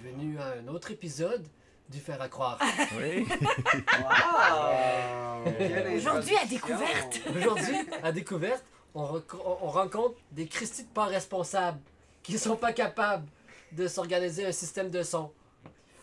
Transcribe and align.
Bienvenue 0.00 0.38
à 0.38 0.54
un 0.60 0.68
autre 0.68 0.90
épisode 0.90 1.46
du 1.88 2.00
Faire 2.00 2.20
à 2.20 2.28
croire. 2.28 2.58
Oui. 2.98 3.26
Aujourd'hui 5.96 6.36
à 6.36 6.46
découverte. 6.46 7.20
Aujourd'hui, 7.36 7.76
à 8.02 8.10
découverte, 8.10 8.64
on, 8.94 9.04
rencontre 9.04 10.14
des 10.32 10.46
Christy 10.46 10.84
de 10.84 10.88
pas 10.88 11.04
responsables 11.04 11.78
qui 12.22 12.38
sont 12.38 12.56
pas 12.56 12.72
capables 12.72 13.26
de 13.72 13.86
s'organiser 13.86 14.46
un 14.46 14.52
système 14.52 14.90
de 14.90 15.02
son. 15.02 15.30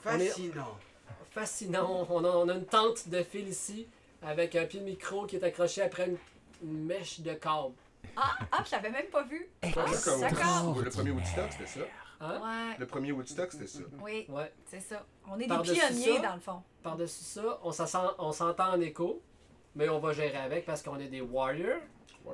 Est- 0.06 0.28
Fascinant. 0.28 0.78
Fascinant, 1.32 2.08
on 2.10 2.24
a, 2.24 2.30
on 2.30 2.50
a 2.50 2.54
une 2.54 2.66
tente 2.66 3.10
de 3.10 3.24
fil 3.24 3.48
ici 3.48 3.88
avec 4.22 4.56
un 4.56 4.66
pied 4.66 4.80
de 4.80 4.86
micro 4.86 5.26
qui 5.26 5.36
est 5.36 5.44
accroché 5.44 5.82
après 5.82 6.08
une, 6.08 6.18
une 6.64 6.86
mèche 6.86 7.20
de 7.20 7.34
câble. 7.34 7.74
Ah, 8.16 8.38
ah, 8.52 8.64
je 8.66 8.72
l'avais 8.72 8.90
même 8.90 9.08
pas 9.08 9.24
vu. 9.24 9.50
Ah, 9.64 9.68
Comme 10.04 10.22
d'accord. 10.22 10.82
Le 10.82 10.90
premier 10.90 11.12
Woodstock, 11.12 11.52
c'était 11.52 11.66
ça? 11.66 11.80
Hein? 12.24 12.40
Ouais, 12.40 12.76
Le 12.80 12.86
premier 12.86 13.12
Woodstock, 13.12 13.52
c'était 13.52 13.66
ça. 13.68 13.80
oui, 14.04 14.26
Ouais. 14.30 14.54
c'est 14.66 14.80
ça. 14.80 15.04
On 15.28 15.36
est 15.40 15.48
des 15.48 15.58
pionniers 15.58 16.16
ça, 16.18 16.22
dans 16.22 16.36
le 16.36 16.40
fond. 16.42 16.62
Par-dessus 16.84 17.24
ça, 17.24 17.60
on 17.64 17.72
s'entend 18.32 18.70
en 18.74 18.80
écho, 18.82 19.22
mais 19.76 19.90
on 19.90 20.00
va 20.00 20.14
gérer 20.14 20.38
avec 20.38 20.66
parce 20.66 20.84
qu'on 20.84 21.00
est 21.00 21.08
des 21.08 21.22
warriors. 21.22 21.82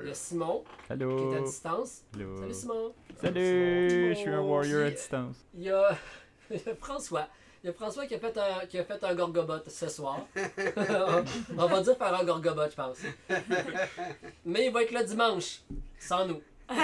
Il 0.01 0.07
y 0.07 0.11
a 0.11 0.13
Simon 0.13 0.65
qui 0.87 0.93
est 0.93 1.37
à 1.37 1.39
distance. 1.39 2.01
Allô? 2.13 2.37
Salut 2.37 2.53
Simon. 2.53 2.93
Salut, 3.21 4.09
je 4.09 4.15
suis 4.17 4.29
un 4.29 4.41
warrior 4.41 4.85
à 4.87 4.89
distance. 4.91 5.37
Il 5.55 5.63
y 5.63 5.69
a, 5.71 5.97
il 6.51 6.57
y 6.57 6.69
a 6.69 6.75
François. 6.75 7.27
Il 7.63 7.67
y 7.67 7.69
a 7.69 7.73
François 7.73 8.05
qui 8.05 8.15
a 8.15 8.19
fait 8.19 8.37
un, 8.37 8.65
qui 8.67 8.77
a 8.77 8.83
fait 8.83 9.01
un 9.03 9.15
gorgobot 9.15 9.63
ce 9.67 9.87
soir. 9.87 10.19
on 11.57 11.65
va 11.67 11.81
dire 11.81 11.97
faire 11.97 12.13
un 12.13 12.23
gorgobot, 12.25 12.69
je 12.69 12.75
pense. 12.75 12.97
Mais 14.45 14.65
il 14.65 14.73
va 14.73 14.83
être 14.83 14.91
là 14.91 15.03
dimanche, 15.03 15.61
sans 15.97 16.25
nous. 16.27 16.41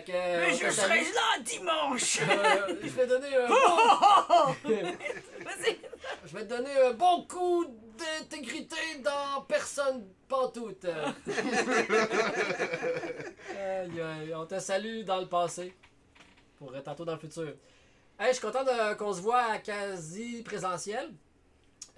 fait 0.00 0.04
que. 0.04 0.54
on 0.54 0.58
te 0.68 0.72
salue. 0.72 1.00
là 1.14 1.38
dimanche. 1.44 2.20
Euh, 2.22 2.76
je 2.82 2.88
vais 2.88 3.06
donner 3.06 3.36
un 3.36 3.48
bon, 3.48 3.54
Vas-y. 5.44 5.78
je 6.24 6.36
vais 6.36 6.44
te 6.44 6.48
donner 6.48 6.80
un 6.80 6.92
bon 6.92 7.24
coup 7.26 7.66
d'intégrité 7.98 8.76
dans 9.02 9.42
personne 9.42 10.06
pantoute. 10.28 10.86
Aïe, 13.58 14.00
aïe, 14.00 14.34
on 14.34 14.46
te 14.46 14.58
salue 14.58 15.02
dans 15.04 15.20
le 15.20 15.26
passé 15.26 15.74
pour 16.58 16.72
euh, 16.74 16.80
tantôt 16.80 17.04
dans 17.04 17.12
le 17.14 17.18
futur. 17.18 17.54
Hey, 18.18 18.28
je 18.28 18.32
suis 18.34 18.42
content 18.42 18.64
qu'on 18.96 19.12
se 19.12 19.20
voit 19.20 19.42
à 19.44 19.58
quasi 19.58 20.42
présentiel. 20.42 21.12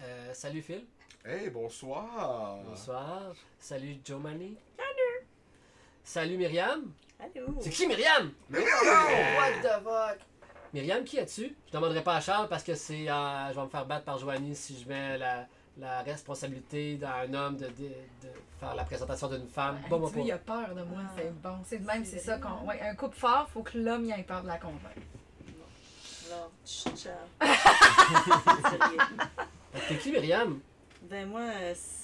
Euh, 0.00 0.34
salut 0.34 0.62
Phil. 0.62 0.84
Hey, 1.24 1.50
bonsoir. 1.50 2.58
Bonsoir. 2.64 3.34
Salut 3.58 3.96
Joe 4.04 4.20
Manny. 4.20 4.56
Salut. 4.76 5.26
Salut 6.02 6.36
Myriam. 6.36 6.92
Allô. 7.24 7.46
C'est 7.60 7.70
qui 7.70 7.86
Myriam? 7.86 8.32
Mais 8.50 8.58
Oh, 8.60 8.86
what 9.38 9.50
the 9.62 9.82
fuck? 9.82 10.18
Myriam, 10.72 11.04
qui 11.04 11.18
as-tu? 11.18 11.54
Je 11.66 11.72
demanderai 11.72 12.02
pas 12.02 12.16
à 12.16 12.20
Charles 12.20 12.48
parce 12.48 12.62
que 12.64 12.74
c'est. 12.74 13.08
euh, 13.08 13.48
je 13.50 13.54
vais 13.54 13.64
me 13.64 13.68
faire 13.68 13.86
battre 13.86 14.04
par 14.04 14.18
Joanie 14.18 14.54
si 14.56 14.76
je 14.82 14.88
mets 14.88 15.16
la, 15.18 15.46
la 15.78 16.02
responsabilité 16.02 16.96
d'un 16.96 17.32
homme 17.32 17.56
de, 17.56 17.66
de, 17.66 17.88
de 18.22 18.28
faire 18.58 18.74
la 18.74 18.84
présentation 18.84 19.28
d'une 19.28 19.46
femme. 19.48 19.78
Bon, 19.88 19.98
moi 20.00 20.08
tu 20.10 20.16
vois, 20.16 20.24
il 20.26 20.32
a 20.32 20.38
peur 20.38 20.74
de 20.74 20.82
moi, 20.82 21.02
c'est 21.16 21.32
bon. 21.42 21.58
C'est 21.64 21.78
de 21.78 21.86
même, 21.86 22.04
c'est 22.04 22.18
ça 22.18 22.38
qu'on. 22.38 22.66
Ouais, 22.66 22.80
un 22.80 22.94
couple 22.96 23.16
fort, 23.16 23.48
faut 23.52 23.62
que 23.62 23.78
l'homme 23.78 24.04
y 24.04 24.10
ait 24.10 24.22
peur 24.24 24.42
de 24.42 24.48
la 24.48 24.58
convaincre. 24.58 25.00
Fait 29.72 29.80
que 29.80 29.88
T'es 29.88 29.98
qui 29.98 30.10
Myriam? 30.10 30.60
ben 31.02 31.28
moi, 31.28 31.40
euh, 31.42 31.72
c'est 31.74 31.80
ça, 31.80 32.03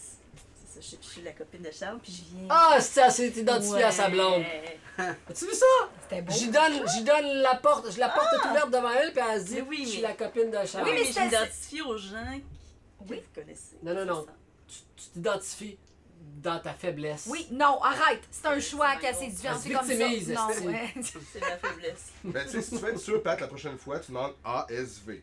je, 0.80 0.96
je 1.00 1.06
suis 1.06 1.22
la 1.22 1.32
copine 1.32 1.62
de 1.62 1.70
Charles, 1.70 1.98
puis 2.02 2.12
je 2.12 2.36
viens... 2.36 2.46
Ah, 2.50 2.78
c'est 2.80 3.00
elle 3.00 3.12
s'est 3.12 3.28
identifiée 3.28 3.82
à 3.84 3.90
sa 3.92 4.08
blonde. 4.08 4.40
Ouais. 4.42 4.78
As-tu 5.28 5.46
vu 5.46 5.54
ça? 5.54 5.66
C'était 6.02 6.22
beau. 6.22 6.32
J'y 6.32 6.48
donne, 6.50 6.82
j'y 6.94 7.04
donne 7.04 7.26
la 7.42 7.54
porte, 7.56 7.90
je 7.92 7.98
la 7.98 8.08
porte 8.08 8.26
est 8.32 8.48
ouverte 8.48 8.70
devant 8.70 8.90
elle, 8.90 9.12
puis 9.12 9.22
elle 9.32 9.40
se 9.40 9.46
dit 9.46 9.54
Mais 9.56 9.60
oui, 9.62 9.82
Je 9.84 9.88
suis 9.88 10.02
mais- 10.02 10.08
la 10.08 10.14
copine 10.14 10.50
de 10.50 10.66
Charles. 10.66 10.84
Oui, 10.86 10.92
mais, 10.94 11.04
mais 11.04 11.12
je 11.12 11.20
m'identifie 11.20 11.82
aux 11.82 11.96
gens 11.96 12.38
que 12.98 13.10
Oui. 13.10 13.22
vous 13.34 13.40
connaissez. 13.40 13.76
Non, 13.82 13.94
non, 13.94 14.04
non. 14.04 14.26
Tu 14.66 15.10
t'identifies 15.12 15.78
dans 16.42 16.58
ta 16.60 16.72
faiblesse. 16.74 17.26
Oui, 17.30 17.46
non, 17.50 17.80
arrête. 17.82 18.20
C'est 18.30 18.46
un 18.46 18.52
Ouais, 18.54 18.60
choix 18.60 18.94
différent. 18.96 19.18
Elle 19.22 19.30
se 19.30 19.36
C'est 19.62 19.70
comme 19.72 19.86
ça. 19.86 19.94
Non, 20.34 20.66
ouais. 20.70 20.94
C'est 21.32 21.40
ma 21.40 21.56
faiblesse. 21.56 22.12
Ben, 22.24 22.44
tu 22.44 22.50
sais, 22.52 22.62
si 22.62 22.70
tu 22.70 22.76
veux 22.76 22.90
être 22.90 22.98
sûr, 23.00 23.22
Pat, 23.22 23.40
la 23.40 23.46
prochaine 23.46 23.78
fois, 23.78 23.98
tu 24.00 24.08
demandes 24.12 24.34
ASV. 24.44 25.22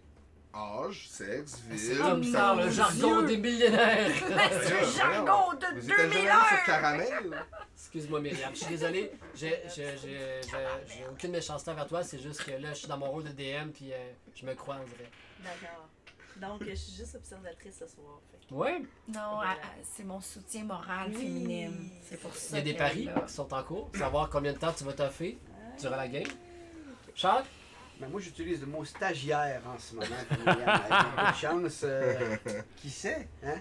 Âge, 0.56 1.08
sexe, 1.10 1.62
C'est 1.70 1.76
ville. 1.76 1.98
comme 2.00 2.24
ça, 2.24 2.56
le 2.56 2.70
jargon 2.70 3.22
des 3.22 3.38
millionnaires. 3.38 4.12
C'est 4.64 4.82
le 4.82 4.88
jargon 4.98 5.54
de 5.54 5.66
Vous 5.80 5.86
étiez 5.92 5.96
jamais 5.98 6.04
allé 6.16 6.22
2001. 6.22 6.46
sur 6.48 6.64
Caramel? 6.66 7.46
Excuse-moi, 7.76 8.20
Myriam. 8.22 8.52
Je 8.54 8.58
suis 8.60 8.68
désolé. 8.68 9.12
J'ai 9.36 9.62
aucune 11.12 11.32
méchanceté 11.32 11.72
envers 11.72 11.88
toi. 11.88 12.04
C'est 12.04 12.20
juste 12.20 12.44
que 12.44 12.52
là, 12.52 12.70
je 12.74 12.80
suis 12.80 12.88
dans 12.88 12.98
mon 12.98 13.12
rôle 13.12 13.24
de 13.26 13.30
DM, 13.32 13.70
puis 13.72 13.94
euh, 13.94 14.12
je 14.36 14.46
me 14.46 14.54
crois, 14.56 14.78
on 14.82 14.86
dirait. 14.88 15.12
D'accord. 15.44 15.88
Donc, 16.38 16.64
je 16.68 16.74
suis 16.76 16.94
juste 16.96 17.16
observatrice 17.16 17.76
ce 17.80 17.88
soir. 17.88 18.20
fait 18.32 18.54
Ouais. 18.56 18.82
Non, 19.10 19.42
elle- 19.44 19.50
elle- 19.62 19.84
c'est 19.84 20.04
mon 20.04 20.22
soutien 20.22 20.64
moral 20.64 21.08
Oui. 21.10 21.18
féminine. 21.18 21.90
C'est 22.08 22.20
pour 22.20 22.34
ça. 22.34 22.58
Il 22.60 22.68
y 22.68 22.70
a 22.70 22.74
des 22.74 22.78
paris 22.78 23.04
là. 23.06 23.22
qui 23.28 23.34
sont 23.34 23.52
en 23.54 23.64
cours. 23.64 23.90
Savoir 23.96 24.30
combien 24.30 24.54
de 24.54 24.58
temps 24.58 24.72
tu 24.76 24.84
vas 24.84 24.94
toffer 24.94 25.38
durant 25.80 25.96
la 25.98 26.08
game. 26.08 26.28
Charles? 27.16 27.44
Ben, 28.00 28.08
moi, 28.12 28.22
j'utilise 28.24 28.62
le 28.62 28.68
mot 28.68 28.86
stagiaire 28.86 29.60
en 29.66 29.80
ce 29.80 29.96
moment. 29.96 30.06
de 30.46 31.34
chance. 31.36 31.82
euh, 31.84 32.14
qui 32.80 32.92
sait? 32.92 33.28
Hein? 33.44 33.56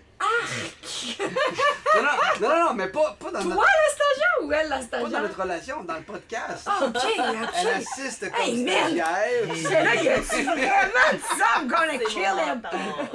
non, 1.94 2.02
non, 2.02 2.10
non, 2.40 2.48
non, 2.48 2.64
non, 2.66 2.74
mais 2.74 2.88
pas, 2.88 3.16
pas, 3.18 3.30
dans, 3.30 3.40
Toi, 3.40 3.48
notre, 3.54 3.62
la 3.62 3.90
stagiaire 3.94 4.36
ou 4.42 4.52
elle, 4.52 4.68
la 4.68 4.76
pas 4.76 4.82
dans 4.82 4.86
stagiaire? 4.88 5.22
notre 5.22 5.40
relation, 5.42 5.84
dans 5.84 5.94
le 5.94 6.02
podcast. 6.02 6.66
Ah, 6.66 6.84
ok, 6.84 6.96
Elle 7.16 7.44
ok. 7.44 7.76
assiste 7.76 8.30
comme 8.30 8.40
Hey, 8.42 8.62
man! 8.62 8.74
stagiaire. 8.74 9.54
C'est 9.56 9.84
là, 9.84 9.94
il 9.94 10.08
a 10.08 10.18
dit 10.18 10.42
vraiment 10.44 11.10
dit 11.12 11.20
ça, 11.38 11.46
I'm 11.58 11.68
gonna 11.68 11.98
kill 11.98 12.22
him. 12.22 12.62
mentor. 12.62 13.08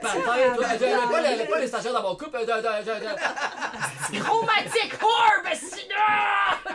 Patin, 0.00 0.54
toi, 0.54 0.66
je 0.78 0.84
n'aime 0.84 1.08
pas, 1.10 1.20
les- 1.22 1.44
pas 1.46 1.58
les 1.58 1.66
stagiaires 1.66 1.92
dans 1.92 2.02
mon 2.02 2.14
couple. 2.16 2.38
de- 2.38 2.44
de- 2.44 2.52
de- 2.52 3.00
de- 4.14 4.20
Chromatic 4.20 4.94
orb, 5.02 5.46
sinon! 5.54 6.65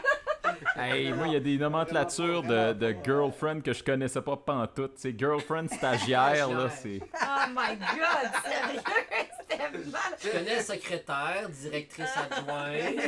Hey, 0.75 1.11
moi, 1.11 1.27
il 1.27 1.33
y 1.33 1.35
a 1.35 1.39
des 1.39 1.57
nomenclatures 1.57 2.43
de, 2.43 2.73
de 2.73 2.95
girlfriend 3.03 3.61
que 3.61 3.73
je 3.73 3.83
connaissais 3.83 4.21
pas 4.21 4.37
pantoute. 4.37 4.93
C'est 4.95 5.17
girlfriend 5.17 5.67
stagiaire, 5.67 6.49
là, 6.49 6.69
c'est... 6.69 6.99
Oh 7.01 7.49
my 7.49 7.75
god, 7.77 8.31
sérieux? 8.43 8.81
C'était 9.39 9.69
mal. 9.89 10.01
Je 10.23 10.29
connais 10.29 10.61
secrétaire, 10.61 11.49
directrice 11.49 12.09
adjointe, 12.17 13.05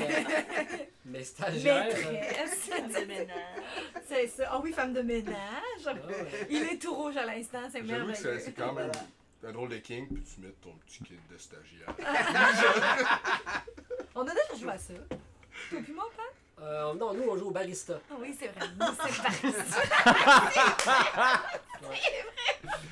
mais 1.05 1.23
stagiaire. 1.23 1.85
Maîtresse. 1.85 2.69
Femme 2.69 2.87
de 2.91 3.05
ménage. 3.05 3.37
C'est 4.07 4.27
ça. 4.27 4.43
Ah 4.51 4.59
oui, 4.61 4.73
femme 4.73 4.93
de 4.93 5.01
ménage. 5.01 5.37
ah 5.85 5.93
ouais. 5.93 6.47
Il 6.49 6.63
est 6.63 6.77
tout 6.81 6.93
rouge 6.93 7.15
à 7.17 7.25
l'instant, 7.25 7.59
c'est 7.71 7.85
J'avoue 7.85 8.11
que 8.11 8.17
c'est 8.17 8.23
merveilleux. 8.23 8.43
c'est 8.45 8.53
quand 8.53 8.73
même 8.73 8.91
un 9.45 9.51
drôle 9.51 9.69
de 9.69 9.77
king, 9.77 10.07
puis 10.07 10.23
tu 10.23 10.41
mets 10.41 10.53
ton 10.61 10.71
petit 10.85 11.03
kit 11.03 11.19
de 11.31 11.37
stagiaire. 11.37 11.93
On 14.15 14.21
a 14.21 14.31
déjà 14.31 14.59
joué 14.59 14.71
à 14.71 14.77
ça. 14.77 14.93
Toi 15.69 15.79
puis 15.83 15.93
moi, 15.93 16.09
Pat? 16.15 16.25
Euh, 16.63 16.93
non, 16.93 17.13
nous, 17.13 17.23
on 17.29 17.37
joue 17.37 17.47
au 17.47 17.51
barista. 17.51 17.99
Ah 18.09 18.13
oui, 18.19 18.33
c'est 18.39 18.47
vrai. 18.47 18.67
Nous, 18.79 18.85
c'est 19.05 19.21
parti. 19.21 19.47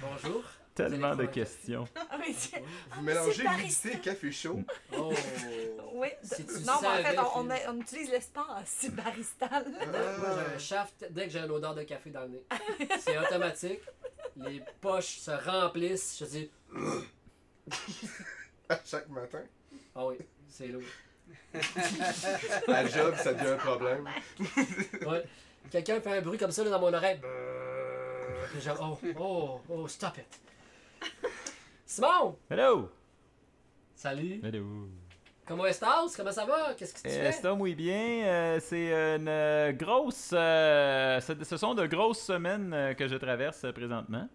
Bonjour. 0.01 0.43
Tellement 0.75 1.15
de 1.15 1.25
questions. 1.25 1.87
Ah 1.95 2.17
oui, 2.19 2.33
c'est- 2.37 2.61
Vous 2.95 3.01
mélangez 3.01 3.33
c'est 3.33 3.43
barista. 3.43 3.89
humidité 3.89 3.97
et 3.97 4.01
café 4.13 4.31
chaud. 4.31 4.59
Oh. 4.97 5.13
oui. 5.93 6.07
Si 6.23 6.45
tu 6.45 6.53
Non, 6.65 6.73
mais 6.81 6.87
en 6.87 7.03
fait, 7.03 7.19
on, 7.19 7.39
on, 7.39 7.43
Phil. 7.43 7.51
a- 7.51 7.71
on 7.71 7.81
utilise 7.81 8.09
l'espace. 8.09 8.45
C'est 8.65 8.95
baristal. 8.95 9.65
Moi, 9.69 9.85
j'ai 9.89 10.55
un 10.55 10.59
shaft 10.59 11.05
dès 11.09 11.25
que 11.25 11.31
j'ai 11.33 11.39
une 11.39 11.51
odeur 11.51 11.75
de 11.75 11.83
café 11.83 12.09
dans 12.09 12.21
le 12.21 12.29
nez. 12.29 12.43
C'est 12.99 13.17
automatique. 13.17 13.81
Les 14.37 14.63
poches 14.79 15.17
se 15.19 15.31
remplissent. 15.31 16.17
Je 16.19 16.25
dis, 16.25 16.49
À 18.69 18.79
chaque 18.85 19.09
matin. 19.09 19.41
ah 19.95 20.05
oui, 20.07 20.15
c'est 20.49 20.67
lourd. 20.67 20.81
À 22.67 22.85
job, 22.87 23.15
ça 23.17 23.33
devient 23.33 23.51
un 23.51 23.57
problème. 23.57 24.07
Ouais. 25.07 25.23
Quelqu'un 25.69 25.99
fait 26.01 26.17
un 26.17 26.21
bruit 26.21 26.37
comme 26.37 26.51
ça 26.51 26.63
là, 26.63 26.69
dans 26.69 26.79
mon 26.79 26.93
oreille. 26.93 27.19
Oh, 28.81 28.97
oh, 29.19 29.61
oh, 29.69 29.87
stop 29.87 30.17
it. 30.17 30.39
Simon! 31.85 32.35
Hello! 32.49 32.89
Salut! 33.95 34.41
Hello! 34.43 34.89
Comment 35.45 35.65
estás? 35.65 36.15
Comment 36.15 36.31
ça 36.31 36.45
va? 36.45 36.73
Qu'est-ce 36.75 36.93
que 36.93 37.01
tu 37.01 37.07
Euh, 37.13 37.25
fais? 37.25 37.31
ça 37.31 37.53
muy 37.55 37.75
bien. 37.75 38.23
Euh, 38.25 38.59
c'est 38.61 38.87
une 39.17 39.27
euh, 39.27 39.71
grosse. 39.73 40.31
euh, 40.33 41.19
ce 41.19 41.57
sont 41.57 41.73
de 41.73 41.85
grosses 41.87 42.21
semaines 42.21 42.95
que 42.97 43.07
je 43.07 43.15
traverse 43.15 43.65
présentement. 43.73 44.27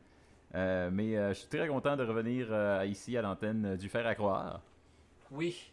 Euh, 0.54 0.90
mais 0.92 1.16
euh, 1.16 1.28
je 1.30 1.40
suis 1.40 1.48
très 1.48 1.68
content 1.68 1.96
de 1.96 2.04
revenir 2.04 2.48
euh, 2.50 2.84
ici 2.86 3.16
à 3.16 3.22
l'antenne 3.22 3.76
du 3.76 3.88
Fer 3.88 4.06
à 4.06 4.14
croire. 4.14 4.60
Oui. 5.30 5.70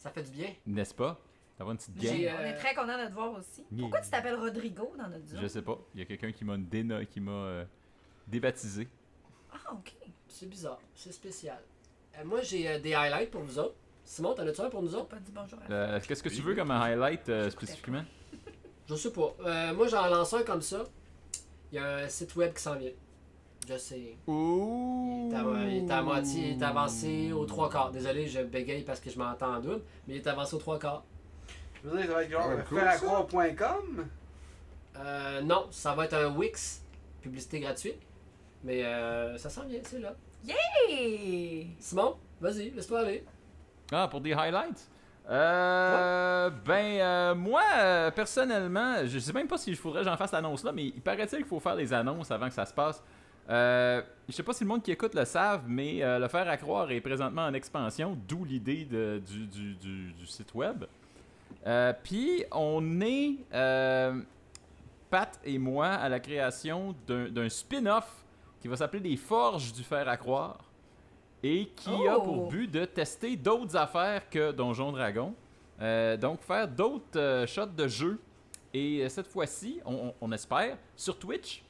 Ça 0.00 0.10
fait 0.10 0.22
du 0.22 0.30
bien. 0.30 0.48
N'est-ce 0.66 0.94
pas? 0.94 1.20
D'avoir 1.58 1.72
une 1.72 1.76
petite 1.78 1.94
gang. 1.98 2.24
euh, 2.24 2.36
On 2.40 2.44
est 2.46 2.54
très 2.54 2.74
content 2.74 2.98
de 3.02 3.06
te 3.08 3.12
voir 3.12 3.32
aussi. 3.32 3.66
Yeah. 3.70 3.80
Pourquoi 3.82 4.00
tu 4.00 4.08
t'appelles 4.10 4.34
Rodrigo 4.40 4.92
dans 4.96 5.08
notre 5.08 5.26
Je 5.28 5.36
zone? 5.36 5.48
sais 5.48 5.60
pas. 5.60 5.78
Il 5.94 6.00
y 6.00 6.02
a 6.02 6.06
quelqu'un 6.06 6.32
qui 6.32 6.42
m'a 6.46 6.56
déno- 6.56 7.04
qui 7.06 7.20
m'a 7.20 7.30
euh, 7.32 7.64
débaptisé. 8.26 8.88
Ah, 9.52 9.74
ok. 9.74 9.92
C'est 10.26 10.48
bizarre. 10.48 10.78
C'est 10.94 11.12
spécial. 11.12 11.58
Euh, 12.18 12.24
moi, 12.24 12.40
j'ai 12.40 12.66
euh, 12.66 12.78
des 12.78 12.94
highlights 12.94 13.30
pour 13.30 13.42
vous 13.42 13.58
autres. 13.58 13.74
Simon, 14.06 14.32
t'en 14.34 14.46
as-tu 14.46 14.60
un 14.62 14.70
pour 14.70 14.82
nous 14.82 14.94
autres? 14.94 15.08
pas 15.08 15.18
dit 15.18 15.32
bonjour 15.32 15.58
à 15.68 15.70
Euh, 15.70 16.00
Qu'est-ce 16.00 16.22
que 16.22 16.30
tu 16.30 16.40
veux 16.40 16.54
comme 16.54 16.70
un 16.70 16.80
highlight 16.80 17.28
euh, 17.28 17.50
spécifiquement? 17.50 18.02
Je 18.88 18.94
sais 18.94 19.12
pas. 19.12 19.34
Euh, 19.44 19.74
moi, 19.74 19.86
j'en 19.86 20.06
lance 20.08 20.32
un 20.32 20.42
comme 20.44 20.62
ça. 20.62 20.84
Il 21.70 21.76
y 21.76 21.78
a 21.78 21.96
un 21.98 22.08
site 22.08 22.34
web 22.36 22.54
qui 22.54 22.62
s'en 22.62 22.76
vient. 22.76 22.90
Je 23.70 23.76
sais. 23.76 24.16
Ouh! 24.26 25.28
Il 25.30 25.32
est, 25.32 25.36
à, 25.36 25.64
il 25.68 25.88
est 25.88 25.90
à 25.92 26.02
moitié, 26.02 26.48
il 26.48 26.60
est 26.60 26.64
avancé 26.64 27.32
aux 27.32 27.44
trois 27.44 27.70
quarts. 27.70 27.92
Désolé, 27.92 28.26
je 28.26 28.40
bégaye 28.40 28.82
parce 28.82 28.98
que 28.98 29.10
je 29.10 29.16
m'entends 29.18 29.54
en 29.54 29.60
double, 29.60 29.82
mais 30.08 30.14
il 30.14 30.16
est 30.16 30.26
avancé 30.26 30.56
aux 30.56 30.58
trois 30.58 30.76
quarts. 30.76 31.04
Je 31.84 31.88
veux 31.88 31.98
dire, 31.98 32.08
ça 32.08 32.14
va 32.14 32.24
être 32.24 32.30
genre 32.32 32.48
Ouais, 32.48 32.64
cool, 32.68 32.78
feraccroire.com. 32.80 34.06
Euh, 34.96 35.40
non, 35.42 35.68
ça 35.70 35.94
va 35.94 36.06
être 36.06 36.14
un 36.14 36.34
Wix, 36.36 36.82
publicité 37.22 37.60
gratuite. 37.60 38.00
Mais 38.64 38.84
euh, 38.84 39.38
ça 39.38 39.48
s'en 39.48 39.64
vient, 39.66 39.78
c'est 39.84 40.00
là. 40.00 40.14
Hey! 40.48 41.68
Simon, 41.78 42.16
vas-y, 42.40 42.70
laisse-toi 42.70 43.00
aller. 43.00 43.24
Ah, 43.92 44.08
pour 44.08 44.20
des 44.20 44.32
highlights? 44.32 44.90
Euh, 45.28 46.50
ben, 46.66 47.00
euh, 47.00 47.34
moi, 47.36 47.62
euh, 47.78 48.10
personnellement, 48.10 49.06
je 49.06 49.18
sais 49.20 49.32
même 49.32 49.46
pas 49.46 49.58
si 49.58 49.72
je 49.72 49.80
faudrait 49.80 50.00
que 50.02 50.08
j'en 50.08 50.16
fasse 50.16 50.32
l'annonce 50.32 50.64
là, 50.64 50.72
mais 50.72 50.86
il 50.86 51.00
paraît-il 51.00 51.38
qu'il 51.38 51.46
faut 51.46 51.60
faire 51.60 51.76
les 51.76 51.92
annonces 51.92 52.32
avant 52.32 52.48
que 52.48 52.54
ça 52.54 52.66
se 52.66 52.74
passe? 52.74 53.00
Euh, 53.48 54.02
je 54.28 54.32
sais 54.34 54.42
pas 54.42 54.52
si 54.52 54.62
le 54.64 54.68
monde 54.68 54.82
qui 54.82 54.92
écoute 54.92 55.14
le 55.14 55.24
savent, 55.24 55.64
mais 55.66 56.02
euh, 56.02 56.18
le 56.18 56.28
faire 56.28 56.48
à 56.48 56.56
croire 56.56 56.90
est 56.90 57.00
présentement 57.00 57.46
en 57.46 57.54
expansion, 57.54 58.16
d'où 58.28 58.44
l'idée 58.44 58.84
du, 58.84 59.46
du- 59.46 59.74
du- 59.74 60.12
du 60.12 60.26
site 60.26 60.54
web. 60.54 60.84
Euh, 61.66 61.92
Puis, 62.04 62.44
on 62.52 63.00
est, 63.00 63.36
Pat 65.10 65.40
et 65.44 65.58
moi, 65.58 65.88
à 65.88 66.08
la 66.08 66.20
création 66.20 66.94
d'un 67.08 67.48
spin-off 67.48 68.24
qui 68.60 68.68
va 68.68 68.76
s'appeler 68.76 69.10
Les 69.10 69.16
Forges 69.16 69.72
du 69.72 69.82
fer 69.82 70.08
à 70.08 70.16
croire 70.16 70.58
et 71.42 71.66
qui 71.74 71.90
a 72.06 72.16
Oh! 72.18 72.22
pour 72.22 72.48
but 72.48 72.70
de 72.70 72.84
tester 72.84 73.34
d'autres 73.36 73.74
affaires 73.76 74.28
que 74.30 74.52
Donjon 74.52 74.92
Dragon. 74.92 75.34
Donc, 76.20 76.42
faire 76.42 76.68
d'autres 76.68 77.44
shots 77.48 77.66
de 77.66 77.88
jeu. 77.88 78.20
Et 78.72 79.08
cette 79.08 79.26
fois-ci, 79.26 79.80
on, 79.84 79.94
on- 79.94 80.14
on 80.20 80.32
espère, 80.32 80.76
sur 80.94 81.18
Twitch. 81.18 81.64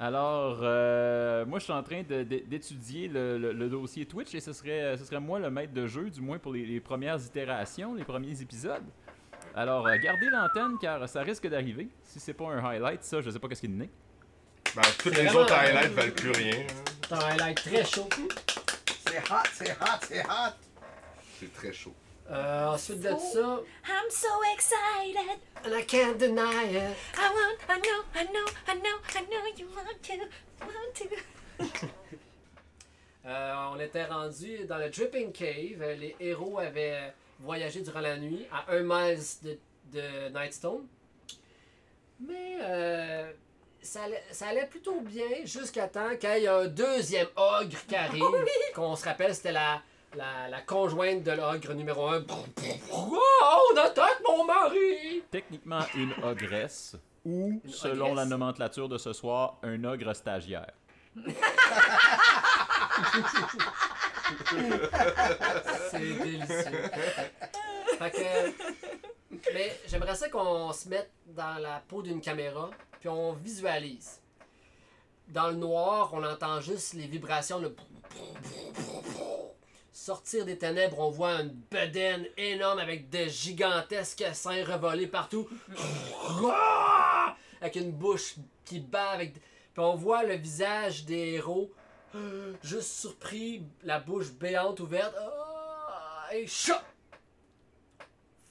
Alors, 0.00 0.60
euh, 0.62 1.44
moi, 1.44 1.58
je 1.58 1.64
suis 1.64 1.72
en 1.72 1.82
train 1.82 2.02
d'étudier 2.02 3.08
le, 3.08 3.36
le- 3.36 3.52
le 3.52 3.68
dossier 3.68 4.06
Twitch 4.06 4.32
et 4.34 4.40
ce 4.40 4.52
serait, 4.52 4.96
ce 4.96 5.04
serait 5.04 5.18
moi 5.18 5.40
le 5.40 5.50
maître 5.50 5.72
de 5.72 5.86
jeu, 5.88 6.08
du 6.08 6.20
moins 6.20 6.38
pour 6.38 6.52
les, 6.52 6.64
les 6.64 6.78
premières 6.80 7.20
itérations, 7.20 7.94
les 7.94 8.04
premiers 8.04 8.40
épisodes. 8.40 8.84
Alors, 9.56 9.86
euh, 9.88 9.96
gardez 9.96 10.30
l'antenne 10.30 10.76
car 10.80 11.08
ça 11.08 11.22
risque 11.22 11.48
d'arriver. 11.48 11.88
Si 12.04 12.20
c'est 12.20 12.32
pas 12.34 12.46
un 12.46 12.64
highlight, 12.64 13.02
ça, 13.02 13.20
je 13.20 13.30
sais 13.30 13.38
pas 13.40 13.48
qu'est-ce 13.48 13.62
qu'il 13.62 13.82
est. 13.82 13.90
Ben, 14.76 14.82
toutes 15.02 15.16
les 15.16 15.34
autres 15.34 15.52
highlights 15.52 15.92
valent 15.92 16.12
plus 16.14 16.30
rien. 16.30 16.60
hein. 16.60 16.84
T'as 17.08 17.16
un 17.16 17.30
highlight 17.30 17.56
très 17.56 17.84
chaud. 17.84 18.08
C'est 19.06 19.18
hot, 19.18 19.48
c'est 19.52 19.72
hot, 19.72 19.98
c'est 20.02 20.20
hot. 20.24 20.54
C'est 21.40 21.52
très 21.54 21.72
chaud. 21.72 21.94
Euh, 22.30 22.66
ensuite 22.66 23.00
de 23.00 23.08
ça, 23.08 23.60
I'm 23.86 24.10
so 24.10 24.28
excited. 24.54 25.38
and 25.64 25.72
I 25.74 25.82
can't 25.82 26.18
deny 26.18 26.64
it. 26.64 26.96
I 27.16 27.30
want, 27.32 27.58
I 27.70 27.78
know, 27.80 28.04
I 28.14 28.24
know, 28.24 28.46
I 28.66 28.74
know, 28.74 28.98
I 29.14 29.22
know 29.22 29.46
you 29.56 29.66
want 29.74 30.02
to, 30.02 30.18
want 30.60 30.94
to. 30.94 31.86
Euh, 33.26 33.54
on 33.74 33.78
était 33.78 34.06
rendu 34.06 34.64
dans 34.66 34.78
le 34.78 34.88
Dripping 34.88 35.32
Cave. 35.32 35.82
Euh, 35.82 35.94
Les 35.96 36.16
héros 36.18 36.58
avaient 36.58 37.12
voyagé 37.40 37.82
durant 37.82 38.00
la 38.00 38.16
nuit 38.16 38.46
à 38.50 38.72
un 38.72 38.80
miles 38.82 39.22
de, 39.42 39.58
de 39.92 40.28
Nightstone. 40.30 40.86
Mais 42.20 42.56
euh, 42.62 43.30
ça, 43.82 44.04
allait, 44.04 44.22
ça 44.30 44.46
allait 44.46 44.66
plutôt 44.66 45.00
bien 45.02 45.44
jusqu'à 45.44 45.88
temps 45.88 46.16
qu'il 46.16 46.30
y 46.30 46.44
ait 46.44 46.48
un 46.48 46.68
deuxième 46.68 47.26
ogre 47.36 47.76
qui 47.86 47.96
arrive. 47.96 48.22
Qu'on 48.74 48.96
se 48.96 49.04
rappelle, 49.04 49.34
c'était 49.34 49.52
la, 49.52 49.82
la, 50.16 50.48
la 50.48 50.60
conjointe 50.62 51.22
de 51.22 51.32
l'ogre 51.32 51.72
numéro 51.74 52.08
un. 52.08 52.24
Oh, 52.92 53.18
on 53.72 53.76
attaque 53.76 54.20
mon 54.26 54.44
mari! 54.44 55.22
Techniquement 55.30 55.80
une 55.94 56.12
ogresse 56.24 56.96
ou, 57.24 57.60
Une 57.64 57.70
selon 57.70 58.06
ogresse. 58.12 58.16
la 58.16 58.24
nomenclature 58.26 58.88
de 58.88 58.98
ce 58.98 59.12
soir, 59.12 59.58
un 59.62 59.82
ogre 59.84 60.12
stagiaire. 60.14 60.72
C'est 65.90 65.98
délicieux. 65.98 66.90
fait 67.98 68.10
que. 68.10 68.52
Mais 69.54 69.78
j'aimerais 69.86 70.14
ça 70.14 70.28
qu'on 70.28 70.72
se 70.72 70.88
mette 70.88 71.10
dans 71.26 71.58
la 71.60 71.82
peau 71.86 72.02
d'une 72.02 72.20
caméra, 72.20 72.70
puis 73.00 73.08
on 73.08 73.32
visualise. 73.32 74.20
Dans 75.28 75.48
le 75.48 75.54
noir, 75.56 76.10
on 76.14 76.24
entend 76.24 76.60
juste 76.60 76.94
les 76.94 77.06
vibrations, 77.06 77.58
le. 77.58 77.74
Sortir 79.98 80.44
des 80.44 80.56
ténèbres, 80.56 81.00
on 81.00 81.10
voit 81.10 81.40
une 81.40 81.60
bedaine 81.70 82.24
énorme 82.36 82.78
avec 82.78 83.10
de 83.10 83.24
gigantesques 83.24 84.24
seins 84.32 84.64
revolés 84.64 85.08
partout. 85.08 85.48
Avec 87.60 87.74
une 87.74 87.90
bouche 87.90 88.36
qui 88.64 88.78
bat 88.78 89.10
avec. 89.10 89.34
Puis 89.34 89.42
on 89.82 89.96
voit 89.96 90.22
le 90.22 90.34
visage 90.34 91.04
des 91.04 91.32
héros 91.34 91.72
juste 92.62 92.92
surpris, 92.92 93.66
la 93.82 93.98
bouche 93.98 94.30
béante 94.30 94.78
ouverte. 94.78 95.14
Ah, 95.18 96.28
et 96.32 96.46
chat! 96.46 96.84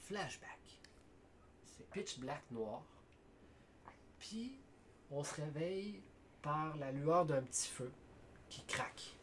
Flashback. 0.04 0.60
C'est 1.64 1.88
pitch 1.90 2.18
black 2.18 2.42
noir. 2.50 2.82
Puis, 4.18 4.58
on 5.10 5.24
se 5.24 5.34
réveille 5.36 6.02
par 6.42 6.76
la 6.76 6.92
lueur 6.92 7.24
d'un 7.24 7.40
petit 7.40 7.68
feu 7.68 7.90
qui 8.50 8.62
craque. 8.64 9.17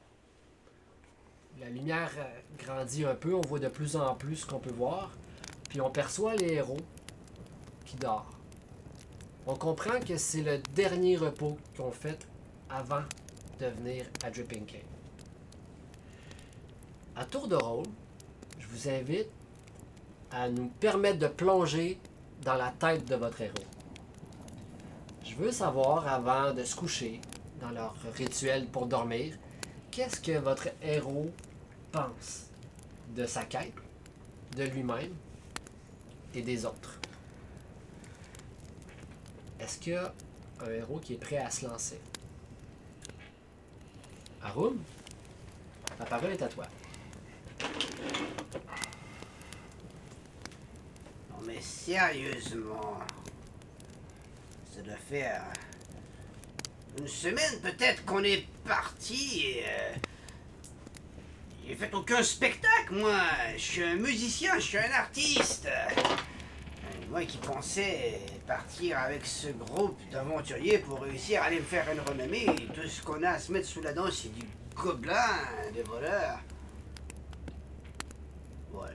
La 1.59 1.69
lumière 1.69 2.11
euh, 2.17 2.39
grandit 2.63 3.05
un 3.05 3.15
peu, 3.15 3.33
on 3.33 3.41
voit 3.41 3.59
de 3.59 3.69
plus 3.69 3.95
en 3.95 4.13
plus 4.15 4.37
ce 4.37 4.45
qu'on 4.45 4.59
peut 4.59 4.71
voir. 4.71 5.11
Puis 5.69 5.79
on 5.79 5.89
perçoit 5.89 6.35
les 6.35 6.53
héros 6.53 6.81
qui 7.85 7.95
dorment. 7.95 8.25
On 9.47 9.55
comprend 9.55 9.99
que 9.99 10.17
c'est 10.17 10.41
le 10.41 10.57
dernier 10.73 11.15
repos 11.17 11.57
qu'on 11.77 11.91
fait 11.91 12.27
avant 12.69 13.03
de 13.59 13.67
venir 13.67 14.05
à 14.23 14.31
Dripping 14.31 14.65
Cave. 14.65 14.81
À 17.15 17.23
tour 17.23 17.47
de 17.47 17.55
rôle, 17.55 17.85
je 18.59 18.67
vous 18.67 18.89
invite 18.89 19.29
à 20.31 20.49
nous 20.49 20.67
permettre 20.67 21.19
de 21.19 21.27
plonger 21.27 21.97
dans 22.41 22.55
la 22.55 22.71
tête 22.71 23.05
de 23.05 23.15
votre 23.15 23.39
héros. 23.39 23.53
Je 25.23 25.35
veux 25.35 25.51
savoir, 25.51 26.07
avant 26.07 26.53
de 26.53 26.63
se 26.63 26.75
coucher, 26.75 27.21
dans 27.61 27.69
leur 27.69 27.95
rituel 28.15 28.67
pour 28.67 28.87
dormir, 28.87 29.37
qu'est-ce 29.91 30.19
que 30.19 30.37
votre 30.37 30.67
héros 30.81 31.31
de 33.15 33.25
sa 33.25 33.43
quête, 33.45 33.73
de 34.57 34.63
lui-même 34.63 35.13
et 36.33 36.41
des 36.41 36.65
autres. 36.65 36.99
Est-ce 39.59 39.79
qu'il 39.79 39.93
y 39.93 39.95
a 39.95 40.13
un 40.59 40.71
héros 40.71 40.99
qui 40.99 41.13
est 41.13 41.17
prêt 41.17 41.37
à 41.37 41.49
se 41.49 41.65
lancer? 41.65 41.99
Arum, 44.43 44.77
la 45.97 46.05
parole 46.05 46.31
est 46.31 46.41
à 46.41 46.47
toi. 46.47 46.65
Non 51.31 51.45
mais 51.45 51.61
sérieusement, 51.61 52.99
ça 54.73 54.81
doit 54.81 54.97
faire 54.97 55.43
une 56.97 57.07
semaine 57.07 57.59
peut-être 57.61 58.03
qu'on 58.05 58.23
est 58.23 58.45
parti 58.65 59.59
euh, 59.63 59.95
j'ai 61.67 61.75
fait 61.75 61.93
aucun 61.93 62.21
spectacle 62.23 62.93
moi. 62.93 63.19
Je 63.55 63.61
suis 63.61 63.83
un 63.83 63.95
musicien, 63.95 64.55
je 64.55 64.63
suis 64.63 64.77
un 64.77 64.91
artiste. 64.91 65.67
Moi 67.09 67.23
qui 67.25 67.37
pensais 67.37 68.19
partir 68.47 68.99
avec 68.99 69.25
ce 69.25 69.47
groupe 69.49 69.99
d'aventuriers 70.11 70.79
pour 70.79 71.01
réussir 71.01 71.41
à 71.41 71.45
aller 71.45 71.59
me 71.59 71.65
faire 71.65 71.85
une 71.91 71.99
renommée, 72.01 72.45
tout 72.73 72.87
ce 72.87 73.01
qu'on 73.01 73.23
a 73.23 73.31
à 73.31 73.39
se 73.39 73.51
mettre 73.51 73.67
sous 73.67 73.81
la 73.81 73.93
dent 73.93 74.09
c'est 74.11 74.33
du 74.33 74.45
gobelin, 74.75 75.13
des 75.73 75.83
voleurs. 75.83 76.39
Ouais. 78.73 78.89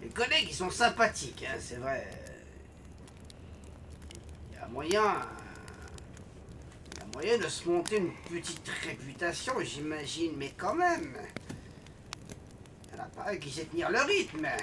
Les 0.00 0.08
collègues, 0.08 0.46
ils 0.48 0.54
sont 0.54 0.70
sympathiques, 0.70 1.44
hein, 1.48 1.56
c'est 1.58 1.76
vrai. 1.76 2.06
Il 4.52 4.58
y 4.58 4.62
a 4.62 4.68
moyen. 4.68 5.16
Il 6.98 6.98
y 6.98 7.02
a 7.02 7.06
moyen 7.12 7.38
de 7.38 7.48
se 7.48 7.68
monter 7.68 7.98
une 7.98 8.12
petite 8.28 8.68
réputation, 8.86 9.54
j'imagine, 9.60 10.32
mais 10.36 10.52
quand 10.56 10.74
même. 10.74 11.16
Il 12.92 13.00
a 13.00 13.04
Pareil 13.04 13.38
qu'il 13.38 13.52
sait 13.52 13.66
tenir 13.66 13.90
le 13.90 14.00
rythme. 14.00 14.44
Est-ce 14.44 14.62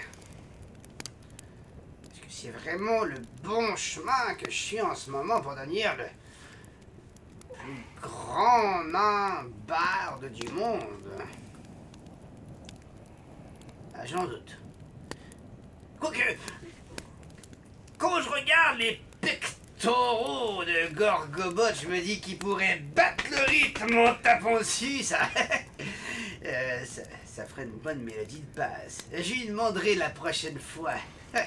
que 2.19 2.27
c'est 2.29 2.51
vraiment 2.51 3.03
le 3.03 3.19
bon 3.43 3.75
chemin 3.75 4.33
que 4.37 4.49
je 4.49 4.55
suis 4.55 4.81
en 4.81 4.95
ce 4.95 5.11
moment 5.11 5.41
pour 5.41 5.55
devenir 5.55 5.95
le 5.97 6.05
plus 7.53 7.83
grand 8.01 8.83
nain 8.85 9.45
barde 9.67 10.31
du 10.31 10.47
monde? 10.51 10.81
Ah, 13.93 14.05
j'en 14.05 14.25
doute. 14.25 14.57
Quoique, 15.99 16.37
quand 17.97 18.21
je 18.21 18.29
regarde 18.29 18.79
les 18.79 19.01
pectoraux 19.21 19.54
de 19.85 20.93
Gorgobot, 20.95 21.73
je 21.79 21.87
me 21.87 22.01
dis 22.01 22.19
qu'il 22.19 22.39
pourrait 22.39 22.81
battre 22.95 23.25
le 23.29 23.43
rythme 23.45 23.97
en 23.97 24.15
tapant 24.15 24.57
dessus, 24.57 25.03
ça... 25.03 25.19
Euh, 26.43 26.85
ça, 26.85 27.01
ça 27.25 27.45
ferait 27.45 27.63
une 27.63 27.77
bonne 27.77 28.01
mélodie 28.01 28.41
de 28.41 28.55
base. 28.55 29.03
Je 29.11 29.33
lui 29.33 29.47
demanderai 29.47 29.95
la 29.95 30.09
prochaine 30.09 30.59
fois 30.59 30.95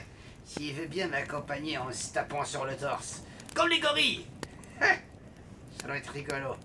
s'il 0.45 0.75
veut 0.75 0.87
bien 0.87 1.09
m'accompagner 1.09 1.78
en 1.78 1.92
se 1.92 2.12
tapant 2.12 2.45
sur 2.45 2.64
le 2.64 2.76
torse. 2.76 3.23
Comme 3.54 3.68
les 3.68 3.80
gorilles 3.80 4.26
Ça 4.80 5.87
doit 5.87 5.97
être 5.97 6.12
rigolo. 6.12 6.57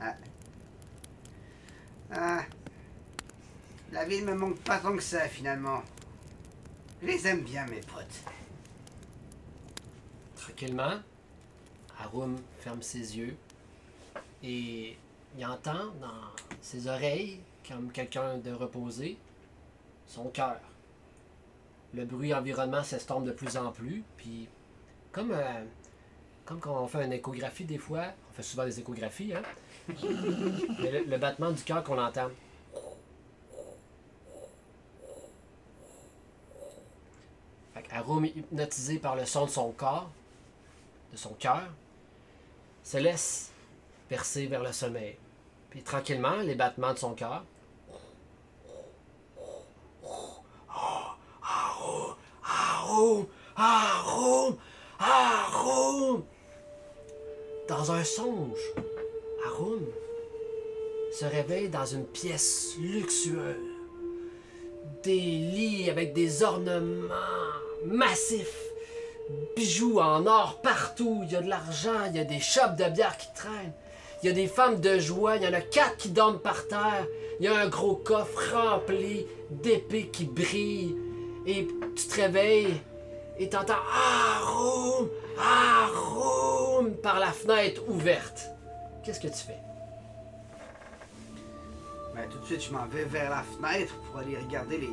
Ah. 0.00 0.14
Ah. 2.12 2.42
La 3.92 4.04
ville 4.04 4.24
me 4.24 4.34
manque 4.34 4.60
pas 4.60 4.78
tant 4.78 4.96
que 4.96 5.02
ça, 5.02 5.28
finalement. 5.28 5.82
Je 7.02 7.06
les 7.06 7.26
aime 7.26 7.40
bien, 7.40 7.66
mes 7.66 7.80
potes. 7.80 8.33
Tranquillement, 10.64 10.98
Arum 11.98 12.38
ferme 12.60 12.80
ses 12.80 13.18
yeux 13.18 13.36
et 14.42 14.96
il 15.36 15.44
entend 15.44 15.92
dans 16.00 16.32
ses 16.62 16.86
oreilles, 16.86 17.40
comme 17.68 17.92
quelqu'un 17.92 18.38
de 18.38 18.50
reposé, 18.50 19.18
son 20.06 20.30
cœur. 20.30 20.58
Le 21.92 22.06
bruit 22.06 22.32
environnement 22.32 22.82
s'estompe 22.82 23.26
de 23.26 23.32
plus 23.32 23.58
en 23.58 23.72
plus, 23.72 24.04
puis 24.16 24.48
comme, 25.12 25.32
euh, 25.32 25.64
quand 26.46 26.58
on 26.66 26.88
fait 26.88 27.04
une 27.04 27.12
échographie 27.12 27.64
des 27.64 27.76
fois, 27.76 28.06
on 28.30 28.32
fait 28.32 28.42
souvent 28.42 28.64
des 28.64 28.80
échographies, 28.80 29.34
hein? 29.34 29.42
Le, 29.88 31.18
battement 31.18 31.50
du 31.50 31.62
cœur 31.62 31.84
qu'on 31.84 32.02
entend. 32.02 32.30
Qu'Arum, 37.86 38.24
hypnotisé 38.24 38.98
par 38.98 39.14
le 39.14 39.26
son 39.26 39.44
de 39.44 39.50
son 39.50 39.70
corps, 39.72 40.10
de 41.14 41.18
son 41.18 41.32
cœur, 41.34 41.62
se 42.82 42.98
laisse 42.98 43.50
percer 44.08 44.46
vers 44.46 44.62
le 44.62 44.72
sommeil. 44.72 45.16
Puis 45.70 45.82
tranquillement, 45.82 46.36
les 46.36 46.54
battements 46.54 46.92
de 46.92 46.98
son 46.98 47.14
cœur. 47.14 47.44
Dans 57.68 57.92
un 57.92 58.04
songe, 58.04 58.60
Arum 59.46 59.84
se 61.12 61.24
réveille 61.24 61.68
dans 61.68 61.86
une 61.86 62.06
pièce 62.06 62.74
luxueuse. 62.78 63.56
Des 65.02 65.16
lits 65.16 65.90
avec 65.90 66.12
des 66.12 66.42
ornements 66.42 67.08
massifs 67.84 68.73
bijoux 69.56 69.98
en 69.98 70.26
or 70.26 70.60
partout. 70.62 71.20
Il 71.24 71.32
y 71.32 71.36
a 71.36 71.40
de 71.40 71.48
l'argent, 71.48 72.04
il 72.08 72.16
y 72.16 72.20
a 72.20 72.24
des 72.24 72.40
chopes 72.40 72.76
de 72.76 72.84
bière 72.90 73.16
qui 73.16 73.28
traînent. 73.34 73.72
Il 74.22 74.28
y 74.28 74.30
a 74.30 74.32
des 74.32 74.46
femmes 74.46 74.80
de 74.80 74.98
joie, 74.98 75.36
il 75.36 75.42
y 75.42 75.46
en 75.46 75.52
a 75.52 75.60
quatre 75.60 75.96
qui 75.96 76.10
dorment 76.10 76.38
par 76.38 76.66
terre. 76.66 77.06
Il 77.40 77.46
y 77.46 77.48
a 77.48 77.58
un 77.58 77.68
gros 77.68 77.96
coffre 77.96 78.54
rempli 78.54 79.26
d'épées 79.50 80.08
qui 80.08 80.24
brillent. 80.24 80.96
Et 81.46 81.68
tu 81.94 82.06
te 82.06 82.14
réveilles 82.14 82.80
et 83.38 83.48
t'entends 83.48 83.74
Arum, 83.92 85.08
Arum 85.38 86.94
par 87.02 87.18
la 87.18 87.32
fenêtre 87.32 87.82
ouverte. 87.88 88.46
Qu'est-ce 89.04 89.20
que 89.20 89.28
tu 89.28 89.34
fais? 89.34 89.58
Ben, 92.14 92.28
tout 92.30 92.38
de 92.38 92.46
suite, 92.46 92.62
je 92.62 92.72
m'en 92.72 92.86
vais 92.86 93.04
vers 93.04 93.28
la 93.28 93.42
fenêtre 93.42 93.94
pour 94.06 94.20
aller 94.20 94.36
regarder 94.36 94.78
les, 94.78 94.88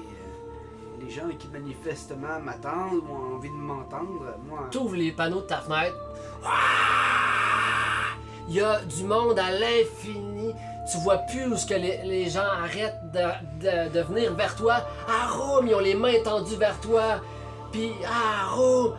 les 1.04 1.10
gens 1.10 1.28
qui 1.38 1.48
manifestement 1.48 2.40
m'attendent 2.44 3.02
ou 3.08 3.14
ont 3.14 3.36
envie 3.36 3.50
de 3.50 3.54
m'entendre. 3.56 4.36
Moi, 4.48 4.68
Tu 4.72 4.78
ouvres 4.78 4.96
les 4.96 5.12
panneaux 5.12 5.42
de 5.42 5.48
ta 5.48 5.58
fenêtre. 5.58 5.96
Ah! 6.46 6.50
Il 8.48 8.56
y 8.56 8.62
a 8.62 8.80
du 8.82 9.04
monde 9.04 9.40
à 9.40 9.52
l'infini. 9.52 10.54
Tu 10.92 10.98
vois 11.00 11.18
plus 11.18 11.46
où 11.46 11.56
ce 11.56 11.66
que 11.66 11.76
les, 11.76 12.02
les 12.04 12.30
gens 12.30 12.44
arrêtent 12.64 13.00
de, 13.14 13.20
de- 13.62 13.90
de 13.94 14.02
venir 14.02 14.34
vers 14.34 14.56
toi. 14.56 14.78
Arum, 15.08 15.68
ils 15.68 15.76
ont 15.76 15.80
les 15.80 15.94
mains 15.96 16.22
tendues 16.24 16.56
vers 16.58 16.80
toi. 16.82 17.22
Puis 17.72 17.94
Arum. 18.06 18.94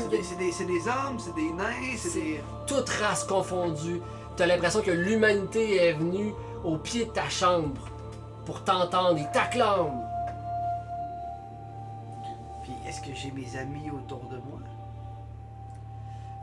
c'est 0.00 0.08
des, 0.08 0.22
c'est 0.22 0.36
des- 0.36 0.52
c'est 0.52 0.64
des 0.64 0.88
hommes, 0.88 1.18
c'est 1.18 1.34
des 1.34 1.50
nains, 1.52 1.96
c'est 1.96 2.14
des. 2.20 2.40
Toute 2.66 2.88
race 2.88 3.24
confondue. 3.24 4.00
T'as 4.36 4.46
l'impression 4.46 4.80
que 4.80 4.90
l'humanité 4.92 5.76
est 5.76 5.92
venue 5.94 6.32
au 6.64 6.76
pied 6.78 7.04
de 7.06 7.10
ta 7.10 7.28
chambre 7.28 7.80
pour 8.46 8.62
t'entendre. 8.62 9.18
Ils 9.18 9.30
t'acclament. 9.32 10.04
J'ai 13.14 13.30
mes 13.30 13.56
amis 13.56 13.90
autour 13.90 14.28
de 14.28 14.36
moi? 14.36 14.60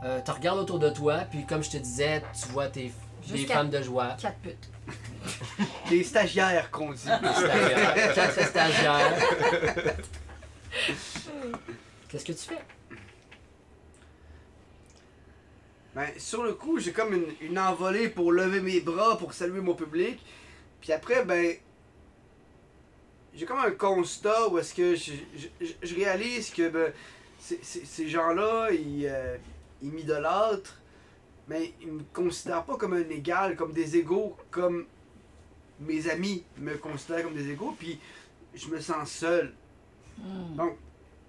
Euh, 0.04 0.20
tu 0.24 0.30
regardes 0.30 0.58
autour 0.58 0.78
de 0.78 0.90
toi, 0.90 1.20
puis 1.30 1.44
comme 1.46 1.62
je 1.62 1.70
te 1.70 1.76
disais, 1.78 2.22
tu 2.38 2.48
vois 2.48 2.68
tes, 2.68 2.92
des 3.28 3.46
femmes 3.46 3.70
de 3.70 3.82
joie. 3.82 4.16
Quatre 4.20 4.38
putes. 4.38 4.70
Des 5.88 6.04
stagiaires 6.04 6.70
qu'on 6.70 6.92
dit. 6.92 6.98
Stagiaires, 6.98 8.14
Quatre 8.14 8.44
stagiaires. 8.44 9.18
Qu'est-ce 12.08 12.24
que 12.24 12.32
tu 12.32 12.38
fais? 12.38 12.62
Ben, 15.94 16.06
sur 16.18 16.44
le 16.44 16.52
coup, 16.52 16.78
j'ai 16.78 16.92
comme 16.92 17.14
une, 17.14 17.26
une 17.40 17.58
envolée 17.58 18.08
pour 18.08 18.30
lever 18.30 18.60
mes 18.60 18.80
bras 18.80 19.18
pour 19.18 19.32
saluer 19.32 19.60
mon 19.60 19.74
public. 19.74 20.20
Puis 20.80 20.92
après, 20.92 21.24
ben. 21.24 21.56
J'ai 23.36 23.44
comme 23.44 23.58
un 23.58 23.70
constat 23.70 24.48
où 24.48 24.58
est-ce 24.58 24.74
que 24.74 24.94
je, 24.96 25.12
je- 25.82 25.94
réalise 25.94 26.50
que 26.50 26.68
ben, 26.70 26.92
ces- 27.38 28.08
gens-là, 28.08 28.70
ils, 28.72 29.06
euh, 29.06 29.36
ils 29.82 29.90
m'idolâtrent, 29.92 30.80
mais 31.48 31.74
ils 31.82 31.92
me 31.92 32.02
considèrent 32.14 32.64
pas 32.64 32.76
comme 32.76 32.94
un 32.94 33.08
égal, 33.10 33.54
comme 33.56 33.72
des 33.72 33.96
égaux, 33.98 34.34
comme 34.50 34.86
mes 35.80 36.08
amis 36.08 36.44
me 36.56 36.76
considèrent 36.78 37.24
comme 37.24 37.34
des 37.34 37.50
égaux. 37.50 37.76
Puis 37.78 38.00
je 38.54 38.68
me 38.68 38.80
sens 38.80 39.10
seul. 39.10 39.52
Donc, 40.18 40.76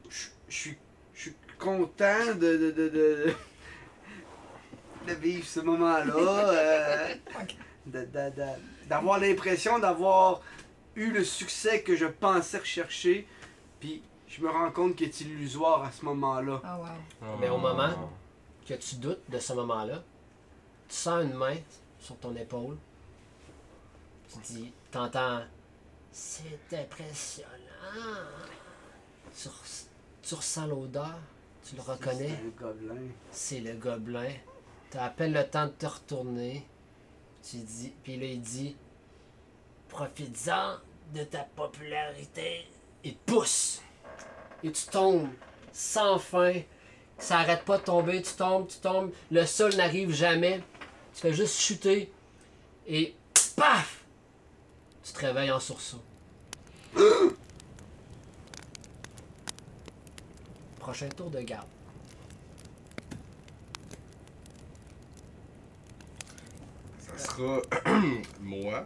je 0.10 0.28
suis 0.48 0.76
je 1.14 1.22
suis 1.24 1.34
content 1.60 2.26
de, 2.36 2.58
de, 2.58 2.72
de, 2.72 2.88
de, 2.90 3.34
de 5.08 5.14
vivre 5.14 5.46
ce 5.46 5.60
moment-là. 5.60 6.14
euh, 7.90 8.56
d'avoir 8.88 9.20
l'impression 9.20 9.80
d'avoir 9.80 10.42
eu 10.98 11.12
le 11.12 11.24
succès 11.24 11.82
que 11.84 11.96
je 11.96 12.06
pensais 12.06 12.58
rechercher. 12.58 13.28
Puis 13.80 14.02
je 14.28 14.42
me 14.42 14.50
rends 14.50 14.72
compte 14.72 14.96
qu'il 14.96 15.08
est 15.08 15.22
illusoire 15.22 15.84
à 15.84 15.92
ce 15.92 16.04
moment-là. 16.06 16.60
Ah, 16.64 16.78
wow. 17.22 17.38
Mais 17.40 17.50
au 17.50 17.58
moment 17.58 18.12
que 18.68 18.74
tu 18.74 18.96
doutes 18.96 19.30
de 19.30 19.40
ce 19.40 19.54
moment-là, 19.54 20.04
tu 20.90 20.96
sens 20.96 21.24
une 21.24 21.34
main 21.34 21.56
sur 22.00 22.18
ton 22.18 22.36
épaule. 22.36 22.78
Tu 24.32 24.40
dis, 24.54 24.74
t'entends, 24.92 25.42
c'est 26.12 26.58
impressionnant. 26.74 27.48
Tu, 29.40 29.48
res- 29.48 29.86
tu 30.22 30.36
ressens 30.36 30.68
l'odeur, 30.68 31.16
tu 31.64 31.76
le 31.76 31.82
reconnais, 31.82 32.30
C'est 32.30 32.64
un 32.66 32.68
gobelin. 32.68 33.02
c'est 33.32 33.60
le 33.62 33.74
gobelin. 33.76 34.32
T'as 34.90 35.06
à 35.06 35.10
peine 35.10 35.34
le 35.34 35.48
temps 35.48 35.66
de 35.68 35.72
te 35.72 35.86
retourner. 35.86 36.66
Tu 37.50 37.58
dis, 37.58 37.94
puis 38.04 38.18
là 38.18 38.26
il 38.26 38.42
dit, 38.42 38.76
profites-en 39.90 40.76
de 41.14 41.24
ta 41.24 41.44
popularité 41.56 42.68
te 43.04 43.32
pousse. 43.32 43.82
Et 44.64 44.72
tu 44.72 44.86
tombes 44.88 45.30
sans 45.72 46.18
fin. 46.20 46.54
Ça 47.20 47.40
arrête 47.40 47.66
pas 47.66 47.78
de 47.78 47.84
tomber, 47.84 48.22
tu 48.22 48.34
tombes, 48.34 48.68
tu 48.68 48.78
tombes. 48.78 49.12
Le 49.32 49.46
sol 49.46 49.76
n'arrive 49.76 50.14
jamais. 50.14 50.62
Tu 51.14 51.22
fais 51.22 51.34
juste 51.34 51.60
chuter. 51.60 52.12
Et 52.88 53.16
paf! 53.56 54.04
Tu 55.04 55.14
te 55.14 55.20
réveilles 55.20 55.52
en 55.52 55.60
sursaut. 55.60 56.04
Prochain 60.80 61.10
tour 61.10 61.30
de 61.30 61.42
garde. 61.42 61.68
Ça 67.00 67.18
sera 67.18 67.62
moi 68.42 68.86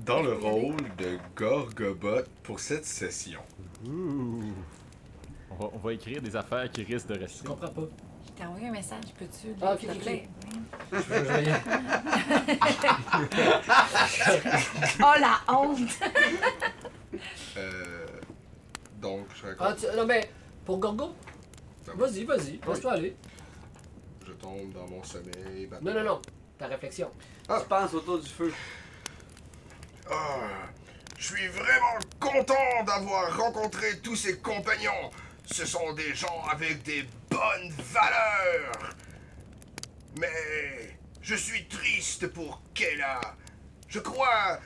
dans 0.00 0.22
le 0.22 0.32
rôle 0.34 0.76
de 0.98 1.18
Gorgobot 1.34 2.22
pour 2.42 2.60
cette 2.60 2.84
session. 2.84 3.40
On 3.84 5.54
va, 5.58 5.70
on 5.72 5.78
va 5.78 5.92
écrire 5.92 6.20
des 6.22 6.36
affaires 6.36 6.70
qui 6.70 6.82
risquent 6.84 7.08
de 7.08 7.14
Je 7.14 7.20
rester. 7.20 7.46
comprends 7.46 7.68
pas. 7.68 7.82
Je 8.26 8.32
t'ai 8.32 8.44
envoyé 8.46 8.68
un 8.68 8.72
message, 8.72 9.04
peux-tu? 9.18 9.48
Ah, 9.62 9.72
ok, 9.74 9.80
s'il 9.80 9.88
te 9.88 9.94
ok, 9.94 10.00
plaît? 10.02 10.28
Je 10.92 10.96
vais- 10.98 11.24
je 11.24 11.32
vais- 11.32 11.52
Oh 15.00 15.14
la 15.18 15.40
honte! 15.54 15.78
Euh, 17.56 18.06
donc, 19.00 19.26
je 19.34 19.46
Ah, 19.58 19.64
raconte. 19.68 19.78
tu- 19.90 19.96
non, 19.96 20.06
mais 20.06 20.30
pour 20.64 20.78
Gorgo, 20.78 21.14
Ben 21.86 21.92
oui, 21.94 22.00
vas-y, 22.00 22.24
vas-y, 22.24 22.60
laisse-toi 22.68 22.92
aller. 22.92 23.16
Je 24.26 24.32
tombe 24.32 24.72
dans 24.72 24.86
mon 24.88 25.02
sommeil. 25.04 25.68
Non, 25.80 25.94
non, 25.94 26.04
non, 26.04 26.20
ta 26.58 26.66
réflexion. 26.66 27.10
Tu 27.48 27.66
penses 27.68 27.94
autour 27.94 28.18
du 28.18 28.28
feu. 28.28 28.52
Ah, 30.10 30.68
je 31.18 31.24
suis 31.26 31.48
vraiment 31.48 31.98
content 32.20 32.84
d'avoir 32.86 33.36
rencontré 33.36 33.98
tous 34.00 34.16
ces 34.16 34.38
compagnons. 34.38 35.10
Ce 35.46 35.64
sont 35.64 35.92
des 35.94 36.14
gens 36.14 36.42
avec 36.50 36.82
des 36.82 37.02
bonnes 37.30 37.72
valeurs. 37.92 38.94
Mais 40.18 40.96
je 41.22 41.34
suis 41.34 41.66
triste 41.68 42.28
pour 42.28 42.62
Kella. 42.74 43.20
Je 43.88 43.98
crois 44.00 44.58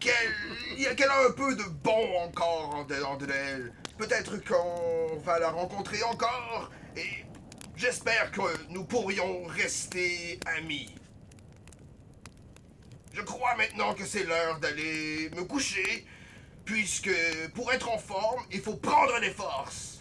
qu'elle 0.00 1.08
a- 1.10 1.26
un 1.26 1.30
peu 1.32 1.54
de 1.54 1.62
bon 1.64 2.18
encore 2.20 2.74
en 2.74 2.84
dedans 2.84 3.16
d'elle. 3.16 3.72
Peut-être 3.98 4.38
qu'on 4.44 5.16
va 5.18 5.38
la 5.38 5.50
rencontrer 5.50 6.02
encore 6.02 6.70
et 6.96 7.24
j'espère 7.76 8.30
que 8.32 8.40
nous 8.70 8.84
pourrions 8.84 9.44
rester 9.44 10.40
amis. 10.58 10.92
Je 13.14 13.20
crois 13.22 13.54
maintenant 13.56 13.94
que 13.94 14.04
c'est 14.04 14.24
l'heure 14.24 14.58
d'aller 14.58 15.30
me 15.36 15.44
coucher, 15.44 16.06
puisque 16.64 17.10
pour 17.54 17.72
être 17.72 17.90
en 17.90 17.98
forme, 17.98 18.42
il 18.50 18.60
faut 18.60 18.76
prendre 18.76 19.20
des 19.20 19.30
forces. 19.30 20.00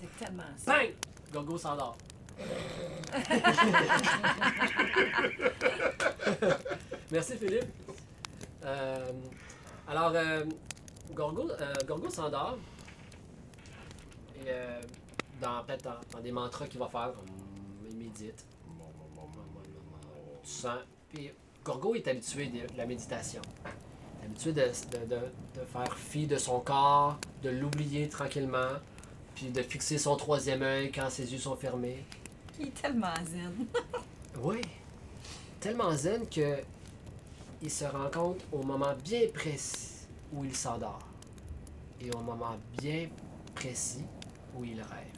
C'est 0.00 0.16
tellement 0.24 0.44
ça. 0.56 0.78
Bang! 0.78 0.94
Gorgo 1.32 1.58
s'endort. 1.58 1.96
Merci 7.10 7.36
Philippe. 7.36 7.64
Euh, 8.64 9.12
alors, 9.88 10.12
euh, 10.14 10.44
Gorgo, 11.12 11.50
euh, 11.50 11.74
Gorgo 11.86 12.08
s'endort. 12.10 12.58
Et 14.36 14.48
euh, 14.48 14.80
dans, 15.40 15.64
peut-être 15.64 15.84
dans, 15.84 16.00
dans 16.12 16.20
des 16.20 16.32
mantras 16.32 16.66
qu'il 16.66 16.78
va 16.78 16.88
faire, 16.88 17.12
il 17.90 17.96
médite. 17.96 18.44
Tu 20.44 20.50
sens. 20.50 20.78
Puis 21.12 21.30
Gorgo 21.64 21.94
est 21.94 22.06
habitué 22.08 22.46
de, 22.46 22.60
de 22.72 22.76
la 22.76 22.86
méditation. 22.86 23.42
Il 23.64 24.22
est 24.22 24.26
habitué 24.26 24.52
de, 24.52 24.62
de- 24.62 25.06
de- 25.06 25.60
de 25.60 25.66
faire 25.66 25.96
fi 25.96 26.26
de 26.26 26.36
son 26.38 26.60
corps, 26.60 27.18
de 27.42 27.50
l'oublier 27.50 28.08
tranquillement, 28.08 28.78
puis 29.34 29.50
de 29.50 29.62
fixer 29.62 29.98
son 29.98 30.16
troisième 30.16 30.62
œil 30.62 30.90
quand 30.92 31.10
ses 31.10 31.32
yeux 31.32 31.38
sont 31.38 31.56
fermés. 31.56 32.04
Il 32.58 32.68
est 32.68 32.70
tellement 32.82 33.14
zen. 33.26 33.66
Oui. 34.40 34.60
Tellement 35.60 35.92
zen 35.94 36.26
que 36.28 36.56
il 37.60 37.70
se 37.70 37.84
rend 37.84 38.10
compte 38.10 38.40
au 38.50 38.62
moment 38.62 38.94
bien 39.04 39.28
précis 39.32 40.06
où 40.32 40.42
il 40.44 40.56
s'endort. 40.56 41.06
Et 42.00 42.10
au 42.10 42.18
moment 42.20 42.56
bien 42.78 43.08
précis 43.54 44.04
où 44.56 44.64
il 44.64 44.80
rêve. 44.80 45.12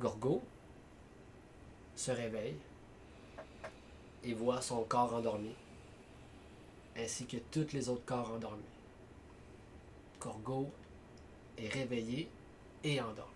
Gorgo 0.00 0.42
se 1.96 2.10
réveille 2.10 2.56
et 4.24 4.32
voit 4.34 4.60
son 4.60 4.82
corps 4.82 5.14
endormi, 5.14 5.54
ainsi 6.96 7.26
que 7.26 7.36
tous 7.50 7.72
les 7.72 7.88
autres 7.88 8.04
corps 8.04 8.32
endormis. 8.34 8.62
Gorgo 10.20 10.70
est 11.56 11.72
réveillé 11.72 12.28
et 12.84 13.00
endormi. 13.00 13.32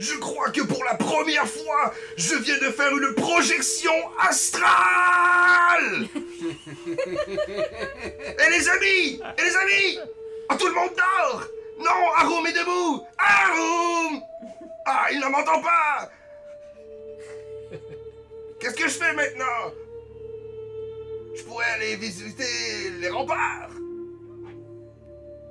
Je 0.00 0.18
crois 0.18 0.50
que 0.50 0.60
pour 0.62 0.82
la 0.84 0.94
première 0.96 1.46
fois, 1.46 1.94
je 2.16 2.34
viens 2.36 2.58
de 2.58 2.70
faire 2.70 2.90
une 2.90 3.14
projection 3.14 3.92
astrale. 4.18 6.08
Et 8.38 8.50
les 8.50 8.68
amis 8.68 9.20
Et 9.38 9.42
les 9.42 9.56
amis 9.56 9.98
Ah, 10.48 10.56
tout 10.56 10.66
le 10.66 10.74
monde 10.74 10.90
dort. 10.96 11.44
Non, 11.78 12.12
Arum 12.18 12.46
est 12.46 12.52
debout. 12.52 13.04
Arum. 13.18 14.20
Ah, 14.84 15.06
il 15.12 15.20
ne 15.20 15.26
m'entend 15.28 15.62
pas 15.62 16.10
Qu'est-ce 18.64 18.76
que 18.76 18.88
je 18.88 18.94
fais 18.94 19.12
maintenant? 19.12 19.72
Je 21.36 21.42
pourrais 21.42 21.66
aller 21.66 21.96
visiter 21.96 22.90
les 22.98 23.10
remparts 23.10 23.68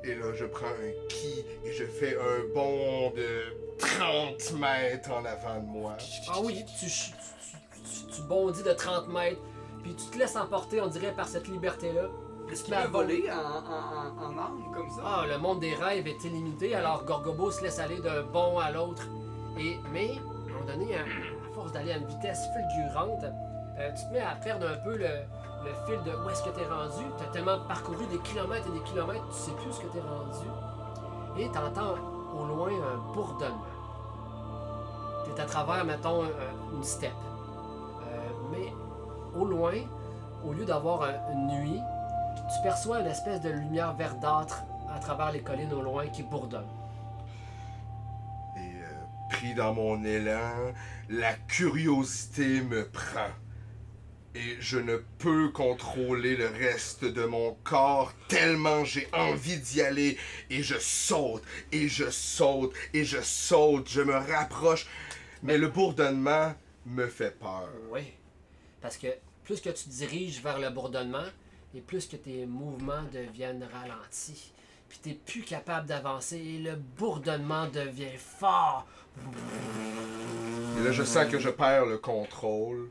Et 0.03 0.15
là, 0.15 0.33
je 0.33 0.45
prends 0.45 0.65
un 0.65 1.07
ki 1.09 1.45
et 1.63 1.71
je 1.71 1.85
fais 1.85 2.17
un 2.17 2.53
bond 2.55 3.11
de 3.11 3.77
30 3.77 4.53
mètres 4.53 5.11
en 5.11 5.23
avant 5.25 5.59
de 5.59 5.65
moi. 5.67 5.95
Ah 6.29 6.39
oui, 6.41 6.65
tu, 6.79 6.87
tu, 6.87 6.91
tu- 6.91 8.15
tu 8.15 8.21
bondis 8.23 8.63
de 8.63 8.73
30 8.73 9.07
mètres, 9.09 9.41
puis 9.83 9.93
tu 9.95 10.05
te 10.07 10.17
laisses 10.17 10.35
emporter, 10.35 10.81
on 10.81 10.87
dirait, 10.87 11.13
par 11.13 11.27
cette 11.27 11.47
liberté-là. 11.47 12.09
Est-ce 12.51 12.63
qu'il 12.63 12.73
peut 12.73 12.87
voler 12.91 13.29
en, 13.31 13.35
en, 13.35 14.23
en, 14.31 14.33
en 14.33 14.37
âme 14.39 14.71
comme 14.73 14.89
ça? 14.89 15.01
Ah, 15.05 15.25
le 15.27 15.37
monde 15.37 15.59
des 15.59 15.75
rêves 15.75 16.07
est 16.07 16.23
illimité, 16.23 16.73
alors 16.73 17.05
Gorgobo 17.05 17.51
se 17.51 17.61
laisse 17.61 17.77
aller 17.77 17.99
d'un 17.99 18.23
bond 18.23 18.57
à 18.57 18.71
l'autre. 18.71 19.03
Et, 19.59 19.77
mais, 19.91 20.09
à 20.09 20.19
un 20.19 20.53
moment 20.53 20.65
donné, 20.65 20.95
à 20.95 21.03
d'aller 21.71 21.93
à 21.93 21.97
une 21.97 22.05
vitesse 22.05 22.49
fulgurante, 22.53 23.25
euh, 23.77 23.91
tu 23.93 24.05
te 24.05 24.13
mets 24.13 24.19
à 24.21 24.35
perdre 24.35 24.67
un 24.67 24.77
peu 24.83 24.95
le, 24.97 25.07
fil 25.85 26.03
de 26.03 26.11
où 26.15 26.29
est-ce 26.29 26.43
que 26.43 26.49
t'es 26.49 26.65
rendu. 26.65 27.05
T'as 27.17 27.25
tellement 27.31 27.59
parcouru 27.67 28.05
des 28.07 28.19
kilomètres 28.19 28.67
et 28.67 28.71
des 28.79 28.83
kilomètres, 28.83 29.25
tu 29.29 29.33
sais 29.35 29.51
plus 29.51 29.67
où 29.69 29.71
ce 29.73 29.81
que 29.81 29.87
t'es 29.87 30.01
rendu. 30.01 30.47
Et 31.37 31.49
t'entends 31.49 31.95
au 32.37 32.45
loin 32.45 32.69
un 32.69 33.13
bourdonnement. 33.13 33.65
T'es 35.35 35.41
à 35.41 35.45
travers, 35.45 35.83
mettons, 35.85 36.23
un- 36.23 36.75
une 36.75 36.83
steppe. 36.83 37.11
Euh, 37.13 38.29
mais 38.51 38.73
au 39.39 39.45
loin, 39.45 39.73
au 40.45 40.51
lieu 40.53 40.65
d'avoir 40.65 41.03
un- 41.03 41.31
une 41.33 41.47
nuit, 41.47 41.81
tu 42.55 42.61
perçois 42.61 42.99
une 42.99 43.07
espèce 43.07 43.41
de 43.41 43.49
lumière 43.49 43.93
verdâtre 43.93 44.63
à 44.93 44.99
travers 44.99 45.31
les 45.31 45.41
collines 45.41 45.73
au 45.73 45.81
loin 45.81 46.07
qui 46.07 46.23
bourdonne. 46.23 46.67
Pris 49.33 49.55
dans 49.55 49.73
mon 49.73 50.03
élan, 50.05 50.73
la 51.09 51.33
curiosité 51.33 52.61
me 52.61 52.87
prend. 52.87 53.31
Et 54.35 54.57
je 54.59 54.77
ne 54.77 54.97
peux 55.17 55.49
contrôler 55.49 56.35
le 56.35 56.47
reste 56.47 57.03
de 57.03 57.25
mon 57.25 57.55
corps 57.63 58.13
tellement 58.27 58.85
j'ai 58.85 59.07
envie 59.11 59.57
d'y 59.57 59.81
aller. 59.81 60.17
Et 60.51 60.61
je 60.61 60.75
saute, 60.79 61.43
et 61.71 61.87
je 61.87 62.09
saute, 62.11 62.73
et 62.93 63.05
je 63.05 63.21
saute, 63.21 63.89
je 63.89 64.01
me 64.01 64.15
rapproche. 64.15 64.85
Mais 65.41 65.57
le 65.57 65.67
bourdonnement 65.67 66.53
me 66.85 67.07
fait 67.07 67.37
peur. 67.39 67.69
Oui. 67.89 68.13
Parce 68.81 68.97
que 68.97 69.07
plus 69.43 69.61
que 69.61 69.69
tu 69.69 69.89
diriges 69.89 70.41
vers 70.41 70.59
le 70.59 70.69
bourdonnement, 70.69 71.25
et 71.75 71.81
plus 71.81 72.05
que 72.05 72.17
tes 72.17 72.45
mouvements 72.45 73.03
deviennent 73.11 73.67
ralentis. 73.73 74.51
Puis 74.89 74.99
t'es 75.01 75.13
plus 75.25 75.41
capable 75.41 75.87
d'avancer 75.87 76.37
et 76.37 76.59
le 76.59 76.75
bourdonnement 76.75 77.67
devient 77.67 78.15
fort. 78.17 78.85
Et 79.17 80.83
là, 80.83 80.91
je 80.91 81.03
sens 81.03 81.29
que 81.29 81.39
je 81.39 81.49
perds 81.49 81.85
le 81.85 81.97
contrôle 81.97 82.89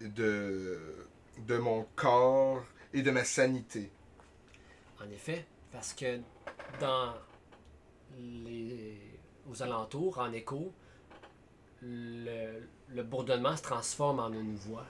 de, 0.00 1.06
de 1.46 1.58
mon 1.58 1.86
corps 1.96 2.64
et 2.92 3.02
de 3.02 3.10
ma 3.10 3.24
sanité. 3.24 3.90
En 5.00 5.10
effet, 5.10 5.46
parce 5.72 5.92
que 5.92 6.20
dans 6.80 7.14
les 8.18 9.00
aux 9.48 9.62
alentours, 9.62 10.18
en 10.18 10.32
écho, 10.32 10.72
le, 11.82 12.68
le 12.88 13.02
bourdonnement 13.02 13.56
se 13.56 13.62
transforme 13.62 14.18
en 14.18 14.32
une 14.32 14.56
voix. 14.56 14.86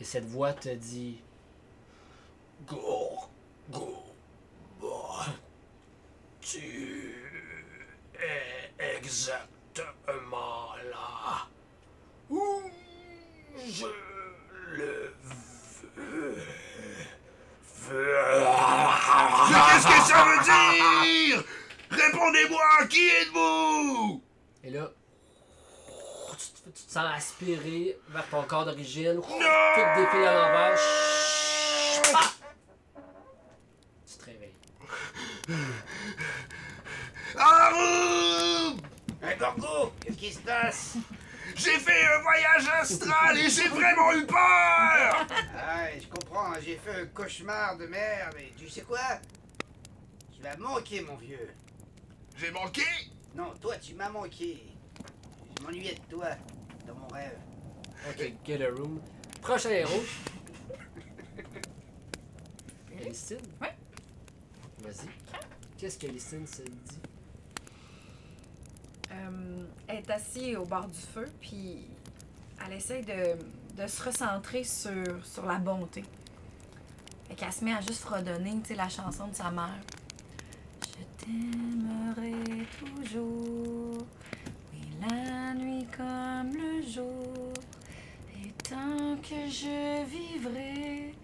Et 0.00 0.04
cette 0.04 0.26
voix 0.26 0.52
te 0.52 0.68
dit 0.68 1.22
Go, 2.66 3.16
go, 3.70 4.00
tu 6.40 7.29
es 8.22 8.96
exactement 8.96 10.74
là 10.90 11.46
où 12.28 12.62
je 13.66 13.86
le 14.72 15.14
veux. 15.96 16.36
Mais 17.90 19.60
qu'est-ce 19.66 19.86
que 19.88 20.00
ça 20.12 20.20
veut 20.24 20.42
dire? 20.44 21.38
Répondez-moi, 21.90 22.86
qui 22.88 23.08
êtes-vous? 23.08 24.22
Et 24.62 24.70
là, 24.70 24.92
tu 26.38 26.46
te, 26.46 26.68
tu 26.68 26.84
te 26.84 26.90
sens 26.92 27.12
aspirer 27.16 27.98
vers 28.08 28.28
ton 28.28 28.42
corps 28.44 28.64
d'origine. 28.64 29.20
Tout 29.20 29.38
défile 29.96 30.24
à 30.24 30.34
l'envers. 30.34 30.78
Ah! 32.14 32.30
Tu 34.06 34.14
te 34.18 34.24
réveilles. 34.24 34.54
Arum 37.36 38.78
Hey, 39.22 39.36
Gorgo, 39.38 39.92
qu'est-ce 40.00 40.16
qui 40.16 40.32
se 40.32 40.38
passe? 40.40 40.96
J'ai 41.56 41.78
fait 41.78 42.04
un 42.06 42.22
voyage 42.22 42.68
astral 42.80 43.36
et 43.38 43.48
j'ai 43.50 43.68
vraiment 43.68 44.12
eu 44.14 44.24
peur 44.26 45.26
Ah, 45.56 45.86
je 46.00 46.06
comprends, 46.08 46.54
j'ai 46.64 46.76
fait 46.76 47.02
un 47.02 47.06
cauchemar 47.06 47.76
de 47.76 47.86
merde, 47.86 48.34
mais 48.36 48.52
tu 48.56 48.68
sais 48.68 48.82
quoi? 48.82 48.98
Tu 50.32 50.40
m'as 50.42 50.56
manqué, 50.56 51.02
mon 51.02 51.16
vieux. 51.16 51.50
J'ai 52.38 52.50
manqué! 52.50 52.82
Non, 53.34 53.52
toi, 53.60 53.76
tu 53.76 53.94
m'as 53.94 54.08
manqué. 54.08 54.62
Je 55.58 55.64
m'ennuyais 55.66 55.94
de 55.96 56.16
toi 56.16 56.28
dans 56.86 56.94
mon 56.94 57.08
rêve. 57.08 57.36
Ok, 58.08 58.32
get 58.46 58.64
a 58.64 58.70
room. 58.70 59.00
Prochain 59.42 59.70
héros. 59.70 60.02
Listine? 63.04 63.38
Ouais. 63.60 63.74
Vas-y. 64.82 65.08
Qu'est-ce 65.78 65.98
que 65.98 66.06
Listine 66.06 66.46
se 66.46 66.62
dit? 66.62 66.98
Elle 69.90 69.98
est 69.98 70.10
assise 70.10 70.56
au 70.56 70.64
bord 70.64 70.86
du 70.86 70.98
feu, 70.98 71.26
puis 71.40 71.78
elle 72.64 72.74
essaye 72.74 73.04
de, 73.04 73.86
se 73.88 74.02
recentrer 74.04 74.62
sur, 74.62 75.44
la 75.44 75.56
bonté. 75.56 76.04
Fait 77.26 77.34
qu'elle 77.34 77.52
se 77.52 77.64
met 77.64 77.72
à 77.72 77.80
juste 77.80 78.02
fredonner, 78.02 78.60
la 78.76 78.88
chanson 78.88 79.26
de 79.26 79.34
sa 79.34 79.50
mère. 79.50 79.80
Je 80.86 81.24
t'aimerai 81.24 82.66
toujours, 82.78 84.06
oui, 84.72 84.80
la 85.00 85.54
nuit 85.54 85.86
comme 85.96 86.52
le 86.54 86.82
jour. 86.88 87.52
Et 88.36 88.52
tant 88.62 89.16
que 89.16 89.50
je 89.50 90.04
vivrai, 90.04 91.14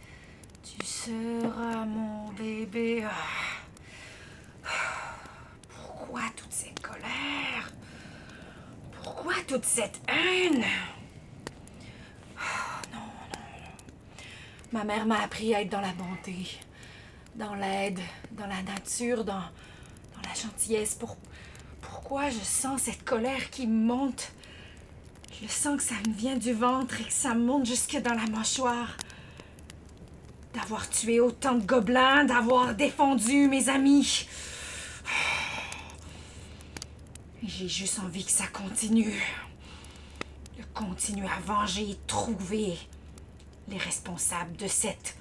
tu 0.65 0.85
seras 0.85 1.85
mon 1.85 2.33
bébé. 2.33 3.05
Ah. 3.05 4.73
Pourquoi 5.69 6.23
toute 6.35 6.53
cette 6.53 6.81
colère? 6.81 7.71
Pourquoi 9.07 9.35
toute 9.57 9.65
cette 9.65 10.03
haine? 10.07 10.63
Ah, 12.39 12.83
non, 12.93 12.99
non, 12.99 13.39
non. 13.63 14.79
Ma 14.79 14.85
mère 14.85 15.07
m'a 15.07 15.23
appris 15.23 15.55
à 15.55 15.63
être 15.63 15.71
dans 15.71 15.81
la 15.81 15.95
bonté, 15.95 16.59
dans 17.37 17.55
l'aide, 17.55 17.99
dans 18.33 18.47
la 18.47 18.63
nature, 18.63 19.25
dans, 19.25 19.41
la 20.23 20.35
gentillesse. 20.35 20.95
Pour, 20.95 21.17
pourquoi 21.81 22.29
je 22.29 22.39
sens 22.41 22.83
cette 22.83 23.03
colère 23.03 23.49
qui 23.49 23.67
monte? 23.67 24.31
Je 25.41 25.49
sens 25.49 25.79
que 25.79 25.83
ça 25.83 25.95
me 26.07 26.13
vient 26.13 26.37
du 26.37 26.53
ventre 26.53 27.01
et 27.01 27.05
que 27.05 27.13
ça 27.13 27.35
monte 27.35 27.65
jusque 27.65 27.97
dans 28.03 28.13
la 28.13 28.27
mâchoire. 28.27 28.95
D'avoir 30.53 30.87
tué 30.91 31.19
autant 31.19 31.55
de 31.55 31.65
gobelins, 31.65 32.25
d'avoir 32.25 32.75
défendu 32.75 33.49
mes 33.49 33.71
amis. 33.71 34.27
Et 37.43 37.49
J'ai 37.49 37.69
juste 37.69 37.99
envie 38.01 38.25
que 38.25 38.31
ça 38.31 38.49
continue. 38.49 39.15
De 40.57 40.63
continuer 40.75 41.29
à 41.29 41.41
venger 41.41 41.91
et 41.91 41.99
trouver 42.07 42.79
les 43.69 43.79
responsables 43.79 44.57
de 44.57 44.67
cette. 44.67 45.17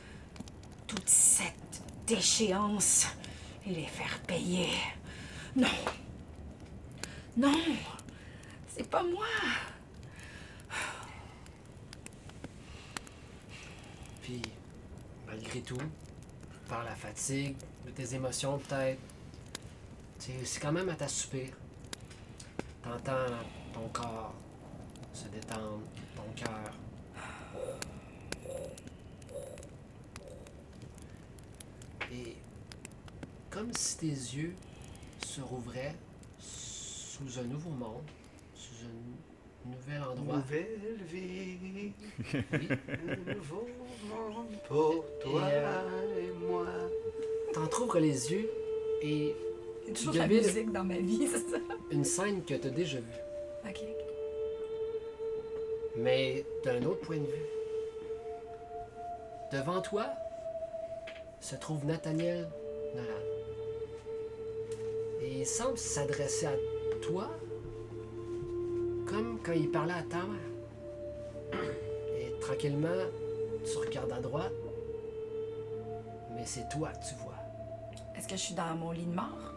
toute 0.87 1.09
cette 1.09 1.81
déchéance 2.07 3.07
et 3.65 3.71
les 3.71 3.87
faire 3.87 4.19
payer. 4.27 4.69
Non. 5.55 5.67
Non. 7.35 7.53
C'est 8.67 8.89
pas 8.89 9.03
moi. 9.03 9.25
Puis, 14.21 14.41
malgré 15.27 15.61
tout, 15.61 15.77
par 16.67 16.83
la 16.83 16.95
fatigue, 16.95 17.55
de 17.85 17.91
tes 17.91 18.15
émotions 18.15 18.57
peut-être, 18.59 18.99
c'est 20.19 20.59
quand 20.59 20.71
même 20.71 20.89
à 20.89 20.95
t'assoupir. 20.95 21.49
T'entends 22.83 23.33
ton 23.73 23.87
corps 23.89 24.33
se 25.15 25.27
détendre, 25.29 25.79
ton 26.15 26.23
cœur. 26.35 26.71
Et 32.11 32.35
comme 33.49 33.71
si 33.73 33.97
tes 33.97 34.07
yeux 34.07 34.53
se 35.25 35.41
rouvraient 35.41 35.95
sous 36.39 37.39
un 37.39 37.43
nouveau 37.43 37.69
monde, 37.71 38.03
sous 38.53 38.73
un 38.85 39.69
nouvel 39.71 40.03
endroit. 40.03 40.37
Nouvelle 40.37 40.97
vie, 41.09 41.57
Oui. 42.53 42.67
un 43.29 43.33
nouveau 43.35 43.67
monde 44.09 44.47
pour 44.67 45.05
toi 45.23 45.41
Et, 45.49 45.53
euh, 45.55 46.19
et 46.29 46.45
moi. 46.45 46.65
T'entrouvres 47.53 47.99
les 47.99 48.31
yeux 48.31 48.49
et 49.01 49.33
toujours 49.93 50.13
la 50.15 50.27
musique 50.27 50.71
dans 50.71 50.83
ma 50.83 50.97
vie, 50.97 51.27
c'est 51.27 51.49
ça? 51.49 51.57
une 51.91 52.03
scène 52.03 52.43
que 52.43 52.53
tu 52.55 52.67
as 52.67 52.69
déjà 52.71 52.97
vue. 52.99 53.24
Mais 55.97 56.45
d'un 56.63 56.83
autre 56.83 57.01
point 57.01 57.17
de 57.17 57.25
vue. 57.25 57.45
Devant 59.51 59.81
toi 59.81 60.07
se 61.39 61.55
trouve 61.55 61.85
Nathaniel 61.85 62.47
Nolan. 62.95 63.07
Et 65.21 65.39
il 65.41 65.45
semble 65.45 65.77
s'adresser 65.77 66.47
à 66.47 66.53
toi 67.01 67.29
comme 69.07 69.39
quand 69.43 69.53
il 69.53 69.69
parlait 69.71 69.93
à 69.93 70.01
ta 70.03 70.17
mère. 70.17 71.61
Et 72.17 72.39
tranquillement, 72.39 73.05
tu 73.63 73.77
regardes 73.77 74.11
à 74.11 74.19
droite, 74.19 74.51
mais 76.35 76.45
c'est 76.45 76.67
toi 76.69 76.89
que 76.89 77.07
tu 77.07 77.15
vois. 77.23 77.33
Est-ce 78.17 78.27
que 78.27 78.35
je 78.35 78.41
suis 78.41 78.55
dans 78.55 78.75
mon 78.75 78.91
lit 78.91 79.05
de 79.05 79.13
mort? 79.15 79.53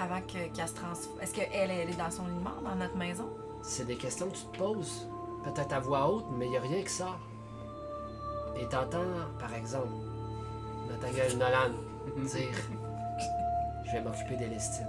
Avant 0.00 0.20
que- 0.22 0.48
qu'elle 0.54 0.68
se 0.68 0.74
transforme. 0.74 1.20
Est-ce 1.20 1.34
qu'elle 1.34 1.48
elle 1.52 1.90
est 1.90 1.96
dans 1.96 2.10
son 2.10 2.26
lit 2.26 2.34
de 2.34 2.40
mort, 2.42 2.60
dans 2.64 2.74
notre 2.76 2.96
maison? 2.96 3.28
C'est 3.62 3.84
des 3.86 3.96
questions 3.96 4.28
que 4.28 4.36
tu 4.36 4.44
te 4.52 4.58
poses, 4.58 5.08
peut-être 5.44 5.72
à 5.72 5.80
voix 5.80 6.08
haute, 6.08 6.26
mais 6.36 6.46
il 6.46 6.50
n'y 6.50 6.56
a 6.56 6.60
rien 6.60 6.82
qui 6.82 6.90
sort. 6.90 7.18
Et 8.56 8.66
t'entends, 8.66 8.98
par 9.38 9.54
exemple, 9.54 9.88
Nathaniel 10.88 11.38
Nolan 11.38 11.74
dire 12.16 12.48
Je 13.84 13.92
vais 13.92 14.00
m'occuper 14.00 14.36
d'Elestine. 14.36 14.88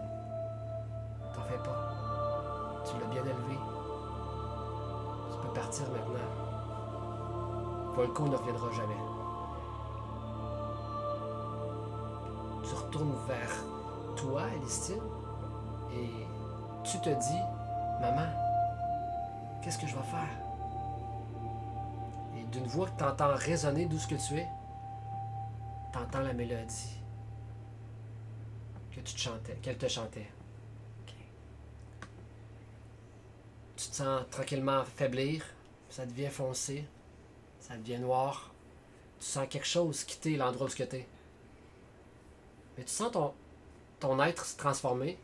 T'en 1.33 1.41
fais 1.43 1.57
pas. 1.63 2.83
Tu 2.85 2.99
l'as 2.99 3.07
bien 3.07 3.21
élevé. 3.21 3.57
Tu 5.31 5.37
peux 5.47 5.53
partir 5.53 5.85
maintenant. 5.89 6.19
Volko 7.95 8.27
ne 8.27 8.35
reviendra 8.35 8.71
jamais. 8.71 8.93
Tu 12.63 12.75
retournes 12.75 13.15
vers 13.27 13.51
toi, 14.15 14.41
Elistine, 14.55 15.01
et 15.93 16.27
tu 16.83 16.99
te 16.99 17.09
dis 17.09 17.41
Maman, 18.01 18.27
qu'est-ce 19.61 19.77
que 19.77 19.87
je 19.87 19.95
vais 19.95 20.03
faire? 20.03 20.29
Et 22.37 22.43
d'une 22.51 22.67
voix 22.67 22.87
que 22.87 22.97
tu 22.97 23.03
entends 23.03 23.35
résonner 23.35 23.85
d'où 23.85 23.99
ce 23.99 24.07
que 24.07 24.15
tu 24.15 24.37
es, 24.37 24.47
tu 25.91 25.97
entends 25.99 26.19
la 26.19 26.33
mélodie 26.33 26.99
que 28.91 28.99
tu 29.01 29.13
te 29.13 29.19
chantais, 29.19 29.55
qu'elle 29.61 29.77
te 29.77 29.87
chantait. 29.87 30.29
Tu 33.77 33.87
te 33.89 33.95
sens 33.95 34.23
tranquillement 34.29 34.83
faiblir, 34.83 35.45
ça 35.89 36.05
devient 36.05 36.29
foncé, 36.29 36.85
ça 37.61 37.77
devient 37.77 37.99
noir. 37.99 38.51
Tu 39.19 39.25
sens 39.25 39.47
quelque 39.49 39.67
chose 39.67 40.03
quitter 40.03 40.35
l'endroit 40.35 40.67
où 40.67 40.69
tu 40.69 40.81
es. 40.81 41.07
Mais 42.77 42.83
tu 42.83 42.91
sens 42.91 43.11
ton, 43.11 43.33
ton 43.99 44.21
être 44.21 44.45
se 44.45 44.57
transformer. 44.57 45.17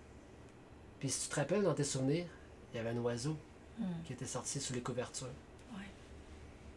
Puis 0.99 1.09
si 1.09 1.23
tu 1.23 1.29
te 1.29 1.35
rappelles 1.35 1.63
dans 1.63 1.73
tes 1.73 1.83
souvenirs, 1.83 2.27
il 2.71 2.77
y 2.77 2.79
avait 2.79 2.91
un 2.91 2.97
oiseau 2.97 3.35
Hmm. 3.77 4.03
qui 4.05 4.13
était 4.13 4.25
sorti 4.25 4.59
sous 4.61 4.73
les 4.73 4.81
couvertures. 4.81 5.27
Ouais. 5.73 5.83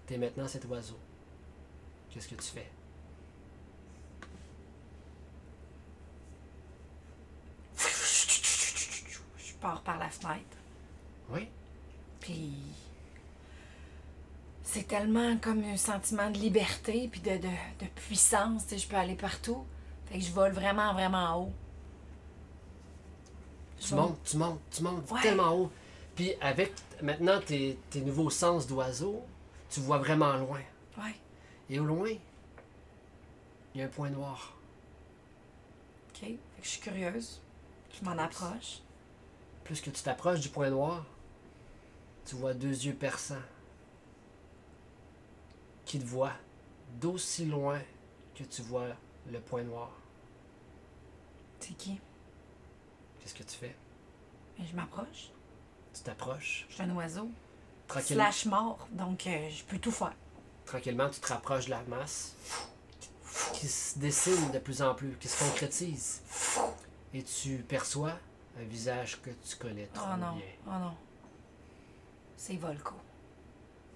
T'es 0.07 0.19
maintenant 0.19 0.49
cet 0.49 0.65
oiseau. 0.65 0.99
Qu'est-ce 2.11 2.29
que 2.29 2.35
tu 2.35 2.43
fais? 2.49 2.71
Je 9.39 9.53
pars 9.61 9.81
par 9.83 9.99
la 9.99 10.09
fenêtre. 10.09 10.57
Oui? 11.31 11.49
Puis. 12.21 12.53
C'est 14.63 14.87
tellement 14.87 15.39
comme 15.39 15.65
un 15.65 15.77
sentiment 15.79 16.31
de 16.31 16.39
liberté 16.39 17.09
puis 17.11 17.21
de, 17.23 17.37
de, 17.39 17.49
de 17.81 17.87
puissance. 17.95 18.65
Tu 18.67 18.71
sais, 18.75 18.79
je 18.79 18.89
peux 18.89 18.97
aller 18.97 19.15
partout. 19.15 19.65
Fait 20.07 20.19
que 20.19 20.25
je 20.25 20.31
vole 20.31 20.53
vraiment, 20.53 20.93
vraiment 20.93 21.43
haut. 21.43 21.53
Tu 23.81 23.95
montes, 23.95 24.19
tu 24.25 24.37
montes, 24.37 24.61
tu 24.71 24.83
montes 24.83 25.11
Ouais. 25.11 25.23
tellement 25.23 25.53
haut. 25.55 25.71
Puis 26.19 26.35
avec 26.41 26.73
maintenant 27.01 27.41
tes, 27.41 27.79
tes 27.91 28.01
nouveaux 28.01 28.29
sens 28.29 28.67
d'oiseau, 28.67 29.23
tu 29.71 29.79
vois 29.79 29.99
vraiment 29.99 30.37
loin. 30.37 30.61
Ouais. 30.97 31.15
Et 31.71 31.79
au 31.79 31.85
loin, 31.85 32.11
il 33.73 33.79
y 33.79 33.83
a 33.83 33.85
un 33.85 33.89
point 33.89 34.11
noir. 34.11 34.57
OK. 36.09 36.19
Fait 36.23 36.33
que 36.33 36.65
je 36.65 36.69
suis 36.69 36.81
curieuse. 36.81 37.41
Je 37.93 38.05
m'en 38.05 38.19
approche. 38.19 38.81
Plus 39.63 39.81
que 39.81 39.91
tu 39.91 40.03
t'approches 40.03 40.41
du 40.41 40.49
point 40.49 40.71
noir, 40.71 41.07
tu 42.27 42.35
vois 42.35 42.53
deux 42.53 42.67
yeux 42.67 42.95
perçants 42.95 43.37
qui 45.85 46.01
te 46.01 46.05
voient 46.05 46.35
d'aussi 47.01 47.47
loin 47.47 47.79
que 48.35 48.43
tu 48.43 48.63
vois 48.63 48.89
le 49.31 49.39
point 49.39 49.63
noir. 49.63 49.93
C'est 51.61 51.77
qui? 51.77 52.01
Qu'est-ce 53.21 53.37
que 53.37 53.45
tu 53.45 53.57
fais? 53.57 53.77
Je 54.59 54.75
m'approche. 54.75 55.31
Tu 55.99 56.05
t'approches. 56.05 56.67
Je 56.69 56.75
suis 56.75 56.83
un 56.83 56.91
oiseau. 56.95 57.29
Tranquillement, 57.89 58.25
Slash 58.31 58.47
mort. 58.47 58.89
Donc, 58.93 59.27
euh, 59.27 59.49
je 59.51 59.65
peux 59.65 59.79
tout 59.79 59.91
faire. 59.91 60.13
tranquillement, 60.67 61.09
tu 61.11 61.21
te 61.21 61.27
rapproches 61.29 61.65
de 61.67 61.71
la 61.71 61.83
masse. 61.83 62.35
qui 63.55 63.67
se 63.69 63.99
dessine 63.99 64.51
de 64.53 64.59
plus 64.59 64.81
en 64.83 64.95
plus, 64.95 65.17
qui 65.19 65.29
se 65.29 65.43
concrétise. 65.45 66.23
Et 67.15 67.23
tu 67.23 67.57
perçois 67.69 68.13
un 68.61 68.65
visage 68.65 69.21
que 69.23 69.31
tu 69.31 69.57
connais 69.57 69.87
trop 69.87 70.07
Oh 70.13 70.17
non, 70.19 70.33
bien. 70.37 70.45
oh 70.67 70.71
non. 70.79 70.95
C'est 72.37 72.57
Volko. 72.57 72.95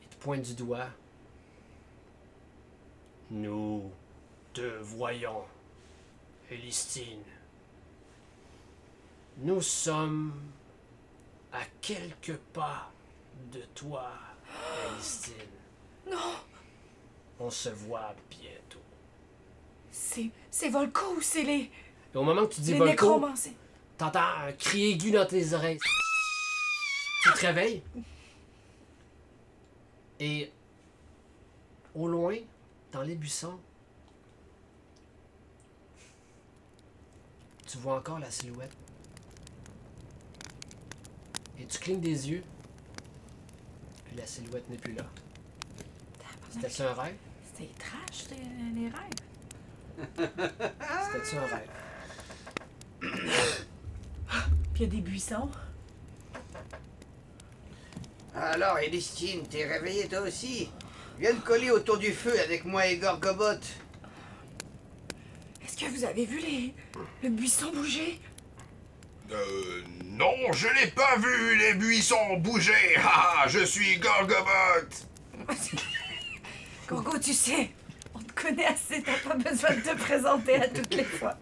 Il 0.02 0.08
te 0.08 0.16
pointe 0.22 0.42
du 0.42 0.54
doigt. 0.54 0.88
Nous 3.30 3.90
te 4.52 4.78
voyons, 4.80 5.42
Elistine. 6.50 7.22
Nous 9.38 9.60
sommes 9.62 10.32
à 11.52 11.60
quelques 11.80 12.36
pas 12.52 12.90
de 13.52 13.60
toi, 13.74 14.10
Elistine. 14.92 15.34
Non! 16.10 16.36
On 17.38 17.50
se 17.50 17.68
voit 17.68 18.14
bientôt. 18.30 18.78
C'est, 19.90 20.30
c'est 20.50 20.68
Volko 20.68 21.16
ou 21.16 21.20
c'est 21.20 21.42
les, 21.42 21.70
Et 22.14 22.16
au 22.16 22.22
moment 22.22 22.46
que 22.46 22.54
tu 22.54 22.60
dis 22.60 22.72
les 22.72 22.78
Volko, 22.78 23.20
t'entends 23.98 24.20
un 24.46 24.52
cri 24.52 24.92
aigu 24.92 25.10
dans 25.10 25.26
tes 25.26 25.52
oreilles. 25.52 25.78
Tu 27.22 27.32
te 27.32 27.46
réveilles? 27.46 27.82
Et 30.18 30.52
au 31.94 32.08
loin, 32.08 32.36
dans 32.92 33.02
les 33.02 33.14
buissons, 33.14 33.58
tu 37.66 37.78
vois 37.78 37.96
encore 37.96 38.18
la 38.18 38.30
silhouette. 38.30 38.76
Et 41.58 41.66
tu 41.66 41.78
clignes 41.78 42.00
des 42.00 42.30
yeux. 42.30 42.42
Puis 44.06 44.16
la 44.16 44.26
silhouette 44.26 44.68
n'est 44.68 44.76
plus 44.76 44.94
là. 44.94 45.04
C'était-tu 46.50 46.82
un 46.82 46.92
rêve? 46.92 47.16
C'était 47.44 47.70
trash, 47.78 48.26
les, 48.30 48.80
les 48.80 48.88
rêves. 48.88 49.20
C'était-tu 51.12 51.36
un 51.36 51.46
rêve? 51.46 51.70
Puis 54.74 54.76
il 54.76 54.82
y 54.82 54.84
a 54.84 54.88
des 54.88 55.00
buissons. 55.00 55.50
Alors, 58.34 58.78
Elistine, 58.78 59.46
t'es 59.46 59.66
réveillée 59.66 60.08
toi 60.08 60.20
aussi? 60.20 60.70
Viens 61.18 61.34
te 61.34 61.44
coller 61.44 61.70
autour 61.70 61.98
du 61.98 62.12
feu 62.12 62.38
avec 62.40 62.64
moi 62.64 62.86
et 62.86 62.96
Gorgobot. 62.96 63.60
Est-ce 65.62 65.76
que 65.76 65.90
vous 65.90 66.04
avez 66.04 66.24
vu 66.24 66.38
les, 66.40 66.74
le 67.22 67.28
buisson 67.28 67.70
bouger? 67.72 68.20
Euh, 69.30 69.82
non, 70.12 70.52
je 70.52 70.68
n'ai 70.68 70.88
pas 70.88 71.16
vu 71.16 71.56
les 71.56 71.74
buissons 71.74 72.36
bouger. 72.38 72.72
Ah, 73.04 73.44
je 73.48 73.64
suis 73.64 73.98
Gorgobot. 73.98 74.88
Gorgo, 76.88 77.18
tu 77.18 77.32
sais, 77.32 77.70
on 78.14 78.18
te 78.18 78.32
connaît 78.32 78.66
assez, 78.66 79.02
t'as 79.02 79.28
pas 79.28 79.34
besoin 79.34 79.70
de 79.70 79.80
te 79.80 79.96
présenter 79.96 80.56
à 80.56 80.68
toutes 80.68 80.94
les 80.94 81.04
fois. 81.04 81.34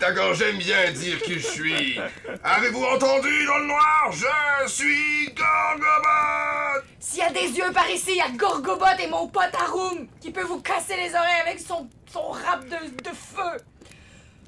D'accord, 0.00 0.34
j'aime 0.34 0.58
bien 0.58 0.90
dire 0.92 1.22
qui 1.22 1.34
je 1.34 1.46
suis. 1.46 1.98
Avez-vous 2.42 2.82
entendu 2.84 3.46
dans 3.46 3.58
le 3.58 3.66
noir? 3.66 4.10
Je 4.12 4.68
suis 4.68 5.26
Gorgobot. 5.34 6.84
S'il 6.98 7.20
y 7.20 7.22
a 7.22 7.30
des 7.30 7.48
yeux 7.56 7.72
par 7.72 7.88
ici, 7.88 8.10
il 8.10 8.16
y 8.16 8.20
a 8.20 8.30
Gorgobot 8.30 8.98
et 9.00 9.06
mon 9.06 9.28
pote 9.28 9.54
Arum 9.54 10.08
qui 10.20 10.30
peut 10.30 10.42
vous 10.42 10.60
casser 10.60 10.96
les 10.96 11.14
oreilles 11.14 11.40
avec 11.46 11.60
son, 11.60 11.88
son 12.12 12.30
rap 12.30 12.64
de, 12.64 13.02
de 13.02 13.14
feu. 13.14 13.64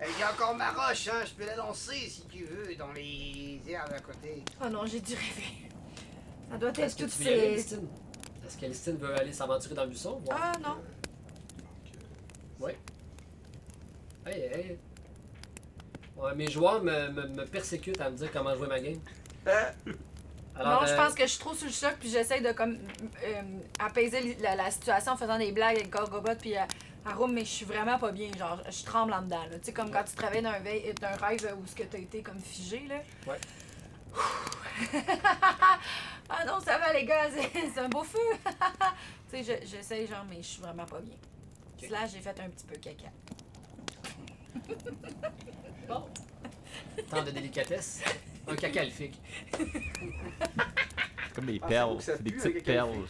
Il 0.04 0.18
y 0.18 0.22
a 0.24 0.32
encore 0.32 0.56
ma 0.56 0.70
roche, 0.72 1.06
hein, 1.08 1.22
je 1.24 1.30
peux 1.32 1.46
la 1.46 1.54
lancer 1.54 1.94
si 1.94 2.26
tu 2.26 2.44
veux, 2.44 2.74
dans 2.74 2.90
les 2.92 3.51
côté. 4.00 4.44
Oh 4.64 4.68
non, 4.68 4.86
j'ai 4.86 5.00
dû 5.00 5.14
rêver. 5.14 5.68
Ça 6.50 6.58
doit 6.58 6.70
être 6.70 6.96
que 6.96 7.02
toutes 7.02 7.10
ces... 7.10 7.30
Est-ce 7.30 8.58
qu'Elistine 8.58 8.96
veut 8.96 9.14
aller 9.14 9.32
s'aventurer 9.32 9.74
dans 9.74 9.84
le 9.84 9.88
buisson? 9.90 10.20
voir? 10.24 10.38
Ah 10.40 10.52
non. 10.62 10.76
Hey, 14.24 14.40
hey. 14.40 14.78
Ouais, 16.16 16.34
mes 16.36 16.48
joueurs 16.48 16.82
me, 16.82 17.08
me, 17.08 17.26
me 17.26 17.44
persécutent 17.44 18.00
à 18.00 18.08
me 18.10 18.16
dire 18.16 18.30
comment 18.32 18.54
jouer 18.54 18.68
ma 18.68 18.78
game. 18.78 19.00
Alors, 20.54 20.82
non, 20.82 20.86
je 20.86 20.92
euh, 20.92 20.96
pense 20.96 21.14
que 21.14 21.22
je 21.22 21.28
suis 21.28 21.40
trop 21.40 21.54
sous 21.54 21.64
le 21.64 21.72
choc, 21.72 21.96
puis 21.98 22.08
j'essaie 22.08 22.40
de 22.40 22.52
comme 22.52 22.78
euh, 23.24 23.42
apaiser 23.80 24.36
la, 24.40 24.54
la 24.54 24.70
situation 24.70 25.12
en 25.12 25.16
faisant 25.16 25.38
des 25.38 25.50
blagues 25.50 25.76
avec 25.76 25.90
Gorgobot 25.90 26.36
puis 26.38 26.54
Arum, 27.04 27.32
mais 27.32 27.40
je 27.44 27.50
suis 27.50 27.64
vraiment 27.64 27.98
pas 27.98 28.12
bien, 28.12 28.30
genre 28.38 28.60
je 28.70 28.84
tremble 28.84 29.12
en 29.12 29.22
dedans. 29.22 29.42
là. 29.50 29.58
Tu 29.58 29.66
sais, 29.66 29.72
comme 29.72 29.90
quand 29.90 30.04
tu 30.04 30.14
te 30.14 30.22
réveilles 30.22 30.42
d'un, 30.42 30.58
veille- 30.60 30.94
d'un 30.94 31.16
rêve 31.16 31.56
où 31.60 31.66
ce 31.66 31.74
que 31.74 31.82
t'as 31.82 31.98
été 31.98 32.22
comme 32.22 32.38
figé 32.38 32.86
là. 32.88 33.02
Ouais. 33.26 33.38
ah 36.28 36.44
non, 36.46 36.60
ça 36.60 36.78
va 36.78 36.92
les 36.92 37.04
gars, 37.04 37.28
c'est, 37.34 37.50
c'est 37.74 37.80
un 37.80 37.88
beau 37.88 38.04
feu. 38.04 38.18
tu 39.30 39.42
sais, 39.42 39.60
je- 39.62 39.66
j'essaie 39.66 40.06
genre, 40.06 40.24
mais 40.28 40.36
je 40.36 40.46
suis 40.48 40.62
vraiment 40.62 40.84
pas 40.86 41.00
bien. 41.00 41.16
Là, 41.90 42.06
j'ai 42.06 42.20
fait 42.20 42.38
un 42.40 42.48
petit 42.48 42.64
peu 42.64 42.76
caca. 42.76 43.08
Bon. 45.88 46.06
Tant 47.10 47.22
de 47.24 47.30
délicatesse. 47.32 48.02
Un 48.46 48.54
cacalfique. 48.54 49.20
C'est 49.58 51.34
comme 51.34 51.46
des 51.46 51.58
Ah, 51.62 51.66
perles. 51.66 51.96
C'est 52.00 52.22
des 52.22 52.30
petites 52.32 52.64
perles. 52.64 53.04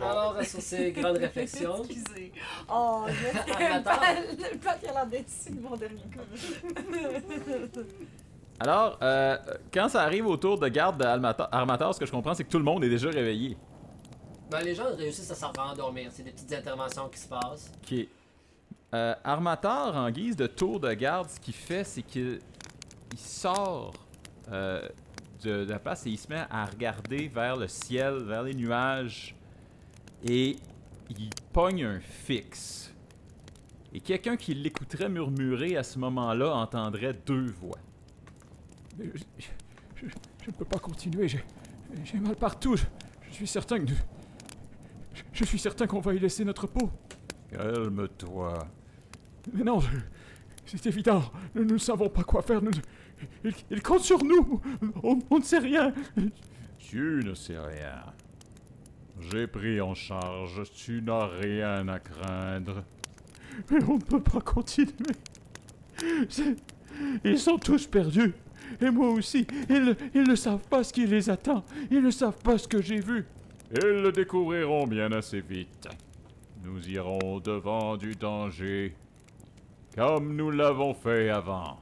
Alors, 0.00 0.42
sur 0.42 0.60
ces 0.60 0.92
grandes 0.92 1.18
réflexions, 1.18 1.84
Excusez. 1.84 2.32
Oh, 2.68 3.04
le 3.08 4.58
plat 4.58 4.74
qui 4.74 4.86
a 4.86 4.92
l'air 4.92 5.06
déçu 5.06 5.50
de 5.50 5.60
mon 5.60 5.76
dernier 5.76 6.02
coup. 6.02 7.80
Alors, 8.58 8.98
euh, 9.02 9.38
quand 9.72 9.88
ça 9.88 10.02
arrive 10.02 10.26
autour 10.26 10.58
de 10.58 10.68
garde 10.68 10.98
d'Armator, 10.98 11.48
Armator, 11.50 11.94
ce 11.94 12.00
que 12.00 12.06
je 12.06 12.10
comprends, 12.10 12.34
c'est 12.34 12.44
que 12.44 12.50
tout 12.50 12.58
le 12.58 12.64
monde 12.64 12.84
est 12.84 12.90
déjà 12.90 13.08
réveillé. 13.08 13.56
ben, 14.50 14.60
les 14.62 14.74
gens 14.74 14.94
réussissent 14.96 15.30
à 15.30 15.34
s'en 15.34 15.52
rendormir. 15.52 16.10
C'est 16.12 16.22
des 16.22 16.32
petites 16.32 16.52
interventions 16.52 17.08
qui 17.08 17.18
se 17.18 17.28
passent. 17.28 17.72
Ok. 17.90 18.06
Euh, 18.92 19.14
Armator, 19.24 19.96
en 19.96 20.10
guise 20.10 20.36
de 20.36 20.46
tour 20.46 20.80
de 20.80 20.92
garde, 20.92 21.28
ce 21.30 21.38
qu'il 21.40 21.54
fait, 21.54 21.84
c'est 21.84 22.02
qu'il 22.02 22.40
il 23.12 23.18
sort 23.18 23.92
euh, 24.52 24.82
de, 25.42 25.64
de 25.64 25.70
la 25.72 25.78
place 25.78 26.06
et 26.06 26.10
il 26.10 26.18
se 26.18 26.28
met 26.28 26.42
à 26.50 26.64
regarder 26.66 27.28
vers 27.28 27.56
le 27.56 27.66
ciel, 27.68 28.18
vers 28.24 28.42
les 28.42 28.54
nuages, 28.54 29.34
et 30.24 30.56
il 31.10 31.30
pogne 31.52 31.84
un 31.84 32.00
fixe. 32.00 32.92
Et 33.92 34.00
quelqu'un 34.00 34.36
qui 34.36 34.54
l'écouterait 34.54 35.08
murmurer 35.08 35.76
à 35.76 35.82
ce 35.82 35.98
moment-là 35.98 36.54
entendrait 36.54 37.14
deux 37.26 37.46
voix. 37.46 37.78
Je, 38.98 39.04
je- 39.38 40.06
je 40.42 40.46
ne 40.46 40.52
peux 40.52 40.64
pas 40.64 40.78
continuer, 40.78 41.28
j'ai 41.28 42.18
mal 42.20 42.36
partout. 42.36 42.76
Je, 42.76 42.84
je 43.28 43.34
suis 43.34 43.46
certain 43.46 43.78
que... 43.84 43.92
Je, 45.32 45.44
suis 45.44 45.58
certain 45.58 45.86
qu'on 45.86 46.00
va 46.00 46.14
y 46.14 46.18
laisser 46.18 46.44
notre 46.44 46.66
peau. 46.66 46.90
Calme-toi. 47.50 48.66
Mais 49.52 49.64
non, 49.64 49.80
c'est 50.64 50.86
évident. 50.86 51.22
Nous 51.54 51.64
ne 51.64 51.78
savons 51.78 52.08
pas 52.08 52.22
quoi 52.22 52.42
faire. 52.42 52.62
Nous, 52.62 52.70
il, 53.44 53.52
il 53.70 53.82
compte 53.82 54.00
sur 54.02 54.22
nous. 54.24 54.60
On, 55.02 55.18
on 55.30 55.38
ne 55.38 55.42
sait 55.44 55.58
rien. 55.58 55.92
Tu 56.78 57.20
ne 57.24 57.34
sais 57.34 57.58
rien. 57.58 58.02
J'ai 59.20 59.46
pris 59.46 59.80
en 59.80 59.94
charge, 59.94 60.62
tu 60.74 61.02
n'as 61.02 61.26
rien 61.26 61.86
à 61.88 61.98
craindre. 61.98 62.84
Mais 63.70 63.82
on 63.84 63.94
ne 63.94 64.02
peut 64.02 64.22
pas 64.22 64.40
continuer. 64.40 64.92
Ils 67.24 67.38
sont 67.38 67.58
tous 67.58 67.86
perdus. 67.86 68.32
Et 68.80 68.90
moi 68.90 69.10
aussi. 69.10 69.46
Ils, 69.68 69.96
ils 70.14 70.22
ne 70.22 70.34
savent 70.34 70.66
pas 70.68 70.84
ce 70.84 70.92
qui 70.92 71.06
les 71.06 71.28
attend. 71.28 71.64
Ils 71.90 72.02
ne 72.02 72.10
savent 72.10 72.40
pas 72.42 72.56
ce 72.56 72.68
que 72.68 72.80
j'ai 72.80 73.00
vu. 73.00 73.26
Ils 73.72 74.02
le 74.02 74.12
découvriront 74.12 74.86
bien 74.86 75.12
assez 75.12 75.40
vite. 75.40 75.88
Nous 76.64 76.88
irons 76.88 77.40
devant 77.40 77.96
du 77.96 78.14
danger, 78.14 78.94
comme 79.94 80.36
nous 80.36 80.50
l'avons 80.50 80.94
fait 80.94 81.30
avant. 81.30 81.78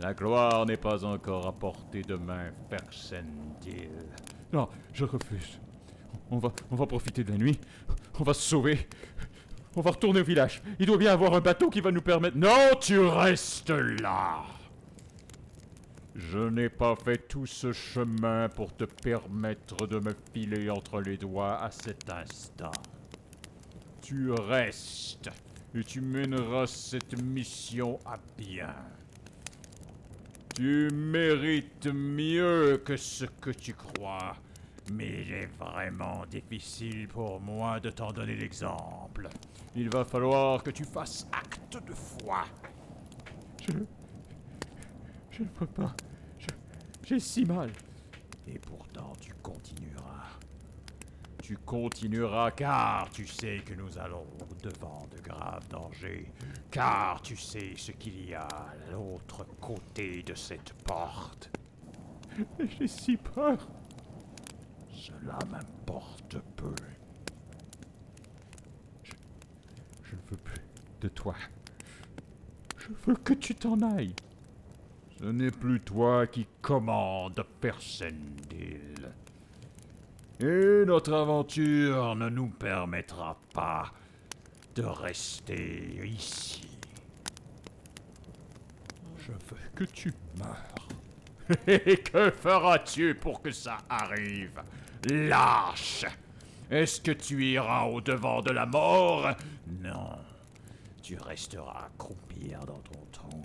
La 0.00 0.14
gloire 0.14 0.66
n'est 0.66 0.76
pas 0.76 1.04
encore 1.04 1.46
à 1.46 1.52
portée 1.52 2.02
de 2.02 2.16
main, 2.16 2.50
Fersendil. 2.68 3.90
Non, 4.52 4.68
je 4.92 5.04
refuse. 5.04 5.60
On 6.30 6.38
va, 6.38 6.86
profiter 6.86 7.22
de 7.22 7.30
la 7.30 7.38
nuit. 7.38 7.60
On 8.18 8.24
va 8.24 8.34
se 8.34 8.42
sauver. 8.42 8.88
On 9.76 9.80
va 9.80 9.90
retourner 9.90 10.20
au 10.20 10.24
village. 10.24 10.62
Il 10.78 10.86
doit 10.86 10.96
bien 10.96 11.12
avoir 11.12 11.34
un 11.34 11.40
bateau 11.40 11.68
qui 11.68 11.80
va 11.80 11.90
nous 11.90 12.02
permettre. 12.02 12.36
Non, 12.36 12.70
tu 12.80 12.98
restes 12.98 13.70
là. 13.70 14.44
Je 16.14 16.38
n'ai 16.38 16.68
pas 16.68 16.94
fait 16.94 17.28
tout 17.28 17.46
ce 17.46 17.72
chemin 17.72 18.48
pour 18.48 18.74
te 18.74 18.84
permettre 18.84 19.86
de 19.86 19.98
me 19.98 20.14
filer 20.32 20.70
entre 20.70 21.00
les 21.00 21.16
doigts 21.16 21.60
à 21.60 21.72
cet 21.72 22.08
instant. 22.08 22.70
Tu 24.00 24.30
restes 24.30 25.30
et 25.74 25.82
tu 25.82 26.00
mèneras 26.00 26.68
cette 26.68 27.20
mission 27.20 27.98
à 28.06 28.16
bien. 28.38 28.74
Tu 30.54 30.88
mérites 30.92 31.88
mieux 31.88 32.80
que 32.84 32.96
ce 32.96 33.24
que 33.24 33.50
tu 33.50 33.74
crois, 33.74 34.36
mais 34.92 35.22
il 35.22 35.32
est 35.32 35.46
vraiment 35.58 36.24
difficile 36.26 37.08
pour 37.08 37.40
moi 37.40 37.80
de 37.80 37.90
t'en 37.90 38.12
donner 38.12 38.36
l'exemple. 38.36 39.28
Il 39.74 39.88
va 39.90 40.04
falloir 40.04 40.62
que 40.62 40.70
tu 40.70 40.84
fasses 40.84 41.26
acte 41.32 41.78
de 41.86 41.92
foi. 41.94 42.44
Je. 43.66 43.72
Je 45.30 45.42
ne 45.42 45.48
peux 45.48 45.66
pas. 45.66 45.94
Je- 46.38 46.46
J'ai 47.04 47.18
si 47.20 47.44
mal. 47.44 47.70
Et 48.46 48.58
pourtant, 48.58 49.12
tu 49.20 49.32
continueras. 49.42 50.02
Tu 51.42 51.56
continueras 51.58 52.52
car 52.52 53.10
tu 53.10 53.26
sais 53.26 53.58
que 53.66 53.74
nous 53.74 53.98
allons 53.98 54.26
devant 54.62 55.06
de 55.14 55.20
graves 55.20 55.66
dangers. 55.68 56.30
Car 56.70 57.20
tu 57.20 57.36
sais 57.36 57.72
ce 57.76 57.92
qu'il 57.92 58.28
y 58.28 58.34
a 58.34 58.46
à 58.46 58.74
l'autre 58.92 59.44
côté 59.60 60.22
de 60.22 60.34
cette 60.34 60.72
porte. 60.84 61.50
J'ai 62.78 62.86
si 62.88 63.16
peur. 63.16 63.68
Cela 64.94 65.38
m'importe 65.50 66.38
peu. 66.56 66.74
Je, 69.02 69.12
ne 70.14 70.20
veux 70.30 70.36
plus 70.36 70.60
de 71.00 71.08
toi. 71.08 71.34
Je 72.78 72.88
veux 73.06 73.16
que 73.16 73.34
tu 73.34 73.54
t'en 73.54 73.80
ailles. 73.82 74.14
Ce 75.18 75.24
n'est 75.24 75.50
plus 75.50 75.80
toi 75.80 76.26
qui 76.26 76.46
commande 76.62 77.44
Persendil. 77.60 79.10
Et 80.40 80.84
notre 80.86 81.12
aventure 81.12 82.14
ne 82.16 82.28
nous 82.28 82.48
permettra 82.48 83.38
pas 83.52 83.92
de 84.74 84.82
rester 84.82 86.00
ici. 86.04 86.68
Je 89.18 89.32
veux 89.32 89.70
que 89.74 89.84
tu 89.84 90.12
meurs. 90.38 90.88
Et 91.66 91.96
que 91.98 92.30
feras-tu 92.30 93.14
pour 93.14 93.42
que 93.42 93.50
ça 93.50 93.78
arrive? 93.88 94.62
Lâche 95.06 96.06
Est-ce 96.70 97.00
que 97.00 97.12
tu 97.12 97.44
iras 97.44 97.84
au-devant 97.84 98.40
de 98.40 98.50
la 98.50 98.66
mort? 98.66 99.28
Non. 99.82 100.18
Tu 101.02 101.16
resteras 101.18 101.88
croupir 101.98 102.60
dans 102.60 102.78
ton 102.78 103.04
trou. 103.12 103.42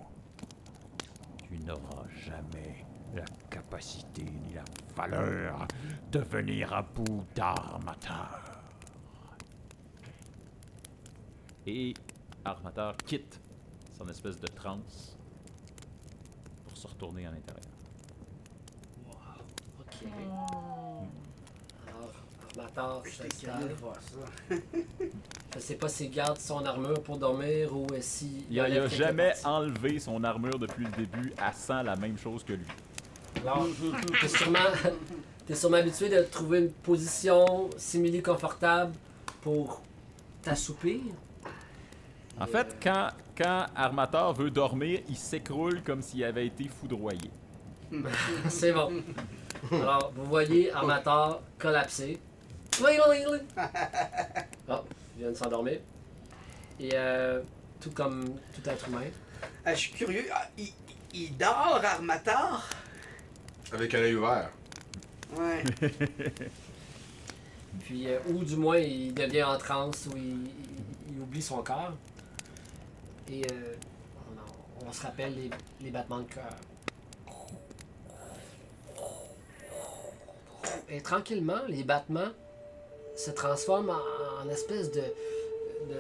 Tu 1.48 1.58
n'auras 1.60 2.06
jamais 2.26 2.86
la 3.13 3.26
capacité 3.50 4.24
ni 4.24 4.54
la 4.54 4.63
valeur 4.95 5.67
de 6.12 6.19
venir 6.19 6.74
à 6.74 6.82
bout 6.82 7.26
d'Armatar. 7.36 8.41
Et 11.65 11.93
Armatar 12.45 12.95
quitte 12.98 13.41
son 13.98 14.08
espèce 14.08 14.39
de 14.39 14.48
transe 14.48 15.17
pour 16.65 16.78
se 16.78 16.88
retourner 16.88 17.26
à 17.26 17.32
l'intérieur. 17.32 17.65
Ok. 19.80 20.08
Armator 22.60 23.04
J'étais 23.06 23.30
s'installe. 23.30 23.52
curieux 23.60 23.69
de 23.69 23.74
voir 23.76 23.95
ça. 23.95 24.56
Je 25.56 25.60
sais 25.60 25.76
pas 25.76 25.88
s'il 25.89 26.12
garde 26.12 26.38
son 26.38 26.63
armure 26.65 27.02
pour 27.02 27.17
dormir 27.17 27.76
ou 27.76 27.88
euh, 27.93 27.98
s'il. 28.02 28.43
Il 28.52 28.60
a, 28.60 28.67
il 28.69 28.74
a 28.78 28.82
enlève 28.82 28.89
quelques 28.89 29.04
jamais 29.04 29.30
parties. 29.30 29.45
enlevé 29.45 30.00
son 30.00 30.24
armure 30.24 30.60
depuis 30.60 30.86
le 30.86 30.91
début. 30.91 31.34
Elle 31.38 31.54
sent 31.54 31.84
la 31.84 31.95
même 31.95 32.17
chose 32.17 32.43
que 32.43 32.54
lui. 32.54 32.65
Alors, 33.41 33.65
t'es 34.22 34.28
sûrement, 34.28 34.60
t'es 35.48 35.56
sûrement 35.56 35.78
habitué 35.78 36.10
de 36.10 36.22
trouver 36.24 36.60
une 36.60 36.72
position 36.72 37.69
simili 37.78 38.22
confortable 38.22 38.93
pour 39.41 39.82
t'assoupir? 40.41 41.02
En 42.39 42.45
fait, 42.48 42.78
quand, 42.82 43.10
quand 43.38 43.65
Armator 43.76 44.34
veut 44.34 44.50
dormir, 44.50 45.02
il 45.10 45.17
s'écroule 45.17 45.82
comme 45.84 46.02
s'il 46.02 46.24
avait 46.24 46.48
été 46.48 46.67
foudroyé. 46.67 47.30
C'est 48.50 48.72
bon. 48.72 48.91
Alors, 49.72 50.12
vous 50.15 50.26
voyez 50.26 50.72
Armator 50.72 51.41
collapser. 51.58 52.19
Oh, 54.72 54.82
il 55.15 55.22
vient 55.24 55.32
de 55.32 55.36
s'endormir. 55.38 55.80
Et 56.80 56.92
euh, 56.94 57.42
tout 57.82 57.92
comme 57.92 58.26
tout 58.54 58.70
être 58.70 58.88
humain. 58.88 59.02
Ah, 59.65 59.74
je 59.74 59.80
suis 59.80 59.92
curieux. 59.94 60.26
Ah, 60.34 60.48
il, 60.58 60.72
il 61.13 61.36
dort, 61.38 61.82
Armator? 61.84 62.63
Avec 63.74 63.94
un 63.96 64.00
œil 64.00 64.15
ouvert. 64.15 64.50
Ouais. 65.36 65.63
Puis, 67.82 68.08
euh, 68.08 68.20
ou 68.28 68.44
du 68.44 68.56
moins, 68.56 68.78
il 68.78 69.13
devient 69.13 69.44
en 69.44 69.58
transe, 69.58 70.08
ou 70.12 70.18
il, 70.18 70.46
il- 70.46 70.50
il 71.15 71.20
oublie 71.22 71.42
son 71.42 71.62
corps. 71.63 71.94
Et 73.32 73.42
euh, 73.52 73.76
on, 74.88 74.92
se 74.94 75.02
rappelle 75.04 75.36
les, 75.36 75.50
les 75.82 75.92
battements 75.92 76.20
de 76.20 76.26
cœur. 76.32 76.50
Et 80.89 81.02
tranquillement, 81.02 81.60
les 81.68 81.84
battements 81.84 82.30
se 83.19 83.32
transforment 83.32 83.95
en, 84.43 84.49
espèce 84.49 84.91
de, 84.91 85.01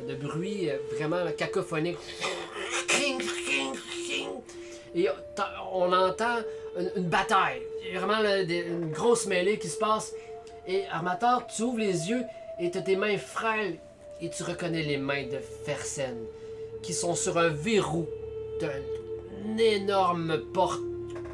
de, 0.07 0.15
bruit 0.15 0.69
vraiment 0.95 1.25
cacophonique. 1.37 1.97
Et 4.95 5.07
on 5.73 5.91
entend 5.91 6.37
une, 6.79 6.91
une 6.95 7.03
bataille. 7.09 7.61
Vraiment 7.93 8.19
là, 8.19 8.43
des- 8.43 8.61
une 8.61 8.91
grosse 8.91 9.25
mêlée 9.25 9.59
qui 9.59 9.67
se 9.67 9.77
passe. 9.77 10.13
Et 10.65 10.85
Armator, 10.87 11.45
tu 11.47 11.63
ouvres 11.63 11.79
les 11.79 12.09
yeux 12.09 12.23
et 12.59 12.71
tu 12.71 12.77
as 12.77 12.81
tes 12.81 12.95
mains 12.95 13.17
frêles 13.17 13.77
et 14.21 14.29
tu 14.29 14.43
reconnais 14.43 14.83
les 14.83 14.97
mains 14.97 15.25
de 15.27 15.39
Fersen 15.65 16.17
qui 16.81 16.93
sont 16.93 17.15
sur 17.15 17.37
un 17.37 17.49
verrou 17.49 18.07
d'une 18.61 19.59
énorme 19.59 20.39
porte 20.53 20.79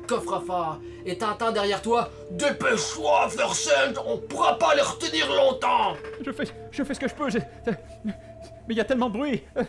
coffre-fort. 0.05 0.79
Et 1.05 1.17
t'entends 1.17 1.51
derrière 1.51 1.81
toi 1.81 2.09
Dépêche-toi, 2.31 3.29
Fersen, 3.29 3.93
on 4.05 4.17
pourra 4.17 4.57
pas 4.57 4.75
les 4.75 4.81
retenir 4.81 5.27
longtemps! 5.33 5.95
Je 6.23 6.31
fais, 6.31 6.45
je 6.71 6.83
fais 6.83 6.93
ce 6.93 6.99
que 6.99 7.07
je 7.07 7.13
peux. 7.13 7.27
Mais 8.05 8.13
il 8.73 8.77
y 8.77 8.81
a 8.81 8.85
tellement 8.85 9.09
de 9.09 9.17
bruit. 9.17 9.43
Euh, 9.57 9.63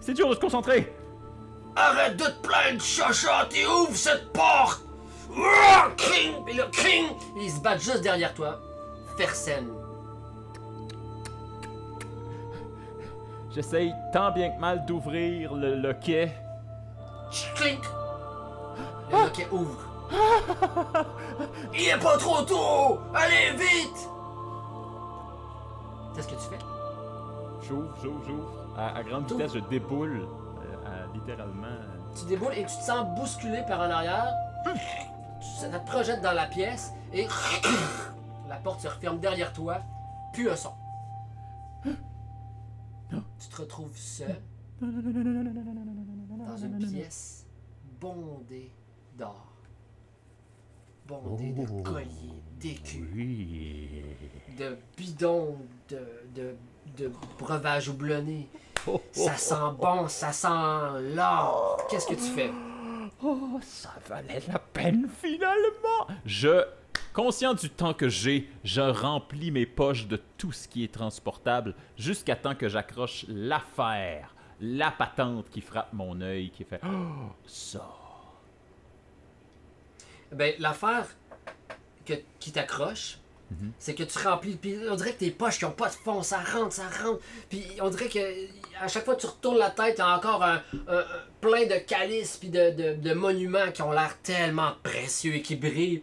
C'est 0.00 0.12
dur 0.14 0.28
de 0.28 0.34
se 0.34 0.40
concentrer. 0.40 0.92
Arrête 1.74 2.16
de 2.16 2.24
te 2.24 2.46
plaindre, 2.46 2.80
chachotte, 2.80 3.54
et 3.54 3.66
ouvre 3.66 3.94
cette 3.96 4.32
porte! 4.32 4.82
Et! 6.14 6.28
Et 6.58 7.44
ils 7.44 7.50
se 7.50 7.60
battent 7.60 7.80
juste 7.80 8.02
derrière 8.02 8.32
toi. 8.34 8.58
Fersen. 9.18 9.68
J'essaye 13.54 13.94
tant 14.12 14.30
bien 14.32 14.50
que 14.50 14.60
mal 14.60 14.84
d'ouvrir 14.86 15.54
le, 15.54 15.76
le 15.76 15.94
quai. 15.94 16.30
Clink! 17.54 17.82
Le 19.10 19.24
loquet 19.24 19.48
ouvre. 19.50 19.82
Il 21.74 21.88
est 21.88 21.98
pas 22.02 22.16
trop 22.16 22.42
tôt! 22.42 22.98
Allez, 23.14 23.52
vite! 23.56 24.08
Qu'est-ce 26.14 26.28
que 26.28 26.34
tu 26.34 26.48
fais? 26.48 26.58
J'ouvre, 27.62 27.94
j'ouvre, 28.02 28.20
j'ouvre. 28.26 28.52
À, 28.76 28.96
à 28.96 29.02
grande 29.02 29.30
vitesse, 29.30 29.52
je 29.54 29.58
déboule. 29.60 30.26
euh, 30.62 30.86
à- 30.86 31.12
littéralement. 31.14 31.66
euh, 31.66 32.14
Tu 32.14 32.24
déboules 32.26 32.52
et 32.54 32.60
tu 32.64 32.76
te 32.76 32.82
sens 32.82 33.06
bousculé 33.18 33.62
par 33.68 33.80
en 33.80 33.90
arrière. 33.90 34.32
Tu 35.40 35.46
ça 35.60 35.68
te 35.68 35.86
projette 35.90 36.22
dans 36.22 36.32
la 36.32 36.46
pièce 36.46 36.92
et 37.12 37.26
la 38.48 38.56
porte 38.56 38.80
se 38.80 38.88
referme 38.88 39.18
derrière 39.18 39.52
toi. 39.52 39.78
Plus 40.32 40.50
un 40.50 40.56
son. 40.56 40.72
Tu 43.38 43.48
te 43.50 43.56
retrouves 43.62 43.96
seul 43.96 44.40
dans 44.80 46.56
une 46.56 46.78
pièce 46.78 47.46
bondée 48.00 48.72
d'or. 49.16 49.46
Bondée 51.06 51.52
de 51.52 51.82
colliers, 51.82 52.42
d'écus, 52.58 53.08
Oui. 53.14 54.02
de 54.58 54.76
bidons, 54.96 55.56
de, 55.88 56.00
de, 56.34 56.56
de 56.96 57.12
breuvages 57.38 57.88
houblonnés. 57.88 58.48
Ça 59.12 59.36
sent 59.36 59.54
bon, 59.78 60.08
ça 60.08 60.32
sent 60.32 61.14
l'or. 61.14 61.86
Qu'est-ce 61.88 62.06
que 62.06 62.14
tu 62.14 62.20
fais? 62.22 62.50
Oh, 63.22 63.58
ça 63.62 63.94
valait 64.08 64.42
la 64.48 64.58
peine 64.58 65.08
finalement. 65.08 66.06
Je, 66.24 66.64
conscient 67.12 67.54
du 67.54 67.70
temps 67.70 67.94
que 67.94 68.08
j'ai, 68.08 68.48
je 68.62 68.80
remplis 68.82 69.50
mes 69.50 69.64
poches 69.66 70.06
de 70.06 70.20
tout 70.36 70.52
ce 70.52 70.68
qui 70.68 70.84
est 70.84 70.92
transportable 70.92 71.74
jusqu'à 71.96 72.36
temps 72.36 72.54
que 72.54 72.68
j'accroche 72.68 73.24
l'affaire, 73.28 74.34
la 74.60 74.90
patente 74.90 75.48
qui 75.50 75.60
frappe 75.60 75.92
mon 75.92 76.20
œil, 76.20 76.50
qui 76.50 76.64
fait 76.64 76.80
oh, 76.84 77.32
ça. 77.46 77.88
Ben, 80.32 80.54
l'affaire 80.58 81.06
que, 82.04 82.14
qui 82.38 82.52
t'accroche, 82.52 83.18
c'est 83.78 83.94
que 83.94 84.02
tu 84.02 84.18
remplis. 84.18 84.56
Puis 84.56 84.76
on 84.90 84.96
dirait 84.96 85.12
que 85.12 85.20
tes 85.20 85.30
poches 85.30 85.58
qui 85.58 85.64
ont 85.64 85.70
pas 85.70 85.88
de 85.88 85.94
fond, 85.94 86.22
ça 86.22 86.40
rentre, 86.40 86.72
ça 86.72 86.88
rentre. 86.88 87.20
Puis 87.48 87.64
on 87.80 87.88
dirait 87.90 88.08
que 88.08 88.18
à 88.80 88.88
chaque 88.88 89.04
fois 89.04 89.14
que 89.14 89.20
tu 89.20 89.26
retournes 89.28 89.58
la 89.58 89.70
tête, 89.70 90.00
a 90.00 90.16
encore 90.16 90.42
un, 90.42 90.60
plein 91.40 91.64
de 91.66 91.78
calices 91.78 92.36
puis 92.38 92.48
de, 92.48 92.70
de- 92.70 92.94
de 92.94 93.14
monuments 93.14 93.70
qui 93.72 93.82
ont 93.82 93.92
l'air 93.92 94.18
tellement 94.22 94.72
précieux 94.82 95.36
et 95.36 95.42
qui 95.42 95.54
brillent. 95.54 96.02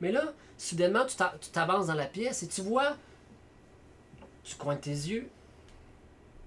Mais 0.00 0.10
là, 0.10 0.32
soudainement, 0.58 1.06
tu 1.06 1.50
t'avances 1.50 1.86
dans 1.86 1.94
la 1.94 2.06
pièce 2.06 2.42
et 2.42 2.48
tu 2.48 2.60
vois, 2.62 2.96
tu 4.42 4.56
coins 4.56 4.74
tes 4.76 4.90
yeux, 4.90 5.28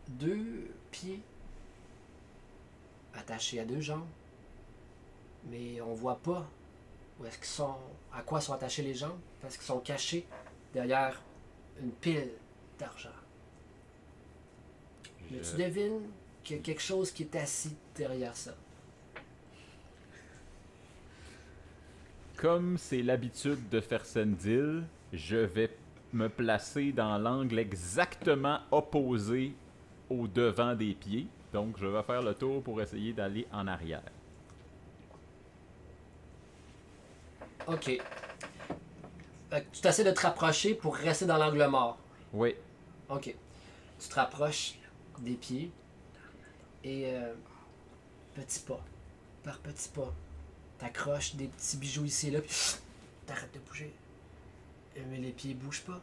deux 0.09 0.43
pieds 0.91 1.21
attachés 3.15 3.59
à 3.61 3.65
deux 3.65 3.80
jambes. 3.82 4.07
Mais 5.49 5.80
on 5.82 5.93
voit 5.93 6.19
pas 6.21 6.45
où 7.24 7.28
est-ce 7.28 7.38
qu'ils 7.38 7.47
sont, 7.47 7.76
à 8.13 8.21
quoi 8.21 8.41
sont 8.41 8.53
attachés 8.53 8.84
les 8.84 8.93
jambes, 8.93 9.19
parce 9.41 9.55
qu'ils 9.55 9.65
sont 9.65 9.80
cachés 9.80 10.26
derrière 10.74 11.21
une 11.82 11.91
pile 11.91 12.32
d'argent? 12.78 13.09
Mais 15.32 15.39
tu 15.39 15.55
devines 15.55 16.01
qu'il 16.43 16.57
y 16.57 16.59
a 16.59 16.61
quelque 16.61 16.82
chose 16.82 17.11
qui 17.11 17.24
est 17.24 17.36
assis 17.36 17.76
derrière 17.95 18.36
ça. 18.36 18.53
Comme 22.36 22.78
c'est 22.78 23.01
l'habitude 23.01 23.69
de 23.69 23.80
faire 23.80 24.05
Sendil, 24.05 24.84
je 25.13 25.38
vais 25.38 25.76
me 26.11 26.28
placer 26.28 26.91
dans 26.91 27.17
l'angle 27.17 27.57
exactement 27.57 28.59
opposé 28.69 29.53
au 30.09 30.28
devant 30.28 30.76
des 30.76 30.93
pieds. 30.93 31.28
Donc, 31.53 31.78
je 31.80 31.88
vais 31.88 32.03
faire 32.03 32.21
le 32.21 32.34
tour 32.34 32.61
pour 32.61 32.82
essayer 32.82 33.13
d'aller 33.13 33.47
en 33.51 33.67
arrière. 33.67 34.03
Ok. 37.68 37.86
Fait 39.49 39.61
que 39.61 39.76
tu 39.76 39.82
t'essaies 39.82 40.03
de 40.03 40.11
te 40.11 40.22
rapprocher 40.22 40.74
pour 40.74 40.95
rester 40.95 41.26
dans 41.26 41.38
l'angle 41.38 41.66
mort. 41.68 41.97
Oui. 42.34 42.55
Ok. 43.09 43.34
Tu 43.99 44.09
te 44.09 44.16
rapproches 44.16 44.76
des 45.20 45.36
pieds 45.36 45.72
et 46.84 47.14
euh, 47.14 47.34
petit 48.34 48.59
pas, 48.59 48.84
par 49.43 49.59
petit 49.59 49.88
pas, 49.89 50.14
t'accroches 50.78 51.36
des 51.36 51.47
petits 51.47 51.78
bijoux 51.78 52.05
ici 52.05 52.28
et 52.28 52.32
là, 52.32 52.41
puis 52.41 52.55
t'arrêtes 53.26 53.53
de 53.53 53.59
bouger. 53.59 53.93
Mais 55.09 55.18
les 55.18 55.32
pieds 55.32 55.53
bougent 55.53 55.84
pas. 55.84 56.01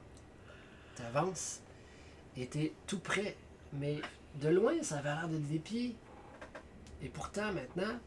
T'avances 0.96 1.60
et 2.36 2.46
t'es 2.46 2.72
tout 2.86 3.00
près, 3.00 3.36
mais 3.72 4.00
de 4.36 4.48
loin 4.48 4.82
ça 4.82 4.98
avait 4.98 5.10
l'air 5.10 5.28
d'être 5.28 5.48
des 5.48 5.58
pieds. 5.58 5.96
Et 7.02 7.08
pourtant 7.08 7.52
maintenant, 7.52 7.98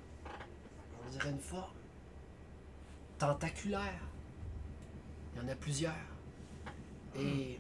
on 1.06 1.10
dirait 1.12 1.30
une 1.30 1.40
forme 1.40 1.72
tentaculaire. 3.28 4.00
Il 5.34 5.42
y 5.42 5.46
en 5.46 5.50
a 5.50 5.56
plusieurs. 5.56 5.94
Et 7.18 7.60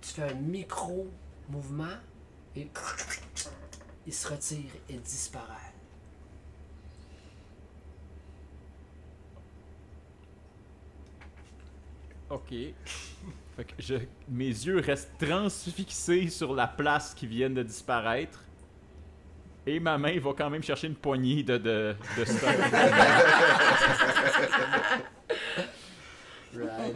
tu 0.00 0.10
fais 0.10 0.30
un 0.30 0.34
micro 0.34 1.08
mouvement 1.48 1.96
et 2.54 2.68
il 4.06 4.12
se 4.12 4.28
retire 4.28 4.70
et 4.88 4.96
disparaît. 4.98 5.72
Ok. 12.30 12.54
Fait 13.56 13.64
que 13.64 13.74
je, 13.78 13.94
mes 14.28 14.46
yeux 14.46 14.80
restent 14.80 15.12
transfixés 15.18 16.28
sur 16.28 16.54
la 16.54 16.66
place 16.66 17.12
qui 17.14 17.26
vient 17.26 17.50
de 17.50 17.62
disparaître. 17.62 18.42
Et 19.66 19.78
ma 19.78 19.98
main 19.98 20.18
va 20.18 20.32
quand 20.36 20.50
même 20.50 20.62
chercher 20.62 20.88
une 20.88 20.96
poignée 20.96 21.42
de, 21.42 21.56
de, 21.58 21.94
de 22.16 22.24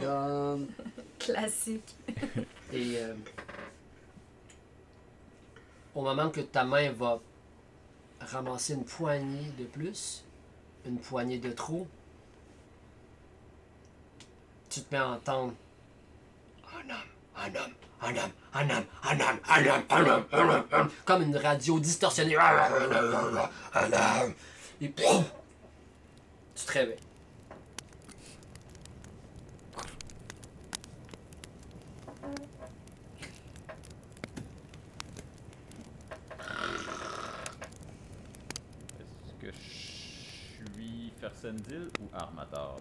on. 0.07 0.67
Classique. 1.19 1.95
Et 2.71 2.97
euh, 2.97 3.13
au 5.95 6.01
moment 6.01 6.29
que 6.29 6.41
ta 6.41 6.63
main 6.63 6.91
va 6.91 7.19
ramasser 8.19 8.73
une 8.73 8.85
poignée 8.85 9.51
de 9.57 9.65
plus, 9.65 10.23
une 10.85 10.99
poignée 10.99 11.39
de 11.39 11.51
trop, 11.51 11.87
tu 14.69 14.81
te 14.81 14.93
mets 14.93 15.01
à 15.01 15.09
entendre 15.09 15.53
un 16.73 16.89
homme, 16.89 16.97
un 17.35 17.47
homme, 17.55 17.73
un 18.01 18.15
homme, 18.15 18.31
un 18.53 18.69
homme, 18.69 18.85
un 19.03 19.19
homme, 19.19 19.39
un 19.49 19.65
homme, 19.65 19.83
un 19.89 20.05
homme, 20.05 20.25
un 20.31 20.49
homme, 20.49 20.65
un 20.71 20.79
homme, 20.79 20.89
comme 21.05 21.23
une 21.23 21.37
radio 21.37 21.79
distorsionnée. 21.79 22.35
Un 22.37 23.93
homme. 23.93 24.33
Et 24.79 24.89
pouf, 24.89 25.25
tu 26.55 26.65
te 26.65 26.71
réveilles. 26.71 26.97
Est-ce 38.99 39.33
que 39.41 39.51
je 40.59 40.63
suis 41.29 41.41
Fersendil 41.41 41.89
ou 42.01 42.09
Armator? 42.13 42.79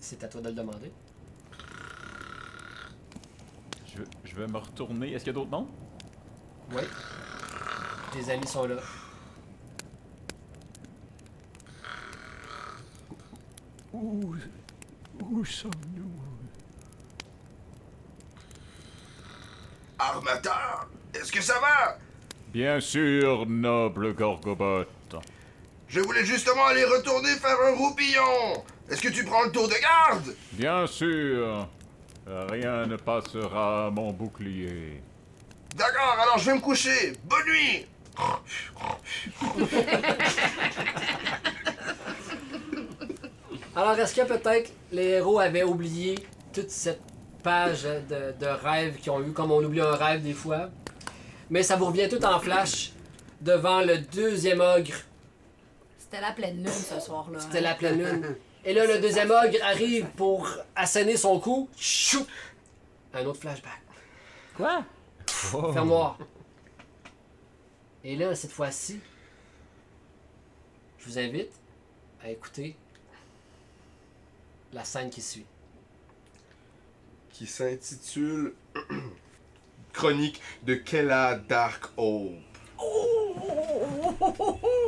C'est 0.00 0.22
à 0.24 0.28
toi 0.28 0.40
de 0.40 0.48
le 0.48 0.54
demander. 0.54 0.92
Je, 3.86 4.02
je 4.24 4.36
vais 4.36 4.46
me 4.46 4.58
retourner. 4.58 5.12
Est-ce 5.12 5.24
qu'il 5.24 5.32
y 5.32 5.36
a 5.36 5.40
d'autres 5.40 5.50
noms? 5.50 5.68
Oui. 6.72 6.82
Tes 8.12 8.30
amis 8.32 8.46
sont 8.46 8.66
là. 8.66 8.76
Où, 13.92 14.34
où 15.20 15.44
sommes-nous? 15.44 16.10
Armateur, 19.98 20.88
est-ce 21.12 21.32
que 21.32 21.42
ça 21.42 21.58
va? 21.60 21.98
Bien 22.52 22.78
sûr, 22.78 23.46
noble 23.46 24.14
Gorgobot. 24.14 24.84
Je 25.88 26.00
voulais 26.00 26.24
justement 26.24 26.66
aller 26.66 26.84
retourner 26.84 27.30
faire 27.30 27.56
un 27.66 27.74
roupillon. 27.74 28.62
Est-ce 28.90 29.00
que 29.00 29.08
tu 29.08 29.24
prends 29.24 29.42
le 29.44 29.50
tour 29.50 29.68
de 29.68 29.74
garde? 29.80 30.34
Bien 30.52 30.86
sûr. 30.86 31.66
Rien 32.26 32.86
ne 32.86 32.96
passera 32.96 33.90
mon 33.90 34.12
bouclier. 34.12 35.02
D'accord, 35.74 36.16
alors 36.20 36.38
je 36.38 36.50
vais 36.50 36.56
me 36.56 36.60
coucher. 36.60 37.14
Bonne 37.24 37.46
nuit. 37.46 37.86
Alors, 43.74 43.98
est-ce 43.98 44.14
que 44.14 44.26
peut-être 44.26 44.70
les 44.92 45.04
héros 45.04 45.38
avaient 45.38 45.62
oublié 45.62 46.18
toute 46.52 46.70
cette 46.70 47.00
page 47.42 47.84
de, 47.84 48.34
de 48.38 48.46
rêves 48.46 48.96
qu'ils 48.96 49.12
ont 49.12 49.22
eu, 49.22 49.32
comme 49.32 49.52
on 49.52 49.62
oublie 49.64 49.80
un 49.80 49.94
rêve 49.94 50.22
des 50.22 50.34
fois? 50.34 50.68
Mais 51.48 51.62
ça 51.62 51.76
vous 51.76 51.86
revient 51.86 52.08
tout 52.10 52.22
en 52.24 52.40
flash 52.40 52.92
devant 53.40 53.80
le 53.80 53.98
deuxième 53.98 54.60
ogre. 54.60 54.94
C'était 56.10 56.22
la 56.22 56.32
pleine 56.32 56.56
lune 56.56 56.72
ce 56.72 57.00
soir-là. 57.00 57.38
C'était 57.38 57.58
hein. 57.58 57.60
la 57.60 57.74
pleine 57.74 57.98
lune. 57.98 58.36
Et 58.64 58.72
là, 58.72 58.86
le 58.94 58.98
deuxième 58.98 59.30
ogre 59.30 59.58
arrive 59.62 60.06
pour 60.16 60.48
asséner 60.74 61.18
son 61.18 61.38
coup. 61.38 61.68
Chou! 61.76 62.26
Un 63.12 63.26
autre 63.26 63.40
flashback. 63.40 63.82
Quoi? 64.56 64.84
Fermoir. 65.26 66.18
Et 68.04 68.16
là, 68.16 68.34
cette 68.34 68.52
fois-ci, 68.52 69.00
je 70.96 71.10
vous 71.10 71.18
invite 71.18 71.52
à 72.24 72.30
écouter 72.30 72.74
la 74.72 74.84
scène 74.84 75.10
qui 75.10 75.20
suit. 75.20 75.44
Qui 77.32 77.46
s'intitule 77.46 78.54
Chronique 79.92 80.40
de 80.62 80.74
Kella 80.74 81.36
Dark 81.36 81.90
Hope. 81.98 82.32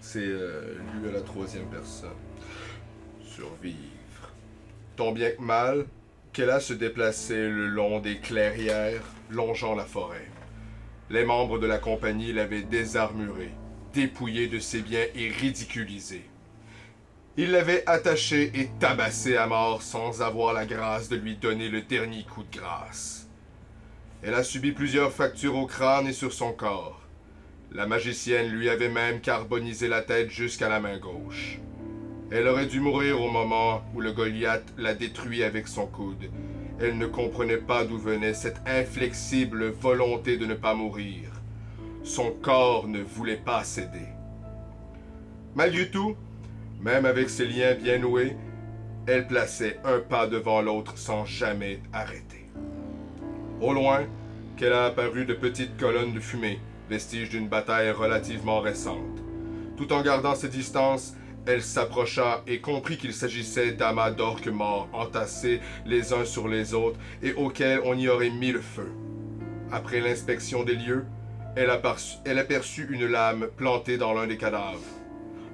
C'est 0.00 0.18
euh, 0.20 0.76
lui 0.94 1.08
à 1.08 1.12
la 1.12 1.20
troisième 1.20 1.66
personne. 1.66 2.10
Survivre. 3.24 4.32
Tant 4.96 5.12
bien 5.12 5.30
que 5.30 5.42
mal, 5.42 5.86
Kella 6.32 6.60
se 6.60 6.72
déplaçait 6.72 7.48
le 7.48 7.66
long 7.66 8.00
des 8.00 8.18
clairières, 8.18 9.02
longeant 9.30 9.74
la 9.74 9.84
forêt. 9.84 10.28
Les 11.10 11.24
membres 11.24 11.58
de 11.58 11.66
la 11.66 11.78
compagnie 11.78 12.32
l'avaient 12.32 12.62
désarmuré, 12.62 13.50
dépouillé 13.92 14.48
de 14.48 14.58
ses 14.58 14.82
biens 14.82 15.06
et 15.14 15.28
ridiculisé. 15.28 16.28
Ils 17.38 17.50
l'avaient 17.50 17.84
attaché 17.86 18.50
et 18.54 18.70
tabassé 18.80 19.36
à 19.36 19.46
mort 19.46 19.82
sans 19.82 20.22
avoir 20.22 20.54
la 20.54 20.66
grâce 20.66 21.08
de 21.08 21.16
lui 21.16 21.36
donner 21.36 21.68
le 21.68 21.82
dernier 21.82 22.24
coup 22.24 22.42
de 22.42 22.58
grâce. 22.58 23.28
Elle 24.22 24.34
a 24.34 24.42
subi 24.42 24.72
plusieurs 24.72 25.12
fractures 25.12 25.56
au 25.56 25.66
crâne 25.66 26.06
et 26.06 26.12
sur 26.12 26.32
son 26.32 26.52
corps. 26.52 27.05
La 27.76 27.86
magicienne 27.86 28.48
lui 28.48 28.70
avait 28.70 28.88
même 28.88 29.20
carbonisé 29.20 29.86
la 29.86 30.00
tête 30.00 30.30
jusqu'à 30.30 30.70
la 30.70 30.80
main 30.80 30.96
gauche. 30.96 31.58
Elle 32.30 32.48
aurait 32.48 32.64
dû 32.64 32.80
mourir 32.80 33.20
au 33.20 33.30
moment 33.30 33.82
où 33.94 34.00
le 34.00 34.12
Goliath 34.12 34.72
l'a 34.78 34.94
détruit 34.94 35.42
avec 35.42 35.68
son 35.68 35.86
coude. 35.86 36.30
Elle 36.80 36.96
ne 36.96 37.04
comprenait 37.04 37.58
pas 37.58 37.84
d'où 37.84 37.98
venait 37.98 38.32
cette 38.32 38.62
inflexible 38.66 39.66
volonté 39.66 40.38
de 40.38 40.46
ne 40.46 40.54
pas 40.54 40.72
mourir. 40.72 41.28
Son 42.02 42.30
corps 42.30 42.88
ne 42.88 43.02
voulait 43.02 43.36
pas 43.36 43.62
céder. 43.62 44.08
Malgré 45.54 45.90
tout, 45.90 46.16
même 46.80 47.04
avec 47.04 47.28
ses 47.28 47.44
liens 47.44 47.74
bien 47.74 47.98
noués, 47.98 48.36
elle 49.06 49.26
plaçait 49.26 49.78
un 49.84 49.98
pas 49.98 50.26
devant 50.26 50.62
l'autre 50.62 50.96
sans 50.96 51.26
jamais 51.26 51.80
arrêter. 51.92 52.46
Au 53.60 53.74
loin, 53.74 54.06
qu'elle 54.56 54.72
a 54.72 54.86
apparu 54.86 55.26
de 55.26 55.34
petites 55.34 55.76
colonnes 55.76 56.14
de 56.14 56.20
fumée, 56.20 56.58
vestiges 56.88 57.30
d'une 57.30 57.48
bataille 57.48 57.90
relativement 57.90 58.60
récente. 58.60 59.22
Tout 59.76 59.92
en 59.92 60.02
gardant 60.02 60.34
ses 60.34 60.48
distances, 60.48 61.14
elle 61.46 61.62
s'approcha 61.62 62.42
et 62.46 62.60
comprit 62.60 62.96
qu'il 62.96 63.12
s'agissait 63.12 63.72
d'amas 63.72 64.10
d'orques 64.10 64.48
morts 64.48 64.88
entassés 64.92 65.60
les 65.84 66.12
uns 66.12 66.24
sur 66.24 66.48
les 66.48 66.74
autres 66.74 66.98
et 67.22 67.34
auxquels 67.34 67.80
on 67.84 67.96
y 67.96 68.08
aurait 68.08 68.30
mis 68.30 68.52
le 68.52 68.60
feu. 68.60 68.90
Après 69.70 70.00
l'inspection 70.00 70.64
des 70.64 70.74
lieux, 70.74 71.04
elle, 71.54 71.70
aperçut- 71.70 72.18
elle 72.24 72.38
aperçut 72.38 72.88
une 72.90 73.06
lame 73.06 73.48
plantée 73.56 73.96
dans 73.96 74.12
l'un 74.12 74.26
des 74.26 74.36
cadavres. 74.36 74.80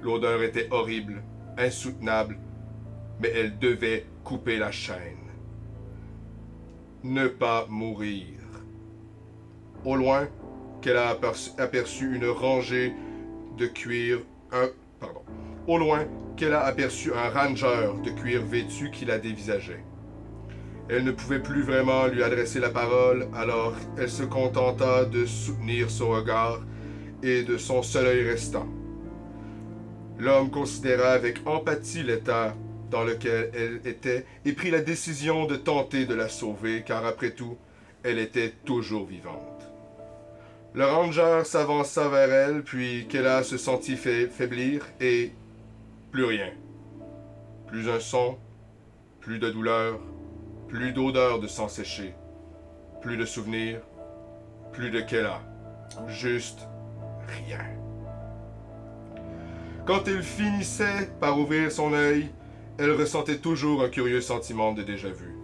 L'odeur 0.01 0.41
était 0.41 0.67
horrible, 0.71 1.23
insoutenable, 1.57 2.37
mais 3.19 3.31
elle 3.35 3.57
devait 3.59 4.05
couper 4.23 4.57
la 4.57 4.71
chaîne. 4.71 5.17
Ne 7.03 7.27
pas 7.27 7.67
mourir. 7.69 8.39
Au 9.85 9.95
loin, 9.95 10.27
qu'elle 10.83 10.97
a 10.97 11.17
aperçu, 11.57 12.13
une 12.13 12.27
rangée 12.27 12.93
de 13.57 13.67
cuir, 13.67 14.19
un, 14.51 14.67
pardon, 14.99 15.21
au 15.65 15.77
loin, 15.77 16.05
qu'elle 16.35 16.53
a 16.53 16.65
aperçu 16.65 17.11
un 17.13 17.29
ranger 17.29 17.93
de 18.03 18.09
cuir 18.09 18.43
vêtu 18.43 18.91
qui 18.91 19.05
la 19.05 19.17
dévisageait. 19.17 19.83
Elle 20.89 21.05
ne 21.05 21.11
pouvait 21.11 21.41
plus 21.41 21.61
vraiment 21.61 22.07
lui 22.07 22.21
adresser 22.21 22.59
la 22.59 22.69
parole, 22.69 23.29
alors 23.33 23.73
elle 23.97 24.09
se 24.09 24.23
contenta 24.23 25.05
de 25.05 25.25
soutenir 25.25 25.89
son 25.89 26.09
regard 26.09 26.59
et 27.23 27.43
de 27.43 27.57
son 27.57 27.81
seul 27.81 28.05
œil 28.05 28.29
restant. 28.29 28.67
L'homme 30.19 30.51
considéra 30.51 31.11
avec 31.11 31.47
empathie 31.47 32.03
l'état 32.03 32.55
dans 32.91 33.05
lequel 33.05 33.51
elle 33.53 33.81
était 33.85 34.25
et 34.43 34.51
prit 34.51 34.69
la 34.69 34.81
décision 34.81 35.45
de 35.45 35.55
tenter 35.55 36.05
de 36.05 36.13
la 36.13 36.27
sauver, 36.27 36.83
car 36.85 37.05
après 37.05 37.31
tout, 37.31 37.57
elle 38.03 38.19
était 38.19 38.53
toujours 38.65 39.05
vivante. 39.05 39.72
Le 40.75 40.85
ranger 40.85 41.41
s'avança 41.45 42.07
vers 42.09 42.31
elle, 42.31 42.63
puis 42.63 43.05
Kella 43.07 43.43
se 43.43 43.57
sentit 43.57 43.95
fa- 43.95 44.27
faiblir 44.29 44.83
et 44.99 45.31
plus 46.11 46.25
rien. 46.25 46.51
Plus 47.67 47.89
un 47.89 47.99
son, 47.99 48.37
plus 49.21 49.37
de 49.39 49.49
douleur, 49.51 49.99
plus 50.67 50.91
d'odeur 50.91 51.39
de 51.39 51.47
sang 51.47 51.67
séché, 51.67 52.15
plus 53.01 53.17
de 53.17 53.25
souvenirs, 53.25 53.81
plus 54.71 54.89
de 54.89 55.01
Kella. 55.01 55.41
Juste 56.07 56.67
rien. 57.27 57.59
Quand 59.85 60.07
il 60.07 60.23
finissait 60.23 61.09
par 61.19 61.37
ouvrir 61.39 61.71
son 61.71 61.93
œil, 61.93 62.29
elle 62.79 62.91
ressentait 62.93 63.37
toujours 63.37 63.83
un 63.83 63.89
curieux 63.89 64.21
sentiment 64.21 64.71
de 64.73 64.81
déjà-vu. 64.81 65.35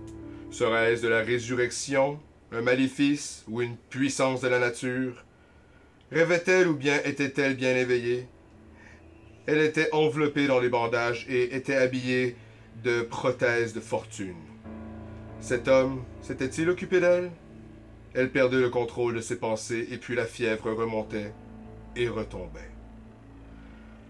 Serait-ce 0.49 1.03
de 1.03 1.07
la 1.07 1.19
résurrection, 1.19 2.19
un 2.51 2.61
maléfice 2.61 3.43
ou 3.47 3.61
une 3.61 3.77
puissance 3.77 4.41
de 4.41 4.47
la 4.47 4.59
nature 4.59 5.23
Rêvait-elle 6.11 6.67
ou 6.67 6.75
bien 6.75 6.99
était-elle 7.05 7.55
bien 7.55 7.75
éveillée? 7.75 8.27
Elle 9.45 9.59
était 9.59 9.89
enveloppée 9.93 10.47
dans 10.47 10.59
les 10.59 10.69
bandages 10.69 11.25
et 11.29 11.55
était 11.55 11.75
habillée 11.75 12.35
de 12.83 13.01
prothèses 13.03 13.73
de 13.73 13.79
fortune. 13.79 14.35
Cet 15.39 15.67
homme 15.67 16.03
s'était-il 16.21 16.69
occupé 16.69 16.99
d'elle? 16.99 17.31
Elle 18.15 18.31
perdait 18.31 18.59
le 18.59 18.69
contrôle 18.69 19.15
de 19.15 19.21
ses 19.21 19.37
pensées 19.37 19.87
et 19.91 19.97
puis 19.97 20.15
la 20.15 20.25
fièvre 20.25 20.71
remontait 20.71 21.31
et 21.95 22.09
retombait. 22.09 22.71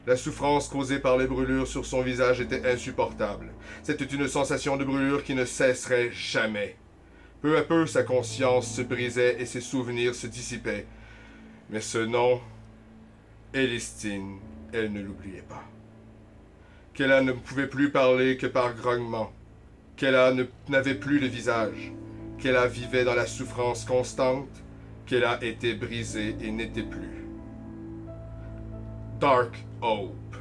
La 0.08 0.16
souffrance 0.16 0.70
causée 0.70 1.00
par 1.00 1.18
les 1.18 1.28
brûlures 1.28 1.68
sur 1.68 1.86
son 1.86 2.02
visage 2.02 2.40
était 2.40 2.66
insupportable. 2.66 3.52
C'était 3.84 4.06
une 4.06 4.28
sensation 4.28 4.78
de 4.78 4.86
brûlure 4.86 5.24
qui 5.24 5.36
ne 5.36 5.46
cesserait 5.46 6.12
jamais. 6.12 6.78
Peu 7.42 7.58
à 7.58 7.62
peu, 7.62 7.86
sa 7.86 8.04
conscience 8.04 8.76
se 8.76 8.82
brisait 8.82 9.42
et 9.42 9.46
ses 9.46 9.62
souvenirs 9.62 10.14
se 10.14 10.28
dissipaient. 10.28 10.86
Mais 11.70 11.80
ce 11.80 12.00
nom, 12.00 12.42
Elistine, 13.54 14.40
elle 14.74 14.92
ne 14.92 15.02
l'oubliait 15.02 15.46
pas. 15.48 15.64
Kella 16.94 17.22
ne 17.22 17.32
pouvait 17.32 17.68
plus 17.68 17.92
parler 17.92 18.36
que 18.36 18.48
par 18.48 18.76
grognement. 18.76 19.32
Kella 19.96 20.34
n'avait 20.68 20.96
plus 20.96 21.22
de 21.22 21.28
visage. 21.28 21.94
Kella 22.40 22.68
vivait 22.68 23.06
dans 23.06 23.16
la 23.16 23.26
souffrance 23.26 23.86
constante. 23.86 24.50
Kella 25.06 25.40
était 25.42 25.76
brisée 25.76 26.36
et 26.42 26.52
n'était 26.52 26.84
plus. 26.84 27.26
Dark 29.20 29.64
Hope. 29.82 30.36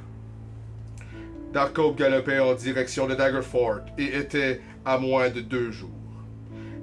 Dark 1.52 1.78
Hope 1.78 1.96
galopait 1.96 2.40
en 2.40 2.54
direction 2.54 3.06
de 3.06 3.14
Daggerfort 3.14 3.82
et 3.96 4.16
était 4.16 4.60
à 4.84 4.98
moins 4.98 5.30
de 5.30 5.40
deux 5.40 5.70
jours. 5.70 5.97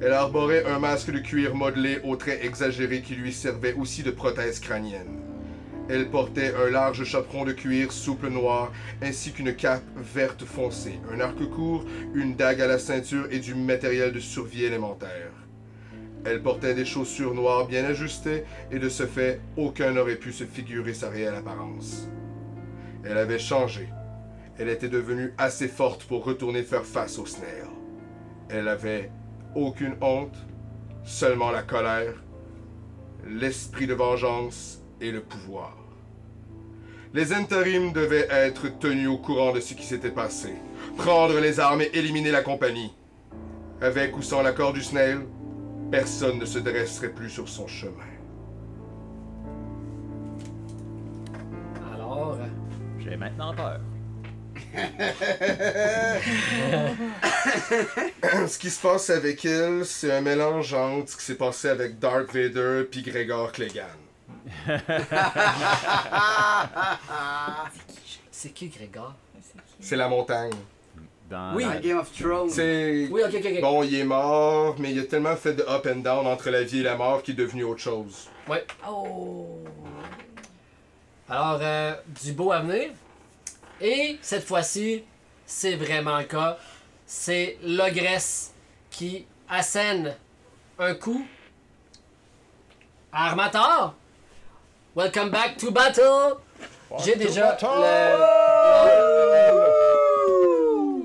Elle 0.02 0.12
arborait 0.12 0.66
un 0.66 0.80
masque 0.80 1.12
de 1.12 1.20
cuir 1.20 1.56
modelé 1.56 2.00
aux 2.04 2.18
traits 2.18 2.44
exagérés 2.44 3.02
qui 3.02 3.16
lui 3.16 3.32
servait 3.32 3.74
aussi 3.74 4.04
de 4.04 4.12
prothèse 4.12 4.60
crânienne. 4.60 5.22
Elle 5.88 6.10
portait 6.10 6.54
un 6.56 6.70
large 6.70 7.04
chaperon 7.04 7.46
de 7.46 7.54
cuir 7.54 7.92
souple 7.92 8.30
noir 8.30 8.72
ainsi 9.02 9.32
qu'une 9.32 9.56
cape 9.56 9.84
verte 9.96 10.44
foncée, 10.44 11.00
un 11.14 11.20
arc 11.20 11.44
court, 11.50 11.86
une 12.14 12.36
dague 12.36 12.60
à 12.62 12.68
la 12.68 12.80
ceinture 12.80 13.28
et 13.32 13.40
du 13.40 13.56
matériel 13.56 14.12
de 14.12 14.20
survie 14.20 14.66
élémentaire. 14.66 15.32
Elle 16.26 16.42
portait 16.42 16.74
des 16.74 16.86
chaussures 16.86 17.36
noires 17.36 17.68
bien 17.68 17.86
ajustées 17.86 18.44
et 18.72 18.80
de 18.80 18.90
ce 18.90 19.06
fait, 19.06 19.40
aucun 19.56 19.92
n'aurait 19.92 20.16
pu 20.16 20.34
se 20.34 20.44
figurer 20.44 20.96
sa 20.96 21.10
réelle 21.10 21.36
apparence. 21.36 22.10
Elle 23.04 23.20
avait 23.20 23.40
changé. 23.40 23.88
Elle 24.58 24.70
était 24.70 24.90
devenue 24.90 25.34
assez 25.38 25.68
forte 25.68 26.06
pour 26.06 26.24
retourner 26.24 26.64
faire 26.64 26.86
face 26.86 27.20
au 27.20 27.28
snail. 27.28 27.70
Elle 28.50 28.68
avait 28.68 29.12
aucune 29.56 29.96
honte, 30.02 30.36
seulement 31.04 31.52
la 31.52 31.64
colère, 31.64 32.14
l'esprit 33.28 33.88
de 33.88 33.94
vengeance 33.94 34.82
et 35.02 35.12
le 35.12 35.22
pouvoir. 35.22 35.76
Les 37.14 37.32
intérims 37.32 37.94
devaient 37.94 38.28
être 38.30 38.68
tenus 38.80 39.08
au 39.08 39.18
courant 39.18 39.54
de 39.54 39.62
ce 39.62 39.74
qui 39.74 39.86
s'était 39.86 40.12
passé, 40.12 40.54
prendre 40.98 41.40
les 41.40 41.60
armes 41.60 41.82
et 41.82 41.90
éliminer 41.94 42.32
la 42.32 42.42
compagnie. 42.42 42.94
Avec 43.82 44.18
ou 44.18 44.22
sans 44.22 44.42
l'accord 44.42 44.74
du 44.74 44.82
snail, 44.82 45.20
personne 45.92 46.40
ne 46.40 46.46
se 46.46 46.60
dresserait 46.60 47.10
plus 47.10 47.30
sur 47.30 47.48
son 47.48 47.68
chemin. 47.68 47.92
Alors, 51.94 52.38
J'ai 53.00 53.16
maintenant 53.16 53.54
peur. 53.54 53.80
ce 58.48 58.58
qui 58.58 58.70
se 58.70 58.82
passe 58.82 59.10
avec 59.10 59.44
elle, 59.46 59.86
c'est 59.86 60.12
un 60.12 60.22
mélange 60.22 60.74
entre 60.74 61.12
ce 61.12 61.18
qui 61.18 61.24
s'est 61.24 61.36
passé 61.36 61.70
avec 61.70 62.00
Darth 62.00 62.34
Vader 62.34 62.84
puis 62.90 63.02
Gregor 63.02 63.52
Clegane. 63.52 63.88
c'est 68.32 68.52
qui 68.52 68.70
Grégor? 68.70 69.14
C'est 69.80 69.96
la 69.96 70.08
montagne. 70.08 70.52
Dans 71.30 71.56
Oui. 71.56 71.66
Game 71.82 71.98
of 71.98 72.12
Thrones. 72.12 72.52
Oui, 72.58 73.10
ok, 73.24 73.34
ok, 73.34 73.46
ok. 73.56 73.62
bon, 73.62 73.84
il 73.84 73.96
est 73.96 74.04
mort, 74.04 74.76
mais 74.78 74.92
il 74.92 75.00
a 75.00 75.04
tellement 75.04 75.36
fait 75.36 75.54
de 75.54 75.64
up 75.64 75.88
and 75.92 76.02
down 76.02 76.28
entre 76.28 76.50
la 76.52 76.62
vie 76.64 76.82
et 76.82 76.84
la 76.84 76.96
mort 76.96 77.24
qu'il 77.24 77.34
est 77.34 77.38
devenu 77.44 77.64
autre 77.64 77.82
chose. 77.82 78.30
Oh! 78.88 79.48
Alors, 81.28 81.58
euh, 81.62 81.96
du 82.24 82.34
beau 82.34 82.52
à 82.52 82.60
venir? 82.60 82.92
Et 83.82 84.18
cette 84.22 84.46
fois-ci, 84.46 85.04
c'est 85.46 85.76
vraiment 85.76 86.18
le 86.18 86.24
cas. 86.24 86.58
C'est 87.06 87.58
l'ogresse 87.62 88.54
qui 88.90 89.28
assène 89.50 90.16
un 90.80 90.96
coup 90.96 91.26
à 93.12 93.28
Armator. 93.28 93.94
Welcome 94.96 95.30
back 95.30 95.58
to 95.58 95.72
battle. 95.72 96.38
J'ai 97.04 97.16
déjà 97.16 97.58
le... 97.62 98.22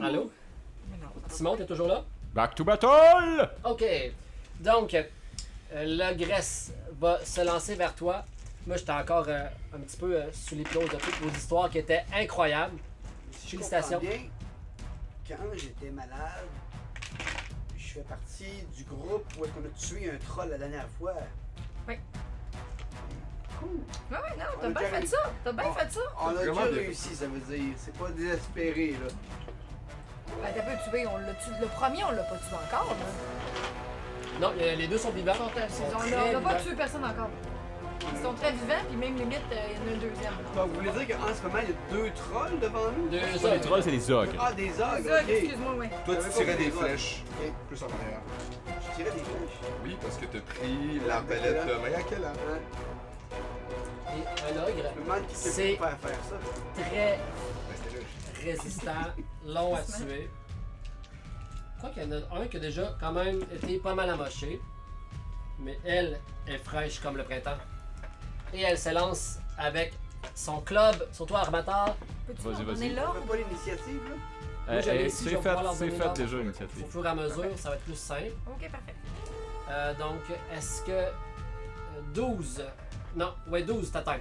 Allô? 0.05 0.31
Simon, 1.29 1.57
t'es 1.57 1.67
toujours 1.67 1.89
là? 1.89 2.05
Back 2.33 2.55
to 2.55 2.63
battle! 2.65 3.51
Ok. 3.65 3.85
Donc, 4.61 4.95
euh, 4.95 5.05
l'ogresse 5.87 6.73
va 7.01 7.19
se 7.25 7.41
lancer 7.41 7.75
vers 7.75 7.95
toi. 7.95 8.25
Moi, 8.71 8.77
j'étais 8.77 8.93
encore 8.93 9.25
euh, 9.27 9.49
un 9.75 9.81
petit 9.81 9.97
peu 9.97 10.15
euh, 10.15 10.31
sous 10.33 10.55
l'hypnose 10.55 10.89
de 10.91 10.97
toutes 10.97 11.17
vos 11.17 11.29
histoires 11.31 11.69
qui 11.69 11.79
étaient 11.79 12.05
incroyables. 12.15 12.79
Si 13.33 13.47
je 13.47 13.51
Félicitations. 13.51 13.99
comprends 13.99 14.15
bien, 14.15 15.37
quand 15.37 15.59
j'étais 15.59 15.91
malade, 15.91 16.47
je 17.77 17.95
fais 17.95 18.01
partie 18.03 18.63
du 18.77 18.85
groupe 18.85 19.25
où 19.37 19.45
est-ce 19.45 19.51
qu'on 19.55 19.65
a 19.65 19.77
tué 20.01 20.09
un 20.13 20.19
troll 20.19 20.51
la 20.51 20.59
dernière 20.59 20.87
fois. 21.01 21.15
Oui. 21.89 21.97
Cool. 23.59 23.71
Ouais, 24.09 24.19
ouais, 24.19 24.37
non, 24.39 24.45
On 24.55 24.61
t'as 24.61 24.67
a 24.67 24.71
bien 24.71 24.83
déjà 24.83 25.01
fait 25.01 25.07
ça! 25.07 25.33
T'as 25.43 25.53
bien 25.53 25.65
On- 25.69 25.73
fait 25.73 25.91
ça! 25.93 26.01
On 26.21 26.27
a 26.29 26.33
Vraiment 26.35 26.53
déjà 26.55 26.67
bien 26.71 26.83
réussi, 26.83 27.15
ça 27.17 27.27
veut 27.27 27.41
dire. 27.41 27.75
C'est 27.77 27.99
pas 27.99 28.11
désespéré, 28.11 28.93
là. 28.93 29.09
Ben, 30.45 30.49
t'as 30.55 30.63
pas 30.63 30.77
tué, 30.89 31.07
on 31.09 31.17
l'a 31.19 31.35
tué. 31.35 31.51
Le 31.61 31.67
premier, 31.67 32.05
on 32.05 32.13
l'a 32.13 32.23
pas 32.23 32.37
tué 32.37 32.55
encore, 32.55 32.95
là. 32.95 34.39
Non, 34.41 34.53
euh, 34.61 34.75
les 34.77 34.87
deux 34.87 34.97
sont 34.97 35.11
vivants. 35.11 35.33
Ils 35.35 35.39
sont, 35.39 35.51
euh, 35.57 35.67
Ils 35.67 35.75
sont 35.75 35.83
on 35.99 36.03
l'a- 36.09 36.25
on 36.25 36.33
l'a 36.35 36.41
pas 36.41 36.55
tué 36.63 36.75
personne 36.77 37.05
encore. 37.05 37.31
Ils 38.03 38.23
sont 38.23 38.33
très 38.35 38.53
vivants, 38.53 38.83
puis 38.89 38.97
même 38.97 39.17
limite, 39.17 39.41
euh, 39.53 39.67
il 39.71 39.77
y 39.77 39.79
en 39.79 39.93
a 39.93 39.95
un 39.95 39.99
deuxième. 39.99 40.33
Donc, 40.57 40.69
vous 40.69 40.75
voulez 40.75 40.91
dire 41.07 41.17
qu'en 41.19 41.35
ce 41.35 41.43
moment, 41.43 41.59
il 41.63 41.69
y 41.69 41.73
a 41.73 41.91
deux 42.05 42.11
trolls 42.15 42.59
devant 42.61 42.91
nous? 42.97 43.09
Deux 43.09 43.61
trolls, 43.61 43.83
c'est 43.83 43.91
des 43.91 44.11
ogres. 44.11 44.33
Ah, 44.39 44.53
des 44.53 44.71
ogres, 44.71 45.05
Ça, 45.07 45.23
ok. 45.23 45.29
excuse-moi, 45.29 45.75
ouais. 45.75 45.91
Toi, 46.05 46.17
tu 46.17 46.31
tirais 46.31 46.57
des 46.57 46.71
flèches. 46.71 47.23
Ok. 47.41 47.53
Plus 47.69 47.83
en 47.83 47.87
arrière. 47.87 48.21
Je 48.67 48.97
tirais 48.97 49.11
des 49.17 49.23
flèches? 49.25 49.59
Oui, 49.85 49.97
parce 50.01 50.17
que 50.17 50.27
t'as 50.27 50.41
pris 50.41 51.01
l'arbalète 51.07 51.67
de 51.67 52.09
quelle 52.09 52.25
heure? 52.25 52.33
Hein? 52.51 52.59
Et 54.09 54.43
un 54.51 54.55
Je 54.55 54.59
ogre 54.71 54.91
me 54.97 55.03
demande 55.05 55.27
qui 55.29 55.35
C'est- 55.37 55.77
faire 55.77 55.99
faire 55.99 56.25
ça. 56.29 56.83
très 56.83 57.19
Ben, 57.19 57.19
c'était 57.85 57.99
là. 58.01 58.53
résistant, 58.53 58.93
long 59.47 59.75
à 59.77 59.83
tuer. 59.83 60.29
Je 61.75 61.79
crois 61.79 61.91
qu'il 61.91 62.03
y 62.03 62.07
en 62.07 62.13
a 62.13 62.41
un 62.43 62.47
qui 62.47 62.57
a 62.57 62.61
déjà 62.61 62.97
quand 63.01 63.13
même 63.13 63.41
été 63.55 63.79
pas 63.79 63.95
mal 63.95 64.11
amoché. 64.11 64.61
Mais 65.61 65.79
elle 65.85 66.19
est 66.49 66.59
fraîche 66.59 66.99
comme 67.01 67.17
le 67.19 67.23
printemps. 67.25 67.57
Et 68.53 68.63
elle 68.63 68.79
se 68.79 68.89
lance 68.93 69.39
avec 69.59 69.93
son 70.35 70.61
club, 70.61 71.07
surtout 71.13 71.37
Armator. 71.37 71.97
Peux-tu 72.27 72.43
Vas-y, 72.43 72.65
vas-y. 72.65 72.93
On 72.93 72.97
l'ordre? 73.03 73.21
fait 73.23 73.29
pas 73.29 73.37
l'initiative, 73.37 74.01
là? 74.09 74.15
Euh, 74.69 74.77
euh, 74.77 74.81
c'est 74.83 75.25
vais 75.31 75.37
fait, 75.37 75.57
c'est 75.75 75.91
fait 75.91 76.13
déjà, 76.15 76.37
Au 76.37 76.41
l'initiative. 76.41 76.87
fur 76.89 77.05
et 77.05 77.09
à 77.09 77.15
mesure, 77.15 77.45
ça 77.57 77.71
va 77.71 77.75
être 77.77 77.83
plus 77.85 77.97
simple. 77.99 78.33
Ok, 78.47 78.71
parfait. 78.71 78.95
Euh, 79.71 79.95
donc, 79.95 80.21
est-ce 80.55 80.83
que 80.83 80.91
euh, 80.93 81.11
12 82.15 82.63
Non, 83.17 83.33
ouais, 83.49 83.63
12 83.63 83.91
t'atteins. 83.91 84.19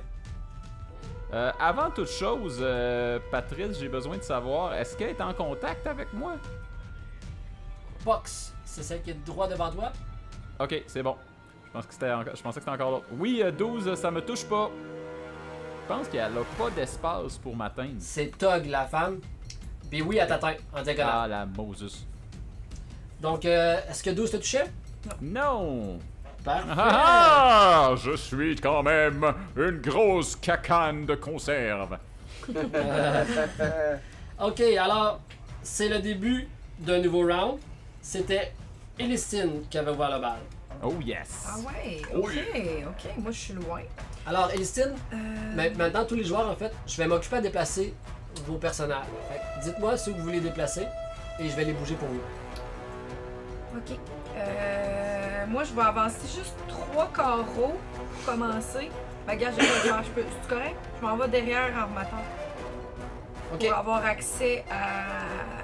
Euh, 1.34 1.52
avant 1.60 1.92
toute 1.92 2.08
chose, 2.10 2.58
euh, 2.62 3.20
Patrice, 3.30 3.78
j'ai 3.80 3.90
besoin 3.90 4.18
de 4.18 4.24
savoir, 4.24 4.74
est-ce 4.74 4.98
qu'elle 4.98 5.10
est 5.10 5.22
en 5.22 5.34
contact 5.34 5.86
avec 5.86 6.12
moi? 6.14 6.34
Pox, 8.04 8.54
c'est 8.66 8.82
celle 8.84 9.02
qui 9.04 9.12
est 9.12 9.26
droit 9.26 9.48
devant 9.48 9.70
toi. 9.72 9.92
Ok, 10.60 10.84
c'est 10.88 11.04
bon. 11.04 11.16
Je, 11.70 11.74
pense 11.74 11.86
que 11.86 11.94
c'était 11.94 12.12
encore- 12.12 12.36
je 12.36 12.42
pensais 12.42 12.60
que 12.60 12.66
c'était 12.66 12.76
encore 12.76 12.92
l'autre. 12.92 13.06
Oui, 13.18 13.42
euh, 13.44 13.52
12, 13.52 13.94
ça 13.96 14.10
me 14.12 14.22
touche 14.22 14.44
pas. 14.46 14.70
Je 15.84 15.94
pense 15.94 16.08
qu'elle 16.08 16.22
a 16.22 16.44
pas 16.58 16.70
d'espace 16.72 17.38
pour 17.38 17.56
m'atteindre. 17.56 17.96
C'est 18.00 18.38
Tog, 18.38 18.66
la 18.68 18.86
femme. 18.86 19.20
Puis 19.90 20.02
oui, 20.02 20.18
elle 20.18 20.28
t'atteint 20.28 20.56
en 20.76 20.82
diagonale. 20.84 21.14
Ah, 21.14 21.28
la 21.28 21.46
Moses. 21.46 22.06
Donc, 23.22 23.46
euh, 23.46 23.78
est-ce 23.90 24.04
que 24.04 24.12
12 24.12 24.32
te 24.32 24.38
touchait? 24.38 24.66
Non! 25.22 25.98
Parfait. 26.44 26.70
Ah, 26.78 27.90
ah, 27.92 27.96
je 27.98 28.16
suis 28.16 28.56
quand 28.56 28.82
même 28.84 29.34
une 29.58 29.80
grosse 29.82 30.36
cacane 30.36 31.06
de 31.06 31.16
conserve. 31.16 31.98
Ok, 34.42 34.62
alors, 34.62 35.20
c'est 35.62 35.90
le 35.90 36.00
début 36.00 36.48
d'un 36.80 37.02
nouveau 37.02 37.28
round. 37.28 37.60
C'était 38.02 38.54
Elistine 38.98 39.64
qui 39.70 39.78
avait 39.78 39.92
ouvert 39.92 40.12
le 40.16 40.22
bal. 40.22 40.40
Oh 40.82 40.94
yes! 41.04 41.46
Ah 41.48 41.58
ouais, 41.60 42.02
ok, 42.16 42.32
ok. 42.88 43.12
Moi, 43.18 43.32
je 43.32 43.38
suis 43.38 43.54
loin. 43.54 43.82
Alors, 44.26 44.50
Elistine, 44.52 44.94
Euh, 45.14 45.16
ma- 45.56 45.70
maintenant, 45.72 46.06
tous 46.06 46.16
les 46.16 46.24
joueurs, 46.24 46.50
en 46.50 46.56
fait, 46.56 46.72
je 46.88 46.96
vais 46.98 47.08
m'occuper 47.08 47.36
à 47.38 47.42
déplacer 47.42 47.94
vos 48.46 48.56
personnages. 48.58 49.06
Fait 49.30 49.40
que 49.40 49.66
Dites-moi 49.66 49.98
ceux 49.98 50.14
que 50.14 50.18
vous 50.18 50.24
voulez 50.24 50.40
déplacer 50.40 50.88
et 51.40 51.50
je 51.50 51.56
vais 51.56 51.66
les 51.66 51.74
bouger 51.74 51.96
pour 51.96 52.08
vous. 52.08 52.22
Ok. 53.78 53.98
Euh, 54.38 55.46
moi, 55.48 55.64
je 55.66 55.74
vais 55.74 55.82
avancer 55.82 56.28
juste 56.34 56.56
trois 56.68 57.10
carreaux 57.14 57.76
pour 57.96 58.26
commencer. 58.34 58.90
Ben, 59.28 59.36
gars, 59.38 59.52
je 59.52 59.58
vais 59.58 59.62
le 59.64 59.68
faire. 59.68 60.04
Je 60.04 60.10
peux. 60.12 60.24
C'est 60.42 60.50
correct? 60.50 60.76
Je 61.02 61.06
m'en 61.06 61.18
vais 61.18 61.28
derrière 61.28 61.72
en 61.78 61.88
remettant. 61.94 62.24
Ok. 63.54 63.68
Pour 63.68 63.78
avoir 63.78 64.06
accès 64.06 64.64
à. 64.72 65.59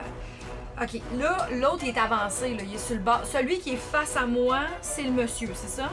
Ok, 0.81 0.99
là, 1.17 1.47
l'autre 1.53 1.83
il 1.83 1.89
est 1.89 1.97
avancé, 1.97 2.53
là. 2.55 2.63
Il 2.63 2.75
est 2.75 2.77
sur 2.77 2.95
le 2.95 3.01
bas. 3.01 3.21
Celui 3.23 3.59
qui 3.59 3.71
est 3.73 3.77
face 3.77 4.17
à 4.17 4.25
moi, 4.25 4.61
c'est 4.81 5.03
le 5.03 5.11
monsieur, 5.11 5.49
c'est 5.53 5.69
ça? 5.69 5.89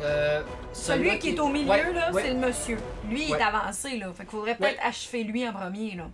Euh, 0.00 0.42
Celui 0.72 1.18
qui 1.18 1.30
est 1.30 1.38
au 1.40 1.48
milieu, 1.48 1.70
Ouais, 1.70 1.92
là, 1.92 2.12
ouais. 2.12 2.22
c'est 2.22 2.32
le 2.34 2.38
monsieur. 2.38 2.78
Lui, 3.08 3.24
il 3.26 3.32
Ouais. 3.32 3.38
est 3.38 3.42
avancé, 3.42 3.96
là. 3.98 4.08
Fait 4.12 4.24
qu'il 4.24 4.30
faudrait 4.30 4.54
peut-être 4.56 4.78
Ouais. 4.78 4.86
achever 4.88 5.22
lui 5.24 5.46
en 5.48 5.52
premier, 5.52 5.94
là. 5.96 6.04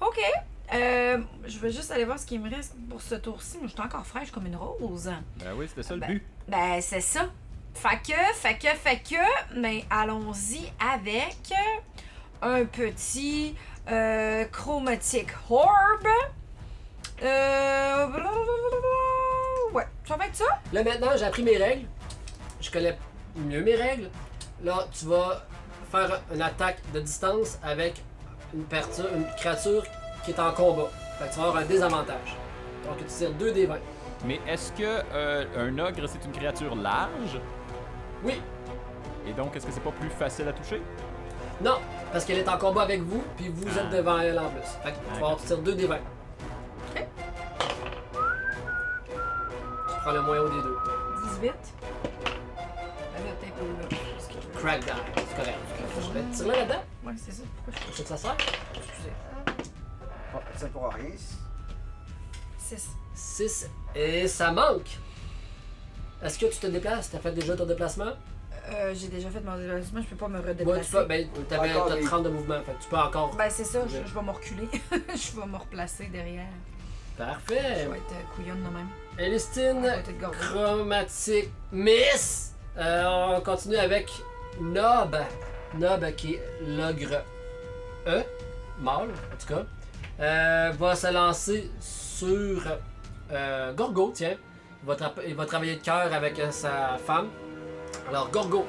OK. 0.00 0.18
Euh, 0.74 1.18
je 1.46 1.58
vais 1.58 1.70
juste 1.70 1.90
aller 1.92 2.04
voir 2.04 2.18
ce 2.18 2.26
qu'il 2.26 2.40
me 2.40 2.50
reste 2.50 2.74
pour 2.90 3.00
ce 3.00 3.14
tour-ci. 3.14 3.58
Moi, 3.58 3.68
je 3.68 3.72
suis 3.72 3.80
encore 3.80 4.04
fraîche 4.06 4.30
comme 4.32 4.46
une 4.46 4.56
rose. 4.56 5.12
Ben 5.36 5.52
oui, 5.56 5.66
c'était 5.68 5.84
ça 5.84 5.94
le 5.94 6.00
Ben, 6.00 6.08
but. 6.14 6.22
Ben, 6.48 6.80
c'est 6.80 7.00
ça. 7.00 7.28
Fait 7.74 8.00
que, 8.04 8.18
fait 8.34 8.54
que, 8.58 8.68
fait 8.76 8.96
que, 9.08 9.54
mais 9.60 9.84
allons-y 9.90 10.72
avec 10.80 11.36
un 12.42 12.64
petit 12.64 13.54
euh, 13.90 14.44
chromatic 14.46 15.28
orb. 15.50 15.68
Euh, 17.22 18.06
ouais, 19.72 19.86
ça 20.06 20.16
va 20.16 20.26
être 20.26 20.36
ça? 20.36 20.44
Là, 20.72 20.82
maintenant, 20.84 21.10
j'ai 21.16 21.24
appris 21.24 21.42
mes 21.42 21.56
règles. 21.56 21.86
Je 22.60 22.70
connais 22.70 22.96
mieux 23.36 23.62
mes 23.62 23.74
règles. 23.74 24.10
Là, 24.64 24.86
tu 24.92 25.06
vas 25.06 25.46
faire 25.90 26.20
une 26.34 26.42
attaque 26.42 26.78
de 26.92 27.00
distance 27.00 27.58
avec 27.62 28.02
une, 28.54 28.60
une 28.60 29.26
créature 29.36 29.84
qui 30.24 30.30
est 30.32 30.40
en 30.40 30.52
combat. 30.52 30.88
Fait 31.18 31.28
que 31.28 31.34
tu 31.34 31.40
vas 31.40 31.46
avoir 31.46 31.62
un 31.62 31.66
désavantage. 31.66 32.36
Donc, 32.84 32.98
tu 32.98 33.04
tires 33.04 33.32
2 33.32 33.52
des 33.52 33.66
20. 33.66 33.76
Mais 34.24 34.40
est-ce 34.48 34.72
que 34.72 35.02
euh, 35.12 35.44
un 35.56 35.78
ogre 35.78 36.06
c'est 36.08 36.24
une 36.24 36.32
créature 36.32 36.74
large? 36.74 37.40
Oui, 38.24 38.40
Et 39.26 39.32
donc, 39.32 39.54
est-ce 39.56 39.66
que 39.66 39.72
c'est 39.72 39.82
pas 39.82 39.92
plus 39.92 40.08
facile 40.10 40.48
à 40.48 40.52
toucher? 40.52 40.80
Non, 41.62 41.78
parce 42.12 42.24
qu'elle 42.24 42.38
est 42.38 42.48
en 42.48 42.58
combat 42.58 42.82
avec 42.82 43.00
vous, 43.02 43.22
puis 43.36 43.48
vous 43.48 43.66
Ah. 43.76 43.80
êtes 43.80 43.90
devant 43.90 44.18
elle 44.18 44.38
en 44.38 44.48
plus. 44.50 44.60
Fait 44.82 44.92
que 44.92 44.96
tu 44.96 45.10
vas 45.10 45.16
avoir, 45.16 45.36
tu 45.38 45.46
tires 45.46 45.58
2 45.58 45.74
des 45.74 45.86
20. 45.86 45.96
Ok. 46.94 47.06
Tu 49.88 49.94
prends 50.02 50.12
le 50.12 50.22
moins 50.22 50.38
haut 50.38 50.48
des 50.48 50.62
deux. 50.62 50.78
18. 51.40 51.40
Ben 51.42 53.24
là, 53.24 53.32
peut-être 53.40 53.54
pas 53.54 53.64
là. 53.64 53.88
parce 53.88 54.26
que- 54.28 54.58
Crack 54.58 54.80
die, 54.80 54.86
c'est 55.16 55.36
correct. 55.36 55.58
Je 56.00 56.12
vais 56.12 56.22
te 56.22 56.36
tirer 56.36 56.56
là-dedans. 56.56 56.82
Ouais, 57.04 57.12
c'est 57.16 57.32
ça. 57.32 57.42
Pourquoi 57.64 57.74
je 57.90 57.96
C'est 57.96 58.02
que 58.02 58.08
ça 58.08 58.16
sert. 58.16 58.36
Excusez. 58.74 59.12
Bon, 60.32 60.40
ça 60.56 60.66
pourra 60.68 60.90
rien. 60.90 61.10
6. 62.58 62.88
6 63.14 63.70
et 63.94 64.28
ça 64.28 64.50
manque. 64.52 64.98
Est-ce 66.22 66.38
que 66.38 66.46
tu 66.46 66.58
te 66.58 66.66
déplaces? 66.66 67.10
T'as 67.10 67.18
fait 67.18 67.32
déjà 67.32 67.54
ton 67.56 67.66
déplacement? 67.66 68.12
Euh, 68.68 68.92
j'ai 68.94 69.08
déjà 69.08 69.30
fait 69.30 69.40
mon 69.40 69.56
déplacement, 69.56 70.00
je 70.02 70.06
peux 70.08 70.16
pas 70.16 70.28
me 70.28 70.40
Ouais, 70.40 70.48
redéplacer. 70.48 70.84
tu 70.86 70.90
peux, 70.96 71.04
ben, 71.04 71.28
t'avais 71.48 71.72
t'as 71.72 71.94
des- 71.96 72.02
30 72.04 72.24
de 72.24 72.28
mouvement, 72.30 72.60
fait 72.62 72.74
tu 72.80 72.88
peux 72.88 72.96
encore. 72.96 73.34
Ben, 73.36 73.48
c'est 73.48 73.64
ça, 73.64 73.80
je, 73.86 73.96
vais 74.14 74.22
me 74.22 74.30
reculer. 74.30 74.68
je 74.90 75.40
vais 75.40 75.46
me 75.46 75.56
replacer 75.56 76.06
derrière. 76.06 76.46
Parfait. 77.16 77.84
Je 77.84 77.88
vais 77.90 77.96
être 77.98 78.12
euh, 78.12 78.34
couillonne 78.34 78.62
de 78.62 78.68
même. 78.68 78.88
Elistine, 79.18 79.86
chromatique 80.32 81.50
miss. 81.72 82.54
Euh, 82.76 83.04
on 83.36 83.40
continue 83.40 83.76
avec 83.76 84.10
Nob. 84.60 85.16
Nob 85.78 86.10
qui 86.16 86.34
est 86.34 86.42
l'ogre 86.66 87.22
E, 88.06 88.22
mâle 88.80 89.08
en 89.10 89.36
tout 89.38 89.46
cas, 89.54 89.64
euh, 90.20 90.72
va 90.78 90.94
se 90.94 91.12
lancer 91.12 91.70
sur 91.80 92.60
euh, 93.32 93.72
Gorgo, 93.74 94.12
tiens. 94.14 94.36
Il 94.82 94.86
va, 94.88 94.94
tra- 94.94 95.22
il 95.26 95.34
va 95.34 95.46
travailler 95.46 95.76
de 95.76 95.82
cœur 95.82 96.12
avec 96.12 96.38
euh, 96.38 96.50
sa 96.50 96.96
femme. 97.04 97.28
Alors, 98.08 98.30
Gorgo. 98.30 98.64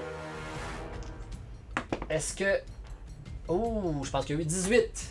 Est-ce 2.10 2.34
que. 2.34 2.62
Oh, 3.48 4.02
je 4.04 4.10
pense 4.10 4.26
qu'il 4.26 4.36
y 4.36 4.40
a 4.40 4.42
eu 4.42 4.46
18. 4.46 5.10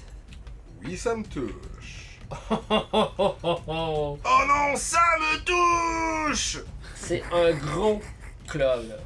Oui, 0.84 0.96
ça 0.96 1.14
me 1.14 1.24
touche. 1.24 2.18
Oh, 2.50 2.58
oh, 2.70 2.82
oh, 2.92 3.34
oh, 3.42 3.60
oh. 3.68 4.18
Oh 4.24 4.40
non, 4.48 4.74
ça 4.76 4.98
me 5.20 5.38
touche! 5.44 6.58
C'est 6.96 7.22
un 7.32 7.52
gros 7.52 8.02
club. 8.48 8.88
là. 8.88 8.96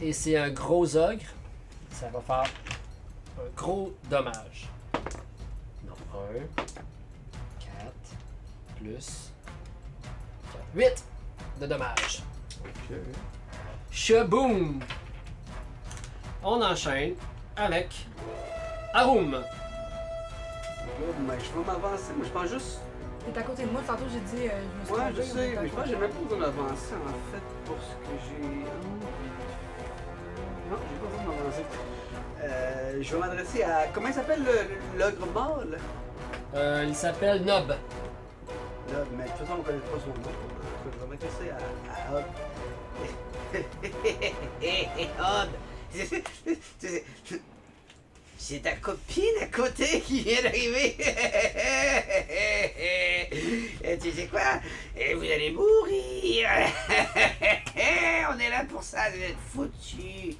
Et 0.00 0.12
c'est 0.14 0.36
un 0.36 0.48
gros 0.50 0.96
ogre. 0.96 1.26
Ça 1.90 2.08
va 2.08 2.20
faire 2.20 2.50
un 3.38 3.50
gros 3.54 3.94
dommage. 4.08 4.68
Non, 5.86 5.94
1, 6.14 6.62
4, 7.60 7.92
plus 8.76 9.30
4, 10.52 10.58
8 10.74 11.04
de 11.60 11.66
dommage. 11.66 12.22
Ok. 12.64 12.96
Shaboom! 13.90 14.80
On 16.44 16.62
enchaîne 16.62 17.14
avec 17.56 17.88
Arum. 18.94 19.32
Là, 19.32 19.40
mais 21.26 21.34
je 21.38 21.58
vais 21.58 21.64
m'avancer. 21.66 22.12
Moi, 22.16 22.24
je 22.26 22.30
pense 22.30 22.48
juste. 22.50 22.80
T'es 23.32 23.40
à 23.40 23.42
côté 23.42 23.64
de 23.64 23.70
moi, 23.70 23.82
tantôt 23.86 24.04
j'ai 24.10 24.20
dit, 24.36 24.46
euh, 24.48 24.52
je 24.58 24.80
me 24.80 24.84
suis 24.86 24.94
Ouais, 25.04 25.12
je 25.16 25.22
sais, 25.22 25.58
mais 25.60 25.68
je 25.68 25.74
pense 25.74 25.84
que 25.84 25.90
j'ai 25.90 25.96
même 25.96 26.10
pas 26.10 26.22
besoin 26.22 26.38
d'avancer 26.38 26.94
en 26.94 27.30
fait 27.30 27.42
pour 27.66 27.76
ce 27.76 27.92
que 27.92 28.14
j'ai. 28.24 28.48
Non, 30.70 30.78
j'ai 30.88 30.98
pas 30.98 31.08
besoin 31.18 31.34
d'avancer. 31.36 31.64
Euh, 32.42 32.98
je 33.02 33.12
vais 33.14 33.18
m'adresser 33.20 33.62
à. 33.64 33.86
Comment 33.92 34.08
il 34.08 34.14
s'appelle 34.14 34.42
le- 34.44 34.98
l'ogre 34.98 35.26
mâle 35.34 35.78
Euh, 36.54 36.84
il 36.88 36.94
s'appelle 36.94 37.44
Nob. 37.44 37.68
Là, 37.68 37.76
mais 39.16 39.24
de 39.24 39.28
toute 39.28 39.38
façon, 39.40 39.52
on 39.58 39.62
connaît 39.62 39.78
pas 39.78 39.98
son 40.00 40.08
nom. 40.08 40.36
Je 40.84 40.98
vais 40.98 41.06
m'adresser 41.10 41.50
à, 41.50 42.16
à. 42.16 42.20
C'est- 46.78 47.04
C'est 48.40 48.62
ta 48.62 48.76
copine 48.76 49.24
à 49.42 49.46
côté 49.46 50.00
qui 50.00 50.20
vient 50.20 50.40
d'arriver! 50.42 50.96
Et 53.82 53.98
tu 53.98 54.12
sais 54.12 54.26
quoi? 54.28 54.60
Et 54.96 55.14
vous 55.14 55.22
allez 55.24 55.50
mourir! 55.50 56.48
On 58.30 58.38
est 58.38 58.48
là 58.50 58.64
pour 58.68 58.82
ça, 58.84 59.10
vous 59.10 59.20
êtes 59.22 59.36
foutus! 59.50 60.36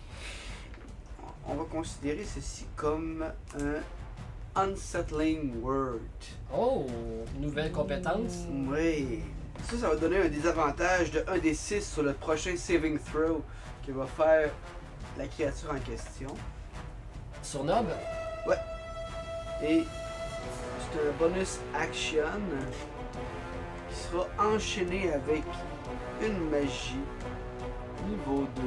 On 1.48 1.54
va 1.54 1.64
considérer 1.64 2.24
ceci 2.24 2.66
comme 2.76 3.24
un 3.58 3.82
unsettling 4.54 5.60
word. 5.60 5.98
Oh, 6.54 6.86
nouvelle 7.40 7.72
compétence. 7.72 8.46
Oui. 8.70 9.22
Ça, 9.64 9.76
ça 9.78 9.88
va 9.88 9.96
donner 9.96 10.18
un 10.18 10.28
désavantage 10.28 11.10
de 11.10 11.24
1 11.28 11.38
des 11.38 11.54
6 11.54 11.92
sur 11.92 12.02
le 12.02 12.14
prochain 12.14 12.56
saving 12.56 12.98
throw 12.98 13.42
que 13.86 13.92
va 13.92 14.06
faire 14.06 14.50
la 15.18 15.26
créature 15.26 15.70
en 15.70 15.78
question. 15.80 16.34
Sur 17.42 17.64
Nob? 17.64 17.86
Et 19.62 19.84
c'est 20.80 21.00
un 21.00 21.12
bonus 21.18 21.58
action 21.74 22.22
qui 23.90 23.96
sera 23.96 24.26
enchaîné 24.38 25.12
avec 25.12 25.42
une 26.22 26.48
magie 26.48 27.02
niveau 28.08 28.46
2 28.56 28.62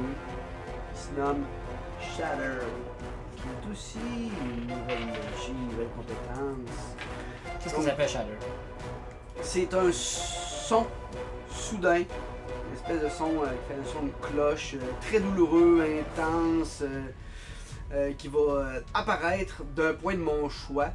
qui 0.94 1.00
se 1.00 1.10
nomme 1.18 1.44
Shatter. 2.00 2.60
Qui 3.36 3.42
est 3.42 3.72
aussi 3.72 3.98
une 3.98 4.66
nouvelle 4.66 5.06
magie, 5.06 5.50
une 5.50 5.68
nouvelle 5.68 5.88
compétence. 5.96 6.76
Qu'est-ce 7.60 7.74
que 7.74 7.82
ça 7.82 7.94
fait, 7.94 8.08
Shadow? 8.08 8.36
C'est 9.40 9.74
un 9.74 9.90
soudain, 11.50 11.96
une 11.98 12.74
espèce 12.74 13.02
de 13.02 13.08
son 13.08 13.42
euh, 13.42 13.46
qui 13.46 13.72
fait 13.74 13.80
un 13.80 13.92
son 13.92 14.06
de 14.06 14.12
cloche 14.22 14.74
euh, 14.74 14.78
très 15.00 15.20
douloureux, 15.20 15.82
intense, 16.00 16.82
euh, 17.92 18.12
qui 18.16 18.28
va 18.28 18.64
apparaître 18.94 19.62
d'un 19.76 19.92
point 19.94 20.14
de 20.14 20.20
mon 20.20 20.48
choix 20.48 20.88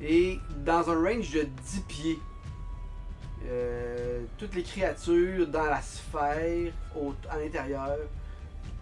et 0.00 0.38
dans 0.64 0.88
un 0.90 0.94
range 1.02 1.30
de 1.32 1.42
10 1.42 1.80
pieds. 1.88 2.18
toutes 4.38 4.54
les 4.54 4.62
créatures 4.62 5.46
dans 5.46 5.64
la 5.64 5.80
sphère 5.80 6.72
au- 6.96 7.14
à 7.30 7.38
l'intérieur 7.38 7.96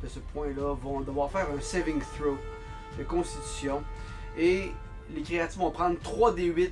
de 0.03 0.09
ce 0.09 0.18
point-là 0.32 0.74
vont 0.74 1.01
devoir 1.01 1.30
faire 1.30 1.47
un 1.57 1.61
saving 1.61 2.01
throw 2.16 2.36
de 2.99 3.05
constitution. 3.05 3.82
Et 4.38 4.70
les 5.14 5.22
créatures 5.22 5.61
vont 5.61 5.70
prendre 5.70 5.97
3d8 6.03 6.70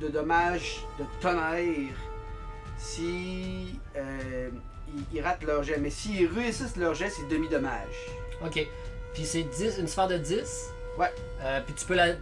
de 0.00 0.08
dommages 0.08 0.84
de 0.98 1.04
tonnerre 1.20 1.94
si 2.96 3.78
euh, 3.96 4.48
ils, 4.94 5.16
ils 5.18 5.20
ratent 5.22 5.42
leur 5.44 5.62
jet. 5.62 5.78
Mais 5.78 5.90
s'ils 5.90 6.26
réussissent 6.26 6.76
leur 6.76 6.94
jet, 6.94 7.10
c'est 7.10 7.26
demi-dommage. 7.28 7.94
Ok. 8.44 8.66
Puis 9.14 9.24
c'est 9.24 9.42
10, 9.42 9.78
une 9.78 9.88
sphère 9.88 10.08
de 10.08 10.16
10. 10.18 10.70
Ouais. 10.98 11.12
Euh, 11.42 11.60
puis 11.64 11.74
tu 11.74 11.84
peux 11.86 11.94
la 11.94 12.14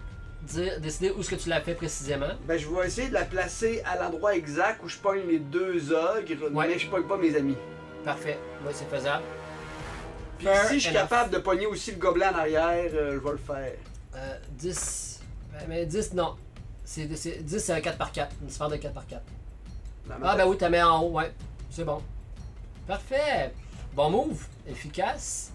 dire, 0.42 0.80
décider 0.80 1.10
où 1.10 1.20
est-ce 1.20 1.30
que 1.30 1.34
tu 1.36 1.48
l'as 1.48 1.60
fait 1.60 1.74
précisément? 1.74 2.30
Ben, 2.46 2.58
je 2.58 2.68
vais 2.68 2.86
essayer 2.86 3.08
de 3.08 3.14
la 3.14 3.24
placer 3.24 3.82
à 3.84 3.96
l'endroit 4.02 4.34
exact 4.34 4.80
où 4.84 4.88
je 4.88 4.96
pogne 4.98 5.26
les 5.28 5.38
deux 5.38 5.92
ogres, 5.92 6.50
Ouais. 6.52 6.68
mais 6.68 6.78
je 6.78 6.88
pogne 6.88 7.04
pas 7.04 7.16
mes 7.16 7.34
amis. 7.36 7.56
Parfait. 8.04 8.38
Oui, 8.64 8.72
c'est 8.74 8.88
faisable. 8.88 9.24
Puis 10.38 10.46
Fair 10.46 10.64
si 10.68 10.80
je 10.80 10.84
suis 10.86 10.92
capable 10.94 11.30
de 11.30 11.38
pogner 11.38 11.66
aussi 11.66 11.90
le 11.92 11.98
gobelin 11.98 12.32
en 12.32 12.38
arrière, 12.38 12.90
euh, 12.94 13.12
je 13.14 13.18
vais 13.18 13.32
le 13.32 13.36
faire. 13.36 13.72
Euh, 14.16 14.36
10. 14.52 15.20
Ben, 15.52 15.58
mais 15.68 15.84
10, 15.86 16.14
non. 16.14 16.36
C'est, 16.84 17.14
c'est- 17.16 17.42
10, 17.42 17.58
c'est 17.62 17.72
un 17.72 17.80
4 17.80 17.98
par 17.98 18.10
4. 18.10 18.34
Une 18.42 18.48
sphère 18.50 18.68
de 18.68 18.76
4 18.76 18.94
par 18.94 19.06
4. 19.06 19.22
Ah, 20.22 20.36
ben 20.36 20.46
oui, 20.46 20.56
t'as 20.58 20.68
mis 20.68 20.80
en 20.80 21.02
haut, 21.02 21.10
ouais. 21.10 21.32
C'est 21.70 21.84
bon. 21.84 22.02
Parfait. 22.86 23.52
Bon 23.94 24.10
move. 24.10 24.46
Efficace. 24.66 25.52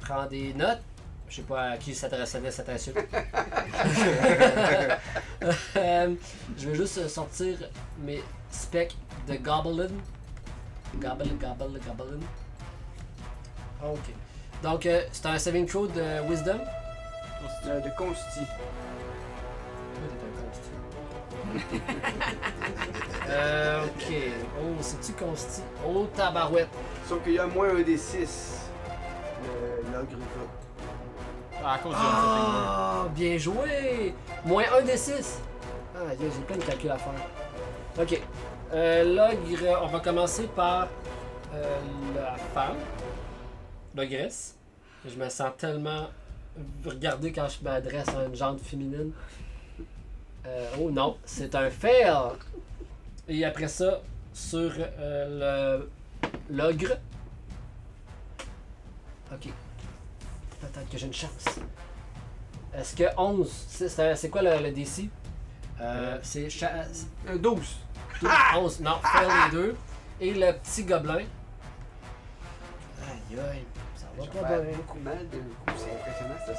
Prends 0.00 0.26
des 0.26 0.54
notes. 0.54 0.80
Je 1.28 1.36
sais 1.36 1.42
pas 1.42 1.70
à 1.70 1.76
qui 1.76 1.94
s'adressait 1.94 2.50
cette 2.50 2.68
insulte. 2.68 2.98
Euh, 5.76 6.14
je 6.58 6.68
vais 6.68 6.74
juste 6.74 7.06
sortir 7.08 7.58
mes 8.00 8.22
specs 8.50 8.96
de 9.28 9.36
Goblin. 9.36 9.88
Goblin, 10.96 11.34
Goblin, 11.40 11.78
Goblin. 11.86 12.26
Ok. 13.84 14.12
Donc, 14.62 14.86
euh, 14.86 15.02
c'est 15.12 15.26
un 15.26 15.38
saving 15.38 15.66
throw 15.66 15.86
de 15.86 16.28
Wisdom. 16.28 16.58
Euh, 17.66 17.80
de 17.80 17.90
consti. 17.96 18.40
Euh, 23.30 23.84
ok. 23.84 24.14
Oh, 24.58 24.76
c'est-tu 24.80 25.12
consti? 25.12 25.60
Oh, 25.86 26.06
tabarouette. 26.16 26.68
Sauf 27.06 27.22
qu'il 27.22 27.34
y 27.34 27.38
a 27.38 27.46
moins 27.46 27.68
un 27.76 27.82
des 27.82 27.98
6. 27.98 28.70
L'ogre 29.92 30.16
va. 30.16 31.62
Ah, 31.62 31.74
à 31.74 31.78
cause 31.78 31.94
Ah, 31.96 33.06
bien 33.14 33.36
joué! 33.36 34.14
Moins 34.46 34.64
1 34.80 34.82
des 34.82 34.96
6. 34.96 35.40
Ah, 35.94 35.98
j'ai 36.18 36.28
plein 36.46 36.56
de 36.56 36.62
calculs 36.62 36.90
à 36.90 36.96
faire. 36.96 37.12
Ok. 38.00 38.20
Euh, 38.72 39.14
l'ogre, 39.14 39.80
on 39.82 39.88
va 39.88 40.00
commencer 40.00 40.44
par 40.46 40.88
euh, 41.54 41.78
la 42.14 42.36
femme. 42.54 42.76
L'ogresse. 43.94 44.56
Je 45.06 45.16
me 45.16 45.28
sens 45.28 45.50
tellement 45.58 46.08
regardé 46.84 47.32
quand 47.32 47.48
je 47.48 47.62
m'adresse 47.62 48.08
à 48.08 48.24
une 48.24 48.34
jante 48.34 48.60
féminine. 48.60 49.12
Euh, 50.48 50.66
oh 50.80 50.90
non, 50.90 51.18
c'est 51.24 51.54
un 51.54 51.70
fail! 51.70 52.10
Et 53.28 53.44
après 53.44 53.68
ça, 53.68 54.00
sur 54.32 54.72
euh, 54.78 55.78
le 56.48 56.56
l'ogre. 56.56 56.96
Ok. 59.30 59.48
Peut-être 60.60 60.88
que 60.90 60.96
j'ai 60.98 61.06
une 61.06 61.12
chance. 61.12 61.44
Est-ce 62.74 62.96
que 62.96 63.04
11, 63.16 63.50
c'est- 63.68 63.88
quoi 64.30 64.40
le, 64.42 64.58
le 64.62 64.70
DC? 64.72 65.10
Euh, 65.80 66.18
c'est 66.22 66.48
cha- 66.48 66.84
Un 67.28 67.36
12. 67.36 67.76
12, 68.22 68.30
11, 68.56 68.80
non, 68.80 68.96
fail 69.02 69.28
les 69.44 69.50
deux. 69.52 69.76
Et 70.20 70.32
le 70.34 70.52
petit 70.58 70.84
gobelin. 70.84 71.16
Aïe 73.02 73.38
aïe, 73.38 73.64
ça 73.94 74.06
va 74.16 74.24
J'en 74.24 74.30
pas 74.42 74.58
bien. 74.60 74.76
beaucoup 74.76 74.98
mal 75.00 75.18
de 75.28 75.36
coup, 75.36 75.76
c'est 75.76 75.92
impressionnant 75.92 76.34
ça 76.46 76.54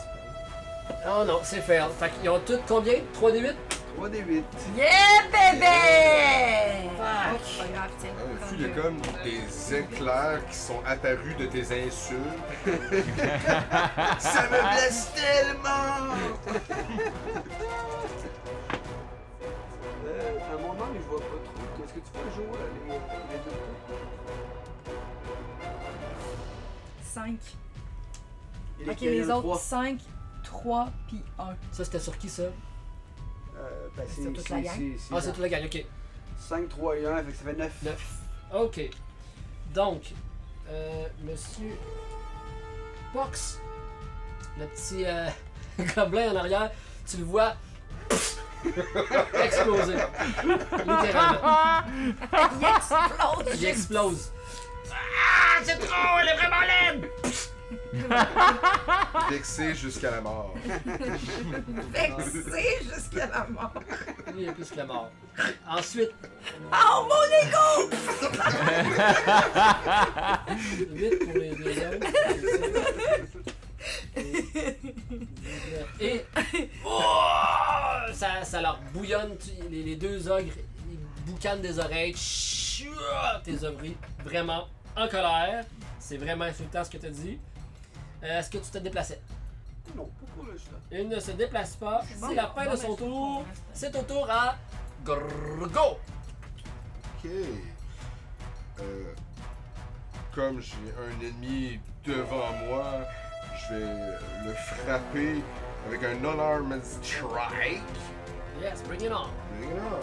Oh 1.07 1.23
non, 1.25 1.39
c'est 1.43 1.61
fail. 1.61 1.83
Fait 1.99 2.09
qu'ils 2.19 2.29
ont 2.29 2.39
tous 2.45 2.59
combien? 2.67 2.95
3 3.13 3.31
des 3.31 3.39
8? 3.39 3.55
3 3.95 4.09
des 4.09 4.19
8. 4.19 4.45
Yeah, 4.77 4.87
bébé! 5.31 6.89
Fuck. 6.97 7.05
Oh, 7.33 7.37
c'est 7.43 7.57
pas 7.57 7.67
grave, 7.73 7.91
tiens. 7.99 8.09
Ah, 8.17 8.45
fou, 8.45 8.55
Il 8.57 8.61
y 8.61 8.65
a 8.65 8.69
comme 8.69 8.97
des 9.23 9.75
éclairs 9.75 10.41
qui 10.49 10.55
sont 10.57 10.81
apparus 10.85 11.37
de 11.37 11.45
tes 11.45 11.61
insultes. 11.61 12.19
Ça 14.19 14.43
me 14.43 14.73
blesse 14.75 15.11
tellement! 15.13 16.15
Euh, 20.05 20.37
à 20.53 20.57
mon 20.61 20.73
mais 20.73 20.99
je 20.99 21.07
vois 21.07 21.19
pas 21.19 21.25
trop. 21.25 21.83
Est-ce 21.83 21.93
que 21.93 21.99
tu 21.99 22.11
peux 22.11 22.29
jouer 22.35 22.57
les, 22.87 22.93
les 22.93 23.39
deux 23.45 23.51
coups? 23.51 23.99
5. 27.03 27.33
Et 28.81 28.89
Ok, 28.89 29.01
les 29.01 29.29
autres, 29.29 29.41
trois? 29.41 29.57
5, 29.57 29.97
3, 30.49 30.89
puis 31.07 31.21
1. 31.37 31.45
Ça, 31.71 31.85
c'était 31.85 31.99
sur 31.99 32.17
qui 32.17 32.27
ça? 32.27 32.41
Euh, 32.43 33.87
ben, 33.95 34.03
C'est 34.07 34.23
c'est 34.23 34.33
toute 34.33 34.49
la 34.49 34.61
gang? 34.61 34.81
Ah, 35.11 35.21
c'est 35.21 35.31
toute 35.31 35.41
la 35.41 35.49
gang, 35.49 35.65
ok. 35.65 35.85
5, 36.39 36.69
3 36.69 36.97
et 36.97 37.05
1, 37.05 37.23
fait 37.23 37.31
que 37.31 37.37
ça 37.37 37.43
fait 37.43 37.53
9. 37.53 37.71
9. 37.83 38.15
Ok. 38.55 38.81
Donc, 39.73 40.01
euh, 40.69 41.05
monsieur 41.23 41.77
Box, 43.13 43.59
le 44.57 44.65
petit 44.65 45.05
euh, 45.05 45.27
gobelin 45.95 46.31
en 46.31 46.35
arrière, 46.37 46.71
tu 47.07 47.17
le 47.17 47.25
vois 47.25 47.53
exploser. 49.43 49.97
Littéralement. 50.43 51.81
Il 52.59 52.65
explose! 52.65 53.55
Il 53.55 53.65
explose. 53.65 54.31
Vexé 59.31 59.73
jusqu'à 59.75 60.11
la 60.11 60.21
mort. 60.21 60.53
Vexé 61.91 62.79
jusqu'à 62.83 63.27
la 63.27 63.47
mort. 63.47 63.73
Lui, 64.33 64.43
il 64.43 64.49
est 64.49 64.51
plus 64.51 64.69
que 64.69 64.81
mort. 64.81 65.09
Ensuite, 65.67 66.11
Oh, 66.71 67.07
mon 67.07 67.23
ego! 67.47 67.89
8 70.91 71.15
pour 71.25 71.33
les 71.33 71.55
deux 71.55 71.77
autres. 71.79 72.07
Et 75.99 76.25
oh, 76.85 77.01
ça, 78.13 78.43
ça 78.43 78.61
leur 78.61 78.79
bouillonne, 78.93 79.35
tu- 79.37 79.51
les, 79.69 79.83
les 79.83 79.95
deux 79.95 80.27
ogres, 80.29 80.51
ils 80.91 80.99
boucanent 81.31 81.61
des 81.61 81.79
oreilles. 81.79 82.15
Tes 83.43 83.65
ouvriers 83.67 83.97
vraiment 84.23 84.67
en 84.95 85.07
colère. 85.07 85.65
C'est 85.99 86.17
vraiment 86.17 86.45
insultant 86.45 86.83
ce 86.83 86.89
que 86.89 86.97
tu 86.97 87.05
as 87.05 87.09
dit. 87.11 87.39
Euh, 88.23 88.39
Est-ce 88.39 88.49
que 88.49 88.57
tu 88.57 88.69
te 88.69 88.77
déplaçais? 88.77 89.21
Non, 89.95 90.09
pourquoi 90.19 90.53
je 90.53 90.59
suis 90.59 90.71
là? 90.71 90.77
Il 90.91 91.09
ne 91.09 91.19
se 91.19 91.31
déplace 91.31 91.75
pas. 91.75 92.01
C'est 92.15 92.35
la 92.35 92.47
fin 92.47 92.69
de 92.71 92.75
son 92.75 92.95
tour. 92.95 93.45
C'est 93.73 93.95
au 93.95 94.03
tour 94.03 94.27
à 94.29 94.55
Gorgo. 95.03 95.97
Ok. 97.23 97.29
Euh, 98.81 99.13
comme 100.33 100.61
j'ai 100.61 100.75
un 100.97 101.19
ennemi 101.21 101.79
devant 102.05 102.51
moi, 102.67 102.85
je 103.57 103.75
vais 103.75 104.15
le 104.45 104.53
frapper 104.53 105.43
avec 105.87 106.03
un 106.03 106.23
unarmed 106.23 106.83
strike. 106.83 107.81
Yes, 108.61 108.83
bring 108.83 109.01
it 109.01 109.11
on. 109.11 109.27
Bring 109.57 109.71
it 109.71 109.77
on. 109.81 109.99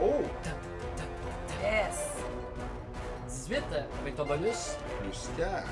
Oh! 0.00 0.24
Yes! 1.62 2.13
18 3.48 3.62
euh, 3.72 3.82
avec 4.00 4.16
ton 4.16 4.24
bonus. 4.26 4.76
Plus 5.02 5.28
4. 5.36 5.66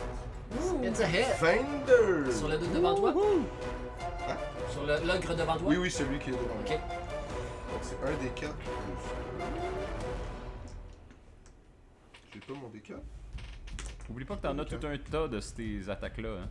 It's 0.84 1.00
a 1.00 1.06
hit. 1.08 1.26
22! 1.40 2.30
Sur 2.32 2.48
le 2.48 2.58
dos 2.58 2.66
devant 2.66 2.94
toi. 2.94 3.14
Hein? 4.28 4.36
Sur 4.70 4.84
le- 4.86 5.06
l'ogre 5.06 5.34
devant 5.34 5.56
toi. 5.56 5.66
Oui, 5.68 5.76
oui, 5.78 5.90
celui 5.90 6.18
qui 6.18 6.28
est 6.30 6.32
devant 6.32 6.42
moi. 6.44 6.56
Ok. 6.60 6.70
Donc 6.70 7.80
c'est 7.82 7.96
un 8.06 8.12
des 8.22 8.28
4 8.28 8.54
plus. 8.54 8.72
J'ai 12.34 12.40
pas 12.40 12.52
mon 12.54 12.68
D4. 12.68 12.98
Oublie 14.10 14.24
pas 14.24 14.36
que 14.36 14.42
t'en 14.42 14.58
as 14.58 14.64
tout 14.64 14.86
un 14.86 14.98
tas 14.98 15.28
de 15.28 15.40
ces 15.40 15.88
attaques-là. 15.88 16.28
Hein. 16.42 16.48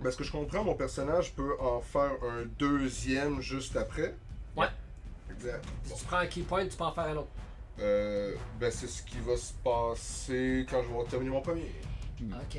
Ben, 0.00 0.10
ce 0.12 0.16
que 0.16 0.22
je 0.24 0.30
comprends, 0.30 0.62
mon 0.62 0.74
personnage 0.74 1.34
peut 1.34 1.56
en 1.60 1.80
faire 1.80 2.12
un 2.22 2.44
deuxième 2.58 3.40
juste 3.40 3.76
après. 3.76 4.14
Ouais. 4.56 4.68
Exact. 5.32 5.64
Si 5.84 5.90
Bon. 5.90 5.96
tu 5.96 6.04
prends 6.04 6.16
un 6.18 6.26
key 6.26 6.42
point, 6.42 6.66
tu 6.68 6.76
peux 6.76 6.84
en 6.84 6.92
faire 6.92 7.04
un 7.04 7.16
autre. 7.16 7.28
Euh, 7.80 8.34
ben, 8.58 8.70
c'est 8.72 8.88
ce 8.88 9.02
qui 9.02 9.18
va 9.20 9.36
se 9.36 9.52
passer 9.52 10.66
quand 10.68 10.82
je 10.82 10.88
vais 10.88 11.04
terminer 11.08 11.30
mon 11.30 11.40
premier. 11.40 11.72
Ok. 12.20 12.58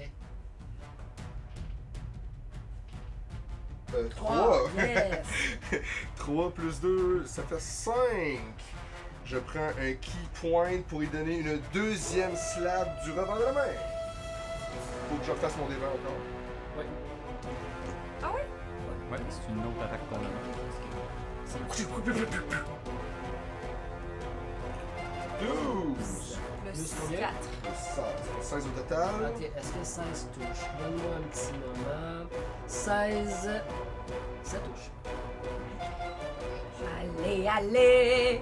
Euh, 3.95 4.07
3. 4.15 4.69
Yes! 4.77 5.25
3 6.15 6.51
plus 6.51 6.79
2, 6.79 7.25
ça 7.25 7.43
fait 7.43 7.59
5. 7.59 7.93
Je 9.25 9.37
prends 9.39 9.67
un 9.79 9.93
key 9.93 10.11
point 10.41 10.81
pour 10.87 11.03
y 11.03 11.07
donner 11.07 11.39
une 11.39 11.59
deuxième 11.73 12.35
slab 12.35 12.87
du 13.03 13.11
revers 13.11 13.37
de 13.37 13.43
la 13.45 13.53
main. 13.53 13.61
Faut 15.09 15.15
que 15.17 15.25
je 15.25 15.31
refasse 15.31 15.57
mon 15.57 15.67
débat 15.67 15.87
encore. 15.87 16.85
Ah 18.23 18.31
oui? 18.33 18.41
Ouais, 19.11 19.17
c'est 19.29 19.51
une 19.51 19.59
autre 19.59 19.83
attaque 19.83 20.01
pour 20.07 20.17
le 20.19 20.25
C'est- 21.45 21.59
12! 25.39 26.37
Le 26.65 26.71
Plus 26.71 26.85
6, 26.85 26.95
combien? 27.01 27.19
4. 27.19 27.33
16. 27.73 28.03
16 28.41 28.65
au 28.65 28.79
total. 28.81 29.33
Ok, 29.35 29.41
est-ce 29.43 29.71
que 29.71 29.83
16 29.83 30.27
touche? 30.33 30.63
Donne-moi 30.79 31.15
un 31.17 31.21
petit 31.29 31.53
moment. 31.53 32.29
16. 32.67 33.49
Ça 34.43 34.57
touche. 34.57 34.89
Allez, 36.99 37.47
allez! 37.47 38.41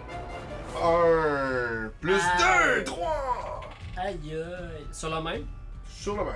1 0.83 1.89
plus 2.01 2.19
Ah. 2.21 2.75
2, 2.77 2.83
3! 2.83 3.61
Aïe 3.97 4.13
aïe. 4.33 4.87
Sur 4.91 5.09
la 5.09 5.21
même. 5.21 5.45
Sur 5.89 6.17
la 6.17 6.23
mer. 6.25 6.35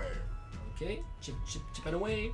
Ok. 0.72 0.88
Chip, 1.22 1.36
chip, 1.46 1.62
chip 1.74 1.86
and 1.88 1.94
away. 1.94 2.32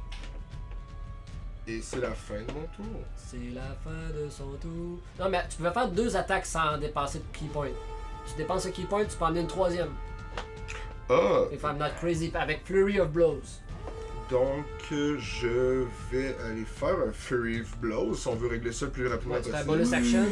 Et 1.68 1.82
c'est 1.82 2.00
la 2.00 2.12
fin 2.12 2.36
de 2.36 2.52
mon 2.54 2.66
tour. 2.76 3.02
C'est 3.18 3.54
la 3.54 3.76
fin 3.84 4.10
de 4.14 4.30
son 4.30 4.52
tour. 4.62 5.00
Non, 5.20 5.30
mais 5.30 5.46
tu 5.50 5.58
pouvais 5.58 5.72
faire 5.74 5.90
deux 5.90 6.16
attaques 6.16 6.46
sans 6.46 6.78
dépenser 6.78 7.20
de 7.20 7.26
key 7.38 7.46
point. 7.52 7.68
Tu 8.28 8.36
dépenses 8.38 8.66
un 8.66 8.72
key 8.72 8.84
point, 8.84 9.06
tu 9.06 9.16
peux 9.18 9.24
en 9.24 9.28
amener 9.28 9.42
une 9.42 9.48
troisième. 9.48 9.90
Ah! 11.10 11.44
If 11.52 11.64
I'm 11.64 11.78
not 11.78 11.92
crazy, 12.00 12.32
avec 12.34 12.66
Flurry 12.66 13.00
of 13.00 13.10
Blows. 13.12 13.42
Donc, 14.30 14.66
je 14.92 15.86
vais 16.12 16.36
aller 16.46 16.66
faire 16.66 16.98
un 17.08 17.14
Fury 17.14 17.62
of 17.62 17.78
Blows 17.78 18.14
si 18.16 18.28
on 18.28 18.36
veut 18.36 18.50
régler 18.50 18.74
ça 18.74 18.86
le 18.86 18.92
plus 18.92 19.08
rapidement 19.08 19.36
Ouais, 19.36 19.42
tu 19.42 19.50
possible. 19.52 19.68
bonus 19.70 19.94
action. 19.94 20.26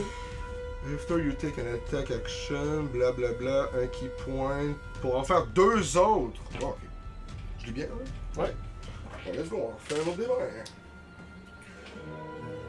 After 0.94 1.18
you 1.18 1.32
take 1.32 1.58
an 1.60 1.74
attack 1.74 2.12
action, 2.12 2.84
blablabla, 2.94 3.70
un 3.82 3.88
key 3.88 4.12
point, 4.26 4.74
pour 5.02 5.16
en 5.18 5.24
faire 5.24 5.46
deux 5.48 5.96
autres. 5.98 6.42
Oh, 6.62 6.66
ok. 6.66 6.76
Je 7.62 7.66
lis 7.68 7.72
bien, 7.72 7.86
hein? 7.86 8.42
Ouais. 8.42 8.54
Bon, 9.26 9.32
let's 9.32 9.50
go, 9.50 9.58
on 9.62 9.76
refait 9.76 9.96
un 9.96 10.08
autre 10.10 10.18
débat. 10.18 10.34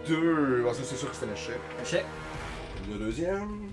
Deux. 0.07 0.63
Bon, 0.63 0.73
ça, 0.73 0.81
c'est 0.85 0.97
sûr 0.97 1.11
que 1.11 1.17
c'est 1.17 1.27
un 1.27 1.33
échec. 1.33 1.59
Échec. 1.83 2.05
Le 2.89 2.99
deuxième. 2.99 3.73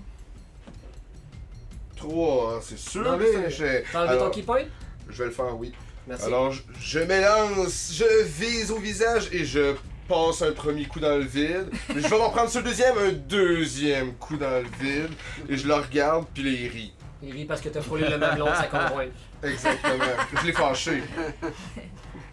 Trois, 2.08 2.60
c'est 2.62 2.78
sûr 2.78 3.02
Non, 3.02 3.18
que 3.18 3.24
c'est 3.32 3.48
échec. 3.48 3.86
T'as 3.92 4.04
enlevé 4.06 4.18
ton 4.18 4.30
key 4.30 4.42
point? 4.42 4.62
je 5.08 5.18
vais 5.18 5.24
le 5.26 5.30
faire, 5.30 5.56
oui. 5.58 5.72
Merci. 6.06 6.26
Alors, 6.26 6.50
je, 6.52 6.60
je 6.80 6.98
m'élance, 7.00 7.92
je 7.94 8.22
vise 8.24 8.70
au 8.70 8.78
visage 8.78 9.28
et 9.32 9.44
je 9.44 9.74
passe 10.08 10.42
un 10.42 10.52
premier 10.52 10.84
coup 10.84 11.00
dans 11.00 11.16
le 11.16 11.24
vide. 11.24 11.68
Mais 11.94 12.00
je 12.02 12.08
vais 12.08 12.18
m'en 12.18 12.28
prendre 12.30 12.50
sur 12.50 12.60
le 12.60 12.68
deuxième, 12.68 12.96
un 12.98 13.12
deuxième 13.12 14.12
coup 14.14 14.36
dans 14.36 14.62
le 14.62 14.68
vide. 14.84 15.10
Et 15.48 15.56
je 15.56 15.66
le 15.66 15.74
regarde, 15.74 16.26
puis 16.34 16.42
là, 16.42 16.50
il 16.50 16.68
rit. 16.68 16.92
Il 17.22 17.32
rit 17.32 17.44
parce 17.46 17.60
que 17.62 17.70
t'as 17.70 17.80
frôlé 17.80 18.06
le 18.08 18.18
mamelon 18.18 18.44
de 18.50 18.54
sa 18.54 18.64
conjointe. 18.64 19.08
Exactement. 19.42 20.04
je 20.40 20.46
l'ai 20.46 20.52
fâché. 20.52 21.02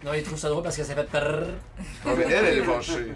Non, 0.03 0.13
il 0.13 0.23
trouve 0.23 0.37
ça 0.37 0.49
drôle 0.49 0.63
parce 0.63 0.75
que 0.75 0.83
ça 0.83 0.95
fait 0.95 1.03
trrrr. 1.03 1.45
Ah, 2.05 2.09
mais 2.17 2.23
elle, 2.23 2.45
elle 2.45 2.57
est 2.59 2.63
fâchée. 2.63 3.13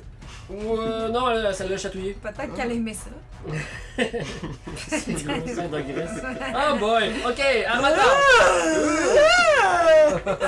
Ou 0.49 0.77
euh, 0.77 1.09
non, 1.09 1.29
elle, 1.31 1.53
ça 1.55 1.65
l'a 1.67 1.75
chatouillé. 1.77 2.13
Peut-être 2.21 2.53
qu'elle 2.53 2.71
aimait 2.73 2.93
ça. 2.93 3.09
C'est 4.87 5.07
une 5.07 5.39
grosse 5.39 5.51
scène 5.55 5.69
de 5.71 5.79
graisse. 5.81 6.21
Oh 6.55 6.75
boy! 6.77 7.09
Ok, 7.27 7.41
Armateur! 7.67 8.05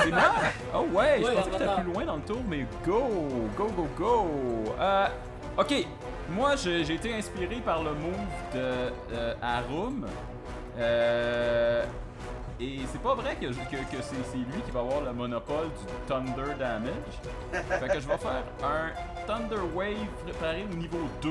C'est 0.02 0.10
moi? 0.10 0.32
Oh 0.74 0.86
ouais, 0.92 1.16
je 1.20 1.24
Ouais, 1.24 1.34
pensais 1.34 1.50
que 1.50 1.54
Avatar. 1.56 1.82
plus 1.82 1.92
loin 1.92 2.04
dans 2.04 2.16
le 2.16 2.22
tour, 2.22 2.40
mais 2.48 2.64
go! 2.86 3.02
Go, 3.56 3.66
go, 3.76 3.88
go! 3.98 4.26
Euh, 4.80 5.06
ok, 5.58 5.74
moi 6.30 6.54
j'ai 6.56 6.84
j'ai 6.84 6.94
été 6.94 7.14
inspiré 7.14 7.56
par 7.56 7.82
le 7.82 7.90
move 7.90 8.54
de 8.54 8.92
euh, 9.12 9.34
Arum. 9.42 10.06
Euh, 10.78 11.84
et 12.60 12.80
c'est 12.90 13.00
pas 13.02 13.14
vrai 13.14 13.36
que, 13.36 13.46
que, 13.46 13.76
que 13.96 14.02
c'est 14.02 14.22
c'est 14.30 14.36
lui 14.38 14.60
qui 14.64 14.70
va 14.72 14.80
avoir 14.80 15.00
le 15.02 15.12
monopole 15.12 15.66
du 15.68 16.06
Thunder 16.06 16.54
Damage. 16.58 16.92
fait 17.52 17.88
que 17.88 18.00
je 18.00 18.08
vais 18.08 18.18
faire 18.18 18.42
un 18.64 18.90
Thunder 19.26 19.62
Wave 19.74 20.06
préparé 20.24 20.64
au 20.70 20.74
niveau 20.74 21.08
2. 21.22 21.30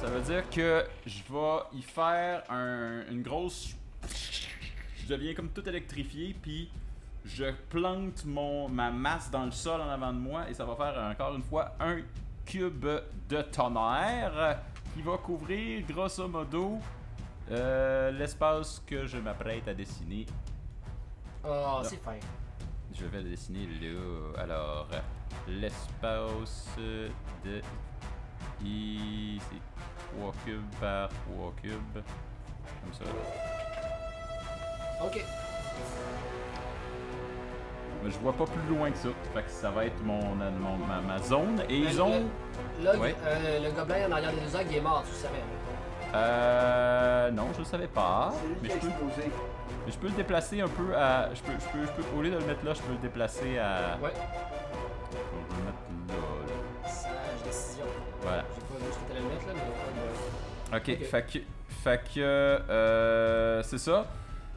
Ça 0.00 0.06
veut 0.06 0.20
dire 0.20 0.48
que 0.50 0.84
je 1.06 1.18
vais 1.32 1.78
y 1.78 1.82
faire 1.82 2.42
un- 2.50 3.02
une 3.10 3.22
grosse. 3.22 3.74
Je 4.08 5.08
deviens 5.08 5.34
comme 5.34 5.48
tout 5.48 5.66
électrifié, 5.68 6.36
puis 6.40 6.70
je 7.24 7.46
plante 7.70 8.24
mon, 8.24 8.68
ma 8.68 8.90
masse 8.90 9.30
dans 9.30 9.44
le 9.44 9.50
sol 9.50 9.80
en 9.80 9.88
avant 9.90 10.12
de 10.12 10.18
moi, 10.18 10.48
et 10.48 10.54
ça 10.54 10.64
va 10.64 10.76
faire 10.76 11.02
encore 11.10 11.34
une 11.34 11.42
fois 11.42 11.72
un 11.80 11.98
cube 12.46 12.86
de 13.28 13.42
tonnerre 13.42 14.58
qui 14.94 15.02
va 15.02 15.16
couvrir 15.18 15.82
grosso 15.86 16.26
modo 16.28 16.78
euh, 17.50 18.10
l'espace 18.10 18.82
que 18.86 19.06
je 19.06 19.18
m'apprête 19.18 19.66
à 19.68 19.74
dessiner. 19.74 20.26
Oh, 21.46 21.80
c'est 21.82 22.02
fin. 22.02 22.16
Je 22.94 23.04
vais 23.06 23.18
le 23.22 23.30
dessiner 23.30 23.66
là. 23.80 24.42
Alors, 24.42 24.88
l'espace 25.46 26.76
de 27.44 27.60
ici. 28.64 29.40
3 30.18 30.32
cubes 30.44 30.62
par 30.80 31.08
3 31.08 31.52
cubes. 31.62 32.02
Comme 32.82 32.92
ça. 32.94 33.04
Ok. 35.04 35.24
Mais 38.02 38.10
je 38.10 38.18
vois 38.18 38.32
pas 38.32 38.44
plus 38.46 38.74
loin 38.74 38.90
que 38.90 38.96
ça. 38.98 39.08
Fait 39.34 39.42
que 39.42 39.50
ça 39.50 39.70
va 39.70 39.84
être 39.86 40.02
mon, 40.04 40.34
mon- 40.34 40.76
ma, 40.86 41.00
ma 41.00 41.18
zone. 41.18 41.60
Et 41.68 41.80
Mais 41.80 41.86
ils 41.92 42.00
ont. 42.00 42.24
Là, 42.82 42.96
Ouais. 42.96 43.14
euh, 43.24 43.58
le 43.60 43.70
gobelin 43.72 44.08
en 44.08 44.12
arrière 44.12 44.32
des 44.32 44.40
deux 44.40 44.56
il 44.70 44.76
est 44.76 44.80
mort, 44.80 45.02
tu 45.04 45.10
le 45.10 45.16
savais. 45.16 45.42
Euh. 46.14 47.30
Non, 47.30 47.48
je 47.54 47.58
le 47.58 47.64
savais 47.64 47.86
pas. 47.88 48.32
Mais 48.62 48.68
je 48.70 48.74
peux, 48.76 48.86
mais 48.88 49.92
je 49.92 49.98
peux 49.98 50.08
le 50.08 50.14
déplacer 50.14 50.60
un 50.60 50.68
peu 50.68 50.96
à. 50.96 51.28
Je 51.34 51.40
peux, 51.42 51.52
je 51.52 51.78
peux, 51.78 51.86
je 51.86 52.02
peux, 52.02 52.18
au 52.18 52.22
lieu 52.22 52.30
de 52.30 52.36
le 52.38 52.44
mettre 52.46 52.64
là, 52.64 52.72
je 52.74 52.80
peux 52.80 52.92
le 52.92 52.98
déplacer 52.98 53.58
à. 53.58 53.98
Ouais. 54.02 54.10
Je 55.10 55.16
vais 55.16 55.22
le 55.58 55.64
mettre 55.66 56.22
là. 56.84 56.88
Sage 56.88 57.10
décision. 57.44 57.84
Voilà. 58.22 58.44
J'ai 58.54 58.60
pas 58.60 58.84
vu 58.84 58.92
ce 58.92 58.98
que 58.98 59.08
t'allais 59.08 59.20
le 59.20 59.28
mettre 59.28 59.46
là, 59.46 59.52
mais. 59.54 60.76
Ok, 60.76 60.98
Ok. 61.00 61.06
fait 61.08 61.22
que, 61.32 61.38
fait 61.82 62.02
que 62.14 62.20
euh, 62.20 63.62
c'est 63.62 63.78
ça. 63.78 64.06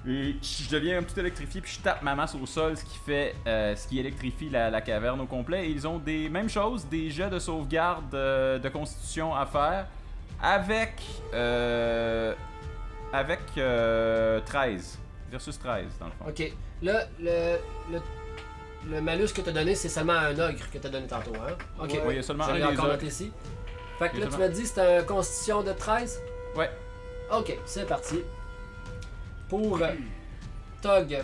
Et 0.07 0.35
je 0.41 0.69
deviens 0.71 0.97
un 0.97 1.03
petit 1.03 1.19
électrifié 1.19 1.61
puis 1.61 1.73
je 1.73 1.79
tape 1.79 2.01
ma 2.01 2.15
masse 2.15 2.33
au 2.33 2.45
sol, 2.47 2.75
ce 2.75 2.83
qui 2.83 2.97
fait, 2.97 3.35
euh, 3.45 3.75
ce 3.75 3.87
qui 3.87 3.99
électrifie 3.99 4.49
la, 4.49 4.71
la 4.71 4.81
caverne 4.81 5.21
au 5.21 5.27
complet. 5.27 5.67
Et 5.67 5.69
ils 5.69 5.87
ont 5.87 5.99
des 5.99 6.27
mêmes 6.27 6.49
choses, 6.49 6.85
des 6.87 7.11
jets 7.11 7.29
de 7.29 7.37
sauvegarde 7.37 8.13
euh, 8.15 8.57
de 8.57 8.67
constitution 8.69 9.35
à 9.35 9.45
faire 9.45 9.85
avec 10.41 11.01
euh, 11.33 12.33
avec 13.13 13.39
euh, 13.57 14.39
13 14.45 14.97
versus 15.29 15.59
13 15.59 15.85
dans 15.99 16.05
le 16.07 16.11
fond. 16.11 16.25
Ok. 16.27 16.51
Là, 16.81 17.05
le, 17.19 17.57
le, 17.91 18.01
le 18.89 19.01
malus 19.01 19.27
que 19.33 19.41
t'as 19.41 19.51
donné, 19.51 19.75
c'est 19.75 19.89
seulement 19.89 20.13
un 20.13 20.37
ogre 20.39 20.69
que 20.71 20.77
t'as 20.77 20.89
donné 20.89 21.07
tantôt, 21.07 21.33
hein? 21.35 21.55
Ok. 21.79 21.89
Ouais, 21.91 22.01
il 22.09 22.15
y 22.15 22.19
a 22.19 22.23
seulement 22.23 22.45
un 22.45 22.53
des 22.55 22.63
encore 22.63 22.87
noté 22.87 23.05
ici. 23.07 23.31
Fait 23.99 24.09
que 24.09 24.17
là, 24.17 24.25
tu 24.27 24.37
m'as 24.37 24.47
dit 24.47 24.65
c'était 24.65 24.97
un 24.97 25.03
constitution 25.03 25.61
de 25.63 25.73
13? 25.73 26.21
Ouais. 26.55 26.69
Ok, 27.31 27.55
c'est 27.65 27.85
parti. 27.87 28.21
Pour 29.47 29.79
euh, 29.81 29.89
Tog, 30.81 31.19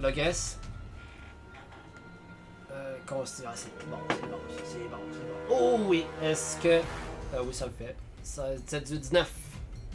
l'ogresse. 0.00 0.58
Euh, 2.70 2.96
consti- 3.06 3.42
ah, 3.46 3.50
c'est 3.54 3.68
bon, 3.88 3.96
c'est 4.08 4.20
bon, 4.22 4.38
c'est 4.64 4.78
bon, 4.88 4.96
c'est 5.12 5.48
bon. 5.48 5.56
Oh 5.58 5.80
oui! 5.88 6.06
Est-ce 6.22 6.60
que. 6.62 6.80
Ah 7.34 7.38
oui, 7.42 7.52
ça 7.52 7.66
le 7.66 7.72
fait. 7.72 7.96
Ça, 8.22 8.54
17, 8.56 8.84
18, 8.84 8.98
19. 9.00 9.32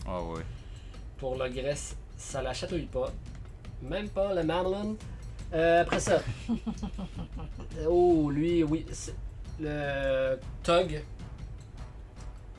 Ah 0.08 0.22
ouais. 0.22 0.42
Pour 1.18 1.36
l'ogresse, 1.36 1.96
ça 2.18 2.42
la 2.42 2.54
chatouille 2.54 2.86
pas. 2.86 3.12
Même 3.82 4.10
pas 4.10 4.34
le 4.34 4.44
Madeline. 4.44 4.96
Euh, 5.54 5.82
après 5.82 6.00
ça. 6.00 6.20
oh, 7.88 8.30
lui, 8.30 8.64
oui. 8.64 8.86
Le 9.60 10.38
Tog. 10.64 11.04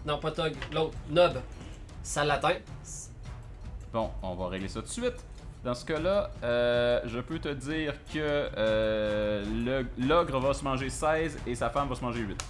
Non, 0.07 0.19
pas 0.19 0.31
Tog, 0.31 0.55
l'autre. 0.73 0.97
Nob. 1.11 1.41
Ça 2.03 2.25
l'atteint. 2.25 2.57
Bon, 3.93 4.11
on 4.23 4.35
va 4.35 4.49
régler 4.49 4.69
ça 4.69 4.81
tout 4.81 4.87
de 4.87 4.93
suite. 4.93 5.25
Dans 5.65 5.75
ce 5.75 5.85
cas-là, 5.85 6.31
euh, 6.45 7.01
je 7.07 7.19
peux 7.19 7.41
te 7.41 7.49
dire 7.49 7.93
que 8.13 8.19
euh, 8.57 9.45
le- 9.45 10.07
l'ogre 10.07 10.39
va 10.39 10.55
se 10.55 10.63
manger 10.63 10.89
16 10.91 11.39
et 11.47 11.55
sa 11.57 11.71
femme 11.71 11.89
va 11.89 11.97
se 11.97 12.03
manger 12.03 12.21
8. 12.21 12.45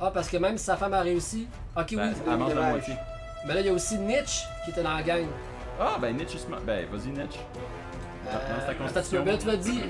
Ah, 0.00 0.10
parce 0.12 0.28
que 0.28 0.36
même 0.36 0.56
si 0.58 0.64
sa 0.64 0.76
femme 0.76 0.94
a 0.94 1.00
réussi. 1.00 1.48
Ok, 1.76 1.94
Ben, 1.96 2.12
oui. 2.14 2.22
elle 2.30 2.36
mange 2.38 2.54
la 2.54 2.62
moitié. 2.70 2.94
Mais 3.46 3.54
là, 3.54 3.60
il 3.60 3.66
y 3.66 3.68
a 3.68 3.72
aussi 3.72 3.98
Nietzsche 3.98 4.44
qui 4.64 4.70
était 4.70 4.82
dans 4.82 4.94
la 4.94 5.02
gang. 5.02 5.26
Ah, 5.80 5.96
ben 6.00 6.16
Nietzsche, 6.16 6.36
il 6.36 6.40
se 6.40 6.46
ma- 6.48 6.58
ben 6.60 6.86
vas-y 6.90 7.08
Nietzsche. 7.10 7.38
Euh, 8.26 8.32
Dans- 8.32 8.60
dans 8.60 8.66
ta 8.66 8.74
constitution. 8.74 9.24
tu 9.38 9.46
m'as 9.46 9.56
dit 9.56 9.80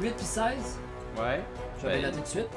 8 0.00 0.10
puis 0.16 0.24
16. 0.24 0.78
Ouais. 1.18 1.40
Je 1.82 1.86
vais 1.86 2.02
Ben, 2.02 2.12
tout 2.12 2.20
de 2.20 2.26
suite. 2.26 2.48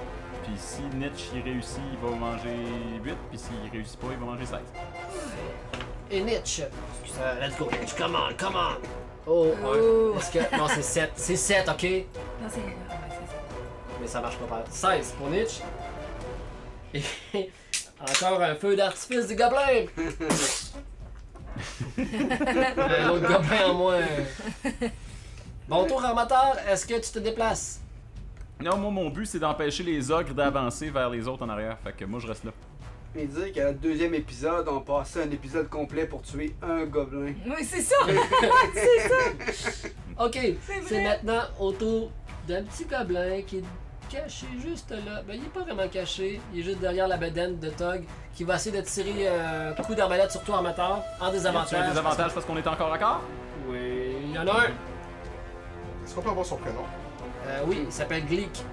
Puis 0.44 0.54
si 0.58 0.82
Nietzsche 0.96 1.26
il 1.36 1.42
réussit, 1.42 1.80
il 1.92 1.98
va 2.10 2.16
manger 2.16 2.56
8. 3.04 3.16
Puis 3.30 3.40
s'il 3.40 3.72
réussit 3.72 4.00
pas, 4.00 4.08
il 4.12 4.18
va 4.18 4.26
manger 4.26 4.46
16. 4.46 4.60
Et 6.12 6.22
Nietzsche. 6.22 6.64
Let's 7.42 7.58
go. 7.58 7.68
Nietzsche, 7.72 7.96
come 7.98 8.16
on, 8.16 8.34
come 8.38 8.56
on. 8.56 8.78
Oh, 9.30 9.48
Oh. 9.66 10.14
un. 10.16 10.20
Est-ce 10.20 10.32
que. 10.32 10.58
Non, 10.58 10.68
c'est 10.70 10.82
7. 10.82 11.12
C'est 11.16 11.36
7, 11.36 11.68
ok? 11.68 11.84
Non, 11.84 12.48
c'est. 12.50 12.60
ouais, 12.60 12.76
c'est 13.10 13.16
ça. 13.16 13.34
Mais 14.00 14.08
ça 14.08 14.22
marche 14.22 14.38
pas 14.38 14.46
pareil. 14.46 14.66
16 14.70 15.12
pour 15.18 15.30
Nietzsche. 15.30 15.62
Et 17.34 17.50
encore 18.00 18.42
un 18.42 18.56
feu 18.56 18.76
d'artifice 18.76 19.28
du 19.28 19.36
gobelin. 19.36 19.86
un 21.98 23.10
autre 23.10 23.28
gobelin 23.28 23.70
en 23.70 23.74
moins. 23.74 24.00
Bon 25.68 25.86
tour 25.86 26.04
armateur, 26.04 26.56
est-ce 26.70 26.86
que 26.86 26.96
tu 26.96 27.12
te 27.12 27.20
déplaces? 27.20 27.82
Non, 28.60 28.78
moi, 28.78 28.90
mon 28.90 29.10
but, 29.10 29.26
c'est 29.26 29.40
d'empêcher 29.40 29.84
les 29.84 30.10
ogres 30.10 30.34
d'avancer 30.34 30.90
vers 30.90 31.10
les 31.10 31.28
autres 31.28 31.46
en 31.46 31.50
arrière. 31.50 31.78
Fait 31.84 31.96
que 31.96 32.06
moi, 32.06 32.20
je 32.20 32.28
reste 32.28 32.44
là. 32.46 32.52
Et 33.16 33.26
dire 33.26 33.52
qu'à 33.52 33.72
le 33.72 33.78
deuxième 33.78 34.14
épisode, 34.16 34.68
on 34.68 34.82
passait 34.82 35.24
un 35.24 35.32
épisode 35.32 35.70
complet 35.70 36.06
pour 36.06 36.22
tuer 36.22 36.56
un 36.62 36.86
gobelin. 36.86 37.34
Oui, 37.46 37.64
c'est 37.64 37.82
ça! 37.82 37.96
Ok, 40.20 40.34
C'est 40.34 40.58
c'est 40.88 40.96
vrai. 40.96 41.04
maintenant 41.04 41.42
au 41.60 41.72
tour 41.72 42.10
d'un 42.48 42.64
petit 42.64 42.86
gobelin 42.86 43.40
qui 43.46 43.58
est 43.58 43.64
caché 44.10 44.48
juste 44.62 44.92
là. 44.92 45.22
Ben, 45.28 45.36
il 45.36 45.44
est 45.46 45.54
pas 45.54 45.62
vraiment 45.62 45.88
caché, 45.88 46.40
il 46.54 46.60
est 46.60 46.64
juste 46.64 46.80
derrière 46.80 47.08
la 47.08 47.18
bedaine 47.18 47.60
de 47.60 47.70
Tog 47.70 48.04
qui 48.34 48.44
va 48.44 48.56
essayer 48.56 48.80
de 48.80 48.86
tirer 48.86 49.28
un 49.28 49.74
coup 49.84 49.96
d'arbalète 49.96 50.32
sur 50.32 50.42
toi 50.42 50.58
en 50.60 50.64
moteur 50.64 51.02
en 51.20 51.32
désavantage. 51.32 51.74
as 51.74 51.92
des 51.92 51.98
avantages 51.98 52.34
parce 52.34 52.46
qu'on 52.46 52.58
est 52.58 52.68
encore 52.68 52.94
à 52.94 52.98
corps? 52.98 53.22
Oui, 53.68 54.16
il 54.24 54.32
y 54.34 54.40
en 54.40 54.48
a 54.48 54.52
un. 54.52 54.64
Est-ce 56.06 56.16
qu'on 56.16 56.22
peut 56.22 56.30
avoir 56.30 56.46
son 56.46 56.58
prénom? 56.58 56.84
Euh, 57.48 57.62
oui, 57.68 57.84
il 57.86 57.92
s'appelle 57.92 58.26
Glick. 58.26 58.64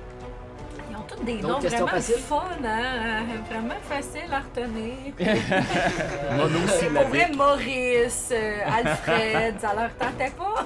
Ils 0.91 0.97
ont 0.97 1.01
tous 1.03 1.25
des 1.25 1.39
Donc, 1.39 1.51
noms 1.51 1.59
vraiment 1.69 1.87
facile. 1.89 2.15
fun, 2.17 2.45
hein? 2.65 3.23
Vraiment 3.51 3.75
facile 3.89 4.33
à 4.33 4.41
retenir. 4.41 4.95
Mono 6.37 6.59
C'est 6.69 6.91
pour 6.95 7.09
vrai 7.09 7.31
Maurice, 7.35 8.29
euh, 8.33 8.61
Alfred, 8.67 9.55
ça 9.61 9.75
leur 9.75 9.91
tentait 9.97 10.33
pas? 10.37 10.65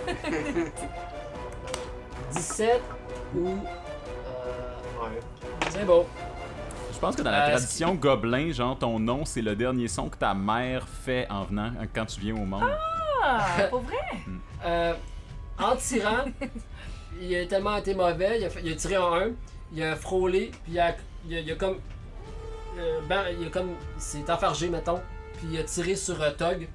17 2.33 2.83
ou. 3.37 3.49
Ouais. 5.11 5.21
C'est 5.71 5.85
beau. 5.85 6.07
Je 6.93 6.99
pense 6.99 7.15
que 7.17 7.23
dans 7.23 7.31
la 7.31 7.47
Euh, 7.47 7.51
tradition 7.51 7.95
gobelin, 7.95 8.51
genre, 8.53 8.77
ton 8.79 8.99
nom, 8.99 9.25
c'est 9.25 9.43
le 9.43 9.55
dernier 9.55 9.87
son 9.89 10.09
que 10.09 10.17
ta 10.17 10.35
mère 10.35 10.87
fait 10.89 11.27
en 11.31 11.45
venant, 11.45 11.73
quand 11.95 12.07
tu 12.07 12.21
viens 12.21 12.35
au 12.35 12.45
monde. 12.45 12.65
Ah, 13.23 13.47
pour 13.71 13.81
vrai? 13.81 13.97
Euh, 14.65 14.93
en 15.57 15.77
tirant, 15.77 16.25
il 17.21 17.37
a 17.37 17.47
tellement 17.47 17.77
été 17.77 17.95
mauvais, 17.95 18.41
il 18.41 18.45
a, 18.45 18.51
fait- 18.51 18.61
il 18.65 18.73
a 18.73 18.75
tiré 18.75 18.97
en 18.97 19.15
1, 19.15 19.29
il 19.73 19.83
a 19.85 19.95
frôlé, 19.95 20.51
puis 20.65 20.73
il 20.73 20.81
a, 20.81 20.97
il 21.29 21.37
a, 21.37 21.41
il 21.41 21.53
a 21.53 21.55
comme. 21.55 21.77
euh, 22.77 23.01
ben, 23.09 23.23
il 23.41 23.47
a 23.47 23.51
comme. 23.51 23.71
Il 23.97 24.03
s'est 24.03 24.29
enfargé, 24.29 24.69
mettons, 24.69 25.01
puis 25.37 25.47
il 25.53 25.59
a 25.61 25.63
tiré 25.63 25.95
sur 25.95 26.21
euh, 26.21 26.33
Tog. 26.33 26.67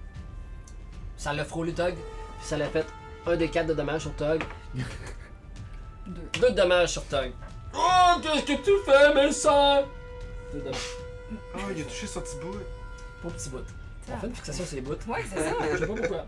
Ça 1.18 1.34
l'a 1.34 1.44
frôlé 1.44 1.74
Tog, 1.74 1.94
puis 1.96 2.48
ça 2.48 2.56
l'a 2.58 2.68
fait 2.70 2.86
un 3.28 3.36
des 3.36 3.50
4 3.50 3.68
de 3.68 3.74
dommages 3.74 4.02
sur 4.04 4.16
Tog. 4.16 4.42
Deux. 4.74 4.84
Deux 6.40 6.50
de 6.52 6.56
dommages 6.56 6.90
sur 6.94 7.04
Tog. 7.06 7.32
Oh, 7.76 8.20
qu'est-ce 8.22 8.44
que 8.46 8.62
tu 8.64 8.72
fais, 8.86 9.14
mes 9.14 9.32
sœurs? 9.32 9.88
Deux 10.54 10.60
dommages. 10.60 10.78
Ah, 11.56 11.60
il 11.76 11.82
a 11.82 11.86
touché 11.86 12.08
son 12.08 12.22
petit 12.22 12.36
bout. 12.38 12.58
Pour 13.22 13.32
petit 13.34 13.50
bout. 13.50 13.66
On 14.12 14.18
fait 14.18 14.28
une 14.28 14.36
fixation 14.36 14.66
sur 14.66 14.76
les 14.76 14.82
bouts. 14.82 14.92
Ouais, 15.08 15.24
c'est 15.30 15.40
ça. 15.40 15.56
Je 15.72 15.78
sais 15.78 15.88
pas 15.88 15.94
pourquoi. 15.96 16.26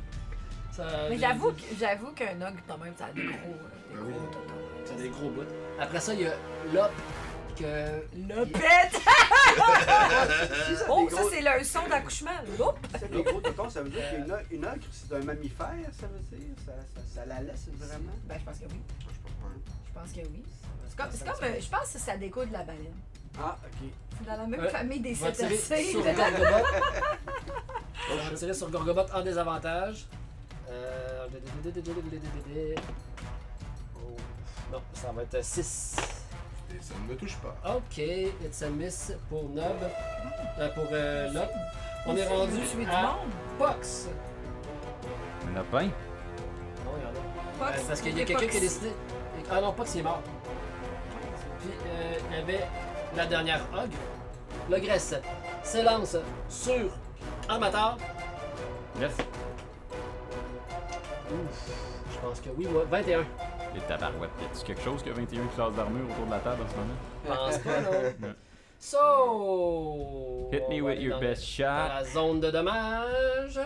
Ça- 0.72 1.08
Mais 1.10 1.18
j'avoue 1.18 1.52
que 1.52 1.62
j'avoue 1.80 2.12
qu'un 2.12 2.36
ogre, 2.42 2.60
quand 2.68 2.78
même, 2.78 2.94
ça 2.98 3.06
a 3.06 3.12
des 3.12 3.24
gros. 3.24 3.34
euh, 3.36 3.94
Des 3.94 3.98
Ah 3.98 4.02
oui. 4.06 4.12
gros 4.14 4.26
tontons. 4.28 4.86
Ça 4.86 4.94
a 4.94 4.98
des 4.98 5.10
gros 5.10 5.30
bouts. 5.30 5.42
Après 5.80 6.00
ça, 6.00 6.14
il 6.14 6.22
y 6.22 6.28
a 6.28 6.34
Lop 6.74 6.92
que. 7.58 7.64
Le 8.18 8.46
pète! 8.46 9.02
Oh, 10.90 11.08
ça, 11.10 11.22
c'est 11.32 11.42
le 11.42 11.64
son 11.64 11.88
d'accouchement. 11.90 12.32
Des 13.12 13.24
gros 13.24 13.40
totons, 13.42 13.70
ça 13.70 13.82
veut 13.82 13.90
dire 13.90 14.02
qu'une 14.10 14.32
o- 14.32 14.36
une 14.52 14.66
ogre, 14.66 14.86
c'est 14.92 15.16
un 15.16 15.20
mammifère, 15.24 15.74
ça 16.00 16.08
veut 16.08 16.38
dire? 16.38 16.48
Ça, 16.66 16.72
ça, 16.96 17.02
ça 17.22 17.26
la 17.26 17.42
laisse 17.42 17.68
vraiment? 17.78 18.12
Ben, 18.26 18.38
je 18.40 18.44
pense 18.46 18.58
que 18.60 18.66
oui. 18.66 18.82
Pas. 19.06 19.48
Je 19.88 20.00
pense 20.00 20.12
que 20.12 20.20
oui. 20.30 20.44
C'est 20.98 21.04
comme, 21.04 21.12
c'est 21.12 21.26
comme 21.26 21.44
euh, 21.44 21.60
je 21.60 21.70
pense 21.70 21.92
que 21.94 22.00
ça 22.00 22.16
découle 22.18 22.48
de 22.48 22.54
la 22.54 22.64
baleine. 22.64 22.94
Ah, 23.38 23.58
ok. 23.66 23.90
C'est 24.18 24.26
dans 24.26 24.38
la 24.38 24.48
même 24.48 24.60
Ouais. 24.62 24.70
famille 24.70 25.00
des 25.02 25.16
On 25.22 25.26
va 25.26 25.32
tirer 25.32 25.58
cétacés. 25.58 25.92
sur 25.92 26.02
Gorgobot. 26.04 26.66
On 28.12 28.30
va 28.30 28.36
tirer 28.36 28.54
sur 28.54 28.70
Gorgobot 28.70 29.06
en 29.14 29.22
désavantage. 29.22 30.06
Euh... 30.70 31.28
Oh, 33.96 34.16
Non, 34.72 34.82
ça 34.94 35.12
va 35.12 35.22
être 35.24 35.44
6. 35.44 35.96
Et 36.72 36.82
ça 36.82 36.94
ne 37.04 37.12
me 37.14 37.18
touche 37.18 37.36
pas. 37.38 37.56
Ok, 37.76 37.98
it's 37.98 38.62
a 38.64 38.70
miss 38.70 39.12
pour 39.30 39.50
Nob. 39.50 39.64
Euh, 40.60 40.70
pour 40.74 40.88
euh, 40.92 41.32
Lop. 41.34 41.50
On 42.06 42.16
est 42.16 42.28
rendu 42.28 42.54
tuez 42.72 42.86
du 42.86 42.92
à 42.92 43.02
monde. 43.04 43.32
Pox. 43.58 44.08
Il 45.44 45.50
y 45.54 45.58
en 45.58 45.62
a 45.62 45.64
plein. 45.64 45.84
Non, 45.84 45.92
il 46.98 47.04
y 47.04 47.06
en 47.06 47.10
a. 47.10 47.14
Pox, 47.72 47.80
Euh, 47.80 47.88
parce 47.88 48.02
qu'il 48.02 48.18
y 48.18 48.22
a 48.22 48.26
quelqu'un 48.26 48.48
qui 48.48 48.58
a 48.58 48.60
décidé. 48.60 48.92
Ah 49.52 49.62
non, 49.62 49.74
Pox 49.74 49.96
il 49.96 50.00
est 50.00 50.04
mort. 50.04 50.22
Puis 51.66 51.90
euh, 51.90 52.18
il 52.30 52.36
y 52.38 52.42
avait 52.42 52.66
la 53.16 53.26
dernière 53.26 53.62
Ogre. 53.74 53.98
L'ogresse 54.70 55.16
s'élance 55.64 56.18
sur 56.50 56.92
Armateur. 57.50 57.98
Yes. 59.00 59.12
Ouf, 61.32 61.72
je 62.12 62.20
pense 62.20 62.40
que 62.40 62.50
oui, 62.58 62.68
ouais, 62.68 62.84
21. 62.90 63.22
Et 63.22 63.80
tabarouette. 63.88 64.30
Y 64.40 64.46
a-tu 64.46 64.66
quelque 64.66 64.82
chose 64.82 65.04
qui 65.04 65.10
a 65.10 65.14
21 65.14 65.48
classes 65.48 65.74
d'armure 65.74 66.06
autour 66.10 66.26
de 66.26 66.32
la 66.32 66.40
table 66.40 66.62
en 66.64 66.70
ce 66.70 66.76
moment? 66.76 66.94
Je 67.26 67.30
pense 67.34 67.58
pas, 67.60 67.82
non. 68.28 68.34
So. 68.78 70.50
Hit 70.52 70.70
me 70.70 70.82
with 70.82 71.00
your 71.00 71.20
best 71.20 71.44
shot. 71.44 71.90
La 71.90 72.04
zone 72.04 72.40
de 72.40 72.52
dommage. 72.52 73.60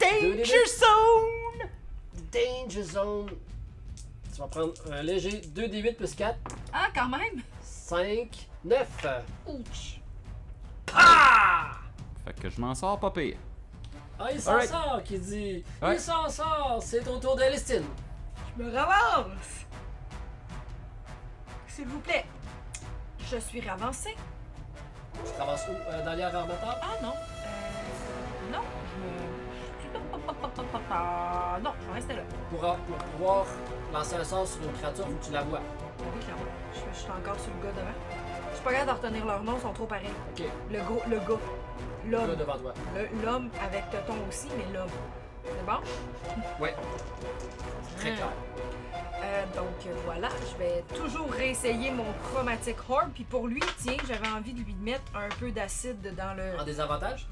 Deux 0.00 0.06
des 0.20 0.36
Danger 0.38 0.66
zone! 0.66 1.68
Danger 2.32 2.82
zone. 2.82 3.30
Tu 4.38 4.42
vas 4.42 4.48
prendre 4.50 4.72
un 4.92 5.02
léger 5.02 5.40
2d8 5.52 5.96
plus 5.96 6.14
4. 6.14 6.38
Ah, 6.72 6.86
quand 6.94 7.08
même! 7.08 7.42
5, 7.60 8.48
9. 8.64 8.88
Ouch! 9.48 10.00
Fait 12.24 12.40
que 12.40 12.48
je 12.48 12.60
m'en 12.60 12.72
sors 12.72 13.00
pas 13.00 13.10
pire. 13.10 13.36
Ah, 14.16 14.28
il 14.32 14.40
s'en 14.40 14.52
Alright. 14.52 14.70
sort, 14.70 15.02
qui 15.02 15.18
dit. 15.18 15.64
Ouais. 15.82 15.94
Il 15.94 16.00
s'en 16.00 16.28
sort. 16.28 16.78
C'est 16.80 17.04
au 17.08 17.18
tour 17.18 17.34
d'Elistine. 17.34 17.82
Je 18.56 18.62
me 18.62 18.72
ravance! 18.72 19.66
S'il 21.66 21.86
vous 21.88 21.98
plaît. 21.98 22.24
Je 23.32 23.38
suis 23.38 23.60
ravancée. 23.60 24.14
Tu 25.14 25.32
te 25.32 25.38
ramasses 25.40 25.66
où? 25.68 25.72
Euh, 25.90 26.04
Dans 26.04 26.12
l'air 26.14 26.36
armateur? 26.36 26.78
Ah 26.80 27.02
non. 27.02 27.14
Non, 31.62 31.70
je 31.80 31.86
vais 31.86 31.92
rester 31.94 32.14
là. 32.14 32.22
pour, 32.50 32.60
pour 32.60 32.96
pouvoir 32.96 33.46
lancer 33.92 34.16
un 34.16 34.24
sort 34.24 34.46
sur 34.46 34.62
une 34.62 34.72
créature, 34.72 35.04
faut 35.06 35.12
que 35.12 35.24
tu 35.24 35.32
la 35.32 35.42
vois. 35.42 35.60
Oui, 36.00 36.20
clairement. 36.24 36.42
Je, 36.74 36.80
je 36.92 36.98
suis 37.02 37.10
encore 37.10 37.38
sur 37.40 37.50
le 37.60 37.66
gars 37.66 37.72
devant. 37.74 37.88
Je 38.50 38.54
suis 38.56 38.64
pas 38.64 38.72
capable 38.72 39.00
de 39.00 39.06
retenir 39.06 39.26
leurs 39.26 39.42
noms, 39.42 39.54
ils 39.56 39.62
sont 39.62 39.72
trop 39.72 39.86
pareils. 39.86 40.10
Ok, 40.36 40.44
Le 40.70 40.78
gros, 40.80 41.02
le 41.08 41.16
gars. 41.18 41.40
L'homme. 42.06 42.36
devant 42.36 42.58
toi. 42.58 42.74
Le- 42.94 43.24
L'homme 43.24 43.50
avec 43.64 43.90
Toton 43.90 44.14
aussi, 44.28 44.48
mais 44.56 44.64
l'homme. 44.78 44.88
C'est 45.44 45.66
bon? 45.66 45.80
Ouais. 46.64 46.74
Très 47.96 48.12
clair. 48.12 48.28
Euh, 49.20 49.44
donc 49.56 49.66
euh, 49.86 49.94
voilà, 50.04 50.28
je 50.52 50.56
vais 50.62 50.84
toujours 50.94 51.28
réessayer 51.30 51.90
mon 51.90 52.04
chromatic 52.30 52.76
orb. 52.88 53.10
Puis 53.14 53.24
pour 53.24 53.46
lui, 53.48 53.60
tiens, 53.78 53.96
j'avais 54.06 54.28
envie 54.28 54.52
de 54.52 54.62
lui 54.62 54.74
mettre 54.74 55.02
un 55.14 55.28
peu 55.40 55.50
d'acide 55.50 56.14
dans 56.14 56.36
le. 56.36 56.58
En 56.60 56.64
désavantage? 56.64 57.26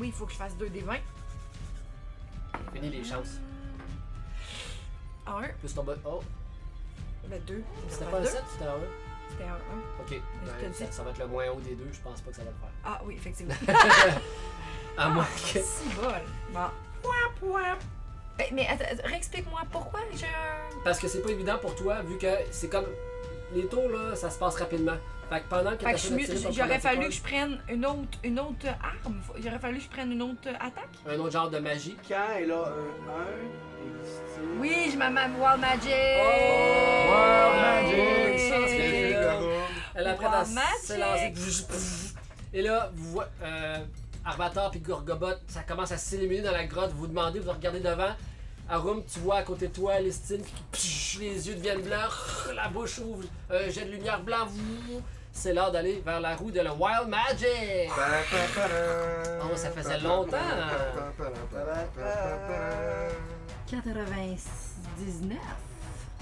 Oui, 0.00 0.08
il 0.08 0.12
faut 0.12 0.24
que 0.24 0.32
je 0.32 0.38
fasse 0.38 0.56
2 0.56 0.70
des 0.70 0.80
20. 0.80 0.96
Fini 2.72 2.88
les 2.88 3.04
chances. 3.04 3.38
1, 5.26 5.42
Plus 5.60 5.74
ton 5.74 5.84
bas. 5.84 5.94
Oh, 6.06 6.22
ben 7.28 7.40
2. 7.46 7.62
c'était 7.88 8.06
pas 8.06 8.18
un 8.18 8.24
7 8.24 8.42
C'était 8.50 8.64
un 8.64 8.74
1 8.74 8.78
C'était 9.30 9.44
un 9.44 9.54
1. 9.54 9.56
Ok, 10.00 10.20
ben, 10.62 10.72
ça, 10.72 10.90
ça 10.90 11.02
va 11.04 11.10
être 11.10 11.18
le 11.18 11.26
moins 11.26 11.48
haut 11.50 11.60
des 11.60 11.74
deux, 11.74 11.88
je 11.92 12.00
pense 12.00 12.20
pas 12.22 12.30
que 12.30 12.36
ça 12.36 12.42
va 12.44 12.50
le 12.50 12.56
faire. 12.56 12.70
Ah 12.84 13.00
oui, 13.04 13.14
effectivement. 13.14 13.54
À 14.96 15.08
moins 15.08 15.24
que. 15.52 15.60
Si 15.60 15.88
bol. 15.94 16.12
Bon. 16.52 16.66
Ben, 18.38 18.46
mais 18.52 18.66
attends, 18.66 19.02
réexplique-moi 19.04 19.60
pourquoi 19.70 20.00
j'ai 20.14 20.26
un. 20.26 20.82
Parce 20.82 20.98
que 20.98 21.08
c'est 21.08 21.20
pas 21.20 21.30
évident 21.30 21.58
pour 21.58 21.74
toi, 21.76 22.02
vu 22.02 22.16
que 22.18 22.26
c'est 22.50 22.68
comme. 22.68 22.86
Les 23.54 23.66
tours 23.66 23.88
là, 23.88 24.14
ça 24.14 24.30
se 24.30 24.38
passe 24.38 24.56
rapidement. 24.56 24.96
Fait 25.28 25.40
que 25.40 25.48
pendant 25.48 25.76
que 25.76 25.84
Fait 25.84 25.92
que 25.92 26.52
j'aurais 26.52 26.80
fallu 26.80 27.06
que 27.06 27.14
je 27.14 27.22
prenne 27.22 27.58
une 27.68 27.86
autre, 27.86 28.18
une 28.24 28.40
autre 28.40 28.66
arme. 28.82 29.20
Aurait 29.30 29.58
fallu 29.58 29.78
que 29.78 29.84
je 29.84 29.88
prenne 29.88 30.12
une 30.12 30.22
autre 30.22 30.48
attaque. 30.48 30.88
Un 31.08 31.18
autre 31.18 31.32
genre 31.32 31.50
de 31.50 31.58
magie. 31.58 31.96
Quand 32.08 32.16
elle 32.36 32.50
a 32.50 32.56
un 32.56 32.60
1, 32.60 32.64
et 32.66 34.04
style. 34.04 34.42
Oui, 34.58 34.90
je 34.92 34.96
m'appelle 34.98 35.30
Wild 35.38 35.60
Magic. 35.60 35.92
Oh! 36.20 37.10
Wild 37.10 37.62
Magic! 37.62 38.38
Ça, 38.40 38.56
c'est. 38.66 39.16
Elle 39.94 40.06
a 40.06 40.14
prête 40.14 40.28
à 40.28 40.42
Wild 40.42 40.54
Magic. 40.54 40.80
s'élancer. 40.82 42.14
Et 42.52 42.62
là, 42.62 42.90
vous 42.92 43.10
voyez, 43.12 43.30
euh, 43.44 43.78
Armator 44.24 44.70
puis 44.72 44.80
Gorgobot, 44.80 45.34
ça 45.46 45.62
commence 45.62 45.92
à 45.92 45.96
s'éliminer 45.96 46.42
dans 46.42 46.52
la 46.52 46.64
grotte. 46.64 46.90
Vous 46.90 47.00
vous 47.00 47.06
demandez, 47.06 47.38
vous 47.38 47.52
regardez 47.52 47.80
devant. 47.80 48.14
Arum, 48.70 49.02
tu 49.12 49.18
vois 49.20 49.36
à 49.38 49.42
côté 49.42 49.68
de 49.68 49.72
toi 49.74 49.98
Lestine 50.00 50.42
qui 50.72 51.18
les 51.20 51.48
yeux 51.48 51.54
deviennent 51.56 51.82
blancs, 51.82 52.10
la 52.54 52.68
bouche 52.68 52.98
ouvre, 53.00 53.24
un 53.50 53.68
jet 53.68 53.84
de 53.84 53.90
lumière 53.90 54.20
blanc. 54.22 54.46
vous- 54.48 55.02
C'est 55.32 55.52
l'heure 55.52 55.70
d'aller 55.72 56.02
vers 56.04 56.20
la 56.20 56.34
roue 56.36 56.50
de 56.50 56.60
la 56.60 56.72
Wild 56.72 57.08
Magic. 57.08 57.90
Oh, 59.42 59.56
ça 59.56 59.70
faisait 59.70 59.98
longtemps. 59.98 60.36
99. 63.68 64.38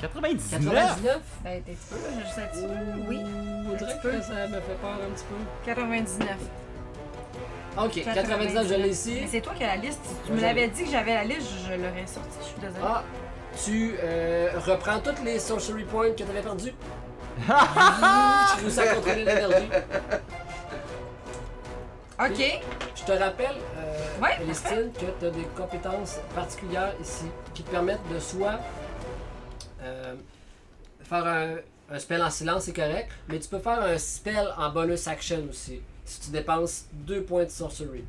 99? 0.01 0.41
99? 0.61 1.21
Ben, 1.45 1.63
t'es 1.65 1.77
peu, 1.91 1.97
là, 1.97 2.25
juste 2.25 2.39
un 2.39 2.47
petit 2.47 2.63
peu. 2.63 3.09
Oui. 3.09 3.19
On 3.71 3.75
dirait 3.77 3.99
que 4.03 4.23
ça 4.23 4.47
me 4.47 4.61
fait 4.61 4.75
peur 4.81 4.91
un 4.95 5.11
petit 5.13 5.25
peu. 5.25 5.37
99. 5.67 6.29
Ok, 7.85 8.03
99, 8.03 8.69
je 8.69 8.75
l'ai 8.75 8.89
ici. 8.89 9.21
C'est 9.29 9.41
toi 9.41 9.55
qui 9.55 9.65
as 9.65 9.77
la 9.77 9.77
liste. 9.77 10.01
Tu 10.27 10.33
me 10.33 10.41
l'avais 10.41 10.69
dit 10.69 10.85
que 10.85 10.91
j'avais 10.91 11.15
la 11.15 11.25
liste, 11.25 11.49
je, 11.67 11.75
l'aurais 11.75 12.07
sorti. 12.07 12.39
Je 12.41 12.47
suis 12.47 12.61
désolée. 12.61 12.85
Ah, 12.85 13.05
tu 13.65 13.95
euh, 14.03 14.51
reprends 14.67 14.99
toutes 15.01 15.23
les 15.25 15.39
sorcery 15.39 15.85
points 15.85 16.11
que 16.11 16.17
tu 16.17 16.23
avais 16.25 16.43
perdus. 16.43 16.75
tu 17.47 18.63
réussis 18.63 18.81
à 18.81 18.95
contrôler 18.95 19.25
l'énergie. 19.25 19.69
Ok. 22.21 22.61
Je 22.97 23.05
te 23.05 23.13
rappelle, 23.13 23.57
euh, 23.79 23.99
Ouais, 24.21 24.37
que 24.39 25.19
tu 25.21 25.27
as 25.27 25.31
des 25.31 25.47
compétences 25.57 26.19
particulières 26.35 26.93
ici 27.01 27.27
qui 27.55 27.63
te 27.63 27.71
permettent 27.71 28.09
de 28.13 28.19
soit 28.19 28.59
euh, 29.83 30.15
faire 31.05 31.25
un, 31.25 31.55
un 31.91 31.99
spell 31.99 32.23
en 32.23 32.31
silence, 32.31 32.65
c'est 32.65 32.73
correct, 32.73 33.11
mais 33.29 33.39
tu 33.39 33.49
peux 33.49 33.61
faire 33.61 33.81
un 33.81 33.97
spell 33.99 34.49
en 34.57 34.71
bonus 34.71 35.07
action 35.07 35.45
aussi, 35.49 35.81
si 36.09 36.21
tu 36.21 36.31
dépenses 36.31 36.87
deux 36.93 37.23
points 37.23 37.45
de 37.45 37.51
sorcery. 37.51 38.05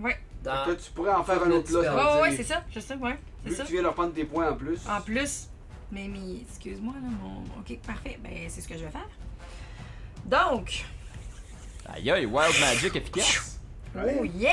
Ouais. 0.00 0.18
Dans... 0.42 0.64
Toi, 0.64 0.74
tu 0.76 0.90
pourrais 0.92 1.12
en 1.14 1.24
faire 1.24 1.42
un 1.42 1.50
autre 1.50 1.72
là. 1.72 1.80
Ouais, 1.80 1.86
ça 1.86 2.14
Ouais, 2.16 2.22
ouais, 2.22 2.36
c'est 2.36 2.42
ça. 2.44 2.62
Je 2.70 2.80
sais, 2.80 2.94
ouais. 2.96 3.18
Vu 3.44 3.54
ça. 3.54 3.62
que 3.62 3.68
tu 3.68 3.74
viens 3.74 3.82
leur 3.82 3.94
prendre 3.94 4.12
des 4.12 4.24
points 4.24 4.50
en 4.50 4.54
plus. 4.56 4.78
En 4.88 5.00
plus, 5.00 5.48
mais, 5.92 6.08
mais 6.08 6.40
excuse-moi, 6.42 6.94
là, 6.94 7.08
mon. 7.22 7.40
Ok, 7.60 7.78
parfait. 7.86 8.18
Ben, 8.22 8.32
c'est 8.48 8.60
ce 8.60 8.68
que 8.68 8.76
je 8.76 8.84
vais 8.84 8.90
faire. 8.90 9.08
Donc, 10.24 10.84
Aïe 11.92 12.10
aïe, 12.10 12.26
Wild 12.26 12.60
Magic 12.60 12.96
efficace. 12.96 13.60
oh 13.94 14.24
yeah! 14.24 14.52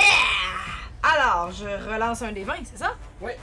Alors, 1.02 1.52
je 1.52 1.66
relance 1.66 2.22
un 2.22 2.32
des 2.32 2.44
20, 2.44 2.56
c'est 2.66 2.78
ça? 2.78 2.96
Ouais. 3.22 3.38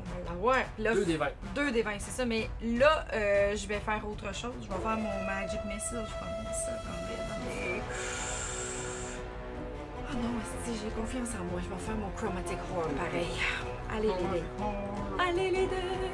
On 0.00 0.24
va 0.24 0.30
l'avoir. 0.30 0.56
Là, 0.78 0.94
Deux 0.94 1.04
des 1.04 1.16
20. 1.16 1.26
Deux 1.54 1.70
des 1.70 1.82
20, 1.82 1.92
c'est 1.98 2.10
ça. 2.10 2.24
Mais 2.26 2.50
là, 2.62 3.06
euh, 3.12 3.56
je 3.56 3.66
vais 3.66 3.78
faire 3.80 4.06
autre 4.06 4.34
chose. 4.34 4.52
Je 4.62 4.66
vais 4.68 4.80
faire 4.82 4.96
mon 4.96 5.24
Magic 5.24 5.60
Missile. 5.66 5.90
Je 5.92 6.24
vais 6.24 6.42
mettre 6.42 6.56
ça 6.56 6.72
dans 6.72 7.41
Ah 10.12 10.16
non, 10.16 10.28
si 10.64 10.72
j'ai 10.78 10.90
confiance 10.90 11.28
en 11.40 11.44
moi. 11.44 11.60
Je 11.62 11.68
vais 11.68 11.80
faire 11.80 11.96
mon 11.96 12.10
Chromatic 12.10 12.58
Horror 12.70 12.88
pareil. 12.88 13.26
Allez, 13.90 14.08
les 14.08 14.40
dés. 14.40 14.44
Allez, 15.18 15.50
les 15.50 15.66
dés. 15.66 16.12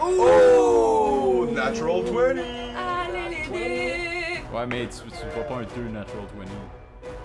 Oh! 0.00 1.46
Natural 1.52 2.02
20! 2.02 2.38
Allez, 2.76 3.28
les 3.30 3.48
dés. 3.48 4.40
Ouais, 4.52 4.66
mais 4.66 4.86
tu, 4.86 5.02
tu 5.10 5.26
vois 5.34 5.44
pas 5.44 5.54
un 5.56 5.62
2 5.62 5.88
Natural 5.90 6.26
20. 6.36 6.44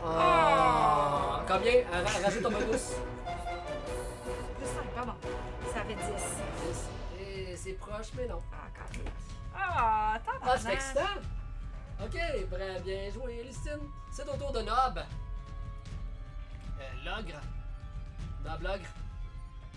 Ah! 0.06 1.42
Combien? 1.48 1.72
Euh, 1.74 2.04
ra- 2.04 2.20
Rajoute 2.26 2.44
ton 2.44 2.52
bonus. 2.52 2.94
Plus 4.58 4.66
5, 4.66 4.84
pardon. 4.96 5.14
Ça 5.74 5.82
fait 5.82 5.96
10. 5.96 7.22
Et 7.22 7.56
c'est 7.56 7.74
proche, 7.74 8.08
mais 8.18 8.28
non. 8.28 8.40
Ah, 8.52 8.68
quand 8.76 8.98
même. 8.98 9.12
Ah, 9.56 10.14
attends. 10.16 10.40
Ah, 10.44 10.56
c'est 10.58 10.74
excitant! 10.74 11.02
Ok, 12.02 12.12
très 12.52 12.80
bien 12.82 13.10
joué, 13.14 13.40
Elistine. 13.42 13.80
C'est 14.12 14.28
au 14.28 14.36
tour 14.38 14.52
de 14.52 14.60
Nob. 14.60 14.98
Euh, 16.80 16.84
L'ogre. 17.06 17.40
Nob 18.44 18.62
l'ogre. 18.62 18.88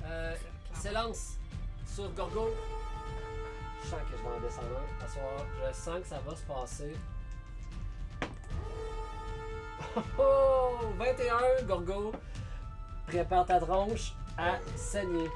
Euh, 0.05 0.35
s'élance 0.75 1.39
sur 1.87 2.11
Gorgo. 2.13 2.49
Je 3.83 3.89
sens 3.89 4.01
que 4.01 4.17
je 4.17 4.23
vais 4.23 4.29
en. 4.29 5.05
À 5.05 5.09
soir, 5.09 5.47
je 5.57 5.73
sens 5.75 6.01
que 6.01 6.07
ça 6.07 6.19
va 6.27 6.37
se 6.37 6.43
passer. 6.43 6.97
Oh, 10.19 10.79
21, 10.97 11.65
Gorgo. 11.67 12.13
Prépare 13.07 13.45
ta 13.45 13.61
tronche 13.61 14.15
à 14.39 14.59
saigner. 14.77 15.29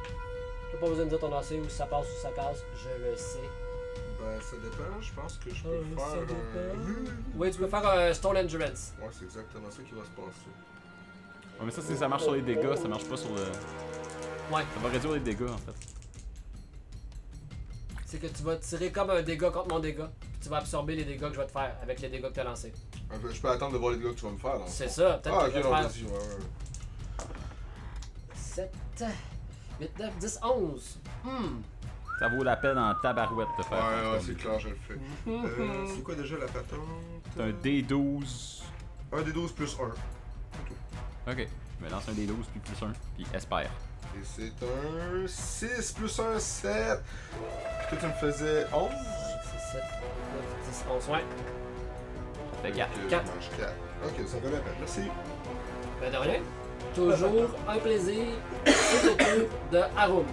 T'as 0.72 0.78
pas 0.78 0.86
besoin 0.88 1.05
de 1.05 1.11
dire 1.11 1.18
ton 1.18 1.36
AC 1.36 1.51
ou 1.62 1.68
si 1.68 1.76
ça 1.76 1.86
passe 1.86 2.07
ou 2.07 2.22
ça 2.22 2.30
casse, 2.30 2.62
je 2.76 3.05
le 3.05 3.16
sais. 3.16 3.66
Ben, 4.27 4.41
ça 4.41 4.57
dépend. 4.57 5.01
Je 5.01 5.12
pense 5.12 5.37
que 5.37 5.55
je 5.55 5.62
peux 5.62 5.68
Euh, 5.68 5.83
ça 5.97 6.05
faire 6.07 6.20
dépend. 6.27 6.35
un. 6.35 7.39
Oui, 7.39 7.51
tu 7.53 7.59
peux 7.59 7.68
faire 7.68 7.89
un 7.89 8.12
Stone 8.12 8.37
Endurance. 8.39 8.93
Ouais, 9.01 9.09
c'est 9.12 9.24
exactement 9.24 9.70
ça 9.70 9.83
qui 9.83 9.95
va 9.95 10.03
se 10.05 10.11
passer. 10.11 10.51
Ouais, 11.61 11.64
mais 11.66 11.70
ça, 11.70 11.81
c'est 11.83 11.95
ça 11.97 12.09
marche 12.09 12.24
sur 12.24 12.33
les 12.35 12.43
dégâts, 12.43 12.74
ça 12.74 12.89
marche 12.89 13.05
pas 13.05 13.16
sur 13.16 13.31
le. 13.33 13.41
Ouais. 13.43 14.62
Ça 14.74 14.81
va 14.83 14.89
réduire 14.89 15.12
les 15.12 15.20
dégâts 15.20 15.43
en 15.49 15.57
fait. 15.59 15.72
C'est 18.05 18.18
que 18.18 18.27
tu 18.27 18.43
vas 18.43 18.57
tirer 18.57 18.91
comme 18.93 19.11
un 19.11 19.22
dégât 19.22 19.51
contre 19.51 19.68
mon 19.68 19.79
dégât. 19.79 20.11
Puis 20.20 20.41
tu 20.43 20.49
vas 20.49 20.59
absorber 20.59 20.97
les 20.97 21.05
dégâts 21.05 21.20
que 21.29 21.35
je 21.35 21.41
vais 21.41 21.47
te 21.47 21.53
faire 21.53 21.77
avec 21.83 22.01
les 22.01 22.09
dégâts 22.09 22.29
que 22.29 22.35
tu 22.35 22.41
as 22.41 22.45
lancés. 22.45 22.72
Un 23.12 23.18
peu- 23.18 23.33
Je 23.33 23.41
peux 23.41 23.49
attendre 23.51 23.72
de 23.74 23.79
voir 23.79 23.93
les 23.93 23.99
dégâts 23.99 24.11
que 24.11 24.18
tu 24.18 24.24
vas 24.24 24.33
me 24.33 24.39
faire. 24.39 24.61
C'est 24.66 24.89
ça, 24.89 25.14
peut-être 25.18 25.37
Ah, 25.39 25.45
que 25.45 25.51
ok, 25.51 25.57
je 25.57 25.62
non, 25.62 25.70
vais 25.70 25.77
faire 25.83 25.89
vas-y, 25.89 26.03
ouais, 26.05 26.11
ouais. 26.18 26.45
7, 28.35 28.72
8, 29.81 29.99
9, 29.99 30.18
10, 30.18 30.41
11. 30.43 30.99
Hmm. 31.24 31.61
Ça 32.19 32.29
vaut 32.29 32.43
la 32.43 32.57
peine 32.57 32.79
en 32.79 32.95
tabarouette 32.95 33.49
de 33.59 33.62
faire. 33.62 33.79
Ouais, 33.79 34.11
ouais, 34.12 34.21
c'est 34.25 34.37
clair, 34.39 34.59
je 34.59 34.69
le 34.69 34.77
fais. 34.89 34.95
Euh, 35.29 35.87
c'est 35.95 36.03
quoi 36.03 36.14
déjà 36.14 36.37
la 36.39 36.47
patente? 36.47 36.81
C'est 37.35 37.43
un 37.43 37.51
D12. 37.51 38.62
Un 39.12 39.23
des 39.23 39.33
12 39.33 39.53
plus 39.53 39.77
1. 39.79 41.31
Ok. 41.33 41.47
Je 41.79 41.85
me 41.85 41.91
lance 41.91 42.09
un 42.09 42.12
D12 42.12 42.33
puis 42.53 42.61
plus 42.61 42.83
1, 42.87 42.93
puis 43.17 43.27
espère. 43.35 43.71
Et 44.17 44.25
c'est 44.25 44.53
un 44.64 45.27
6 45.27 45.93
plus 45.93 46.19
1, 46.19 46.39
7. 46.39 47.03
Puis 47.89 47.99
toi, 47.99 47.99
tu 48.01 48.07
me 48.07 48.12
faisais 48.33 48.67
11. 48.73 48.89
6, 48.91 49.73
7, 49.73 49.83
9, 49.83 50.71
10, 50.71 50.85
11. 50.91 51.09
Ouais. 51.11 51.25
Ça 52.55 52.62
fait 52.62 52.73
4. 52.73 52.91
Donc, 52.91 53.05
euh, 53.05 53.09
Quatre. 53.11 53.27
je 53.27 53.33
mange 53.35 53.59
4. 53.59 53.73
Ok, 54.07 54.29
ça 54.29 54.37
va 54.39 54.51
la 54.51 54.59
peine. 54.59 54.73
Merci. 54.79 55.01
Ben 56.01 56.12
de 56.12 56.17
rien. 56.17 56.41
Toujours 56.95 57.51
un 57.69 57.79
plaisir. 57.79 58.25
C'est 58.64 59.09
au 59.11 59.14
tour 59.17 59.49
de 59.73 59.79
Harum. 59.99 60.25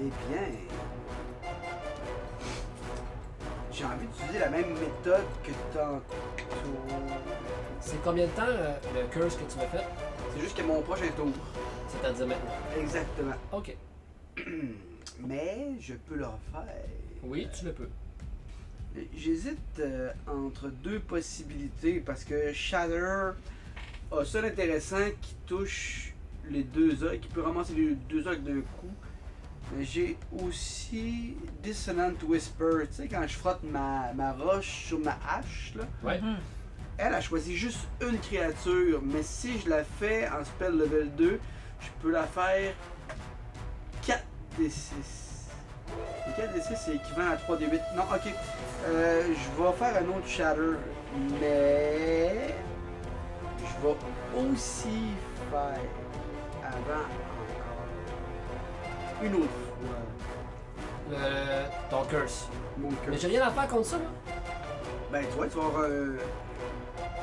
Eh 0.00 0.02
bien. 0.02 0.48
J'ai 3.72 3.84
envie 3.84 4.06
d'utiliser 4.06 4.38
la 4.38 4.50
même 4.50 4.70
méthode 4.74 5.24
que 5.42 5.50
tantôt. 5.72 6.02
C'est 7.80 8.02
combien 8.02 8.26
de 8.26 8.30
temps 8.30 8.42
euh, 8.46 8.76
le 8.94 9.06
curse 9.08 9.36
que 9.36 9.50
tu 9.50 9.58
m'as 9.58 9.66
fait? 9.66 9.84
C'est 10.32 10.40
juste 10.40 10.56
que 10.56 10.62
mon 10.62 10.80
prochain 10.82 11.08
tour. 11.16 11.28
C'est-à-dire 11.88 12.26
maintenant. 12.26 12.50
Exactement. 12.80 13.34
Ok. 13.52 13.76
Mais 15.20 15.72
je 15.80 15.94
peux 15.94 16.16
le 16.16 16.26
refaire. 16.26 16.74
Oui, 17.22 17.48
tu 17.56 17.64
le 17.64 17.72
peux. 17.72 17.88
J'hésite 19.16 19.58
euh, 19.80 20.12
entre 20.28 20.68
deux 20.68 21.00
possibilités 21.00 21.98
parce 22.00 22.22
que 22.22 22.52
Shatter 22.52 23.32
a 24.12 24.24
ça 24.24 24.42
d'intéressant 24.42 25.10
qui 25.20 25.34
touche 25.46 26.14
les 26.48 26.62
deux 26.62 27.02
œils, 27.02 27.18
qui 27.18 27.28
peut 27.28 27.42
ramasser 27.42 27.74
les 27.74 27.94
deux 27.94 28.28
œils 28.28 28.40
d'un 28.40 28.60
coup. 28.60 28.92
J'ai 29.80 30.16
aussi 30.44 31.36
Dissonant 31.62 32.12
Whisper. 32.26 32.86
Tu 32.88 32.94
sais, 32.94 33.08
quand 33.08 33.26
je 33.26 33.34
frotte 33.34 33.62
ma, 33.64 34.12
ma 34.14 34.32
roche 34.32 34.86
sur 34.86 34.98
ma 35.00 35.16
hache, 35.28 35.72
là, 35.76 35.84
Ouais. 36.02 36.20
elle 36.98 37.14
a 37.14 37.20
choisi 37.20 37.56
juste 37.56 37.80
une 38.00 38.18
créature. 38.18 39.00
Mais 39.02 39.22
si 39.22 39.58
je 39.60 39.68
la 39.70 39.82
fais 39.84 40.28
en 40.28 40.44
spell 40.44 40.76
level 40.76 41.10
2, 41.16 41.40
je 41.80 41.88
peux 42.02 42.10
la 42.12 42.24
faire 42.24 42.72
4 44.06 44.22
des 44.58 44.70
6. 44.70 45.48
Et 46.28 46.40
4 46.40 46.52
des 46.54 46.60
6, 46.60 46.68
c'est 46.76 46.94
équivalent 46.96 47.32
à 47.32 47.36
3 47.36 47.56
des 47.56 47.66
8. 47.66 47.80
Non, 47.96 48.02
ok. 48.04 48.32
Euh, 48.86 49.22
je 49.28 49.62
vais 49.62 49.72
faire 49.72 49.96
un 50.02 50.08
autre 50.16 50.28
Shatter. 50.28 50.76
Mais. 51.40 52.54
Je 53.58 53.86
vais 53.86 53.96
aussi 54.50 55.00
faire 55.50 55.80
avant 56.62 57.02
encore. 57.02 57.84
Une 59.22 59.34
autre 59.36 59.48
Le... 61.10 61.16
Ton 61.90 62.04
curse. 62.04 62.48
Mon 62.78 62.88
cœur. 62.88 62.98
Mais 63.10 63.18
j'ai 63.18 63.28
rien 63.28 63.46
à 63.46 63.50
faire 63.50 63.68
contre 63.68 63.86
ça, 63.86 63.98
là. 63.98 64.04
Ben, 65.12 65.24
tu 65.26 65.36
vois, 65.36 65.46
tu 65.48 65.56
vas 65.58 65.64
avoir. 65.66 65.82
Euh... 65.84 66.16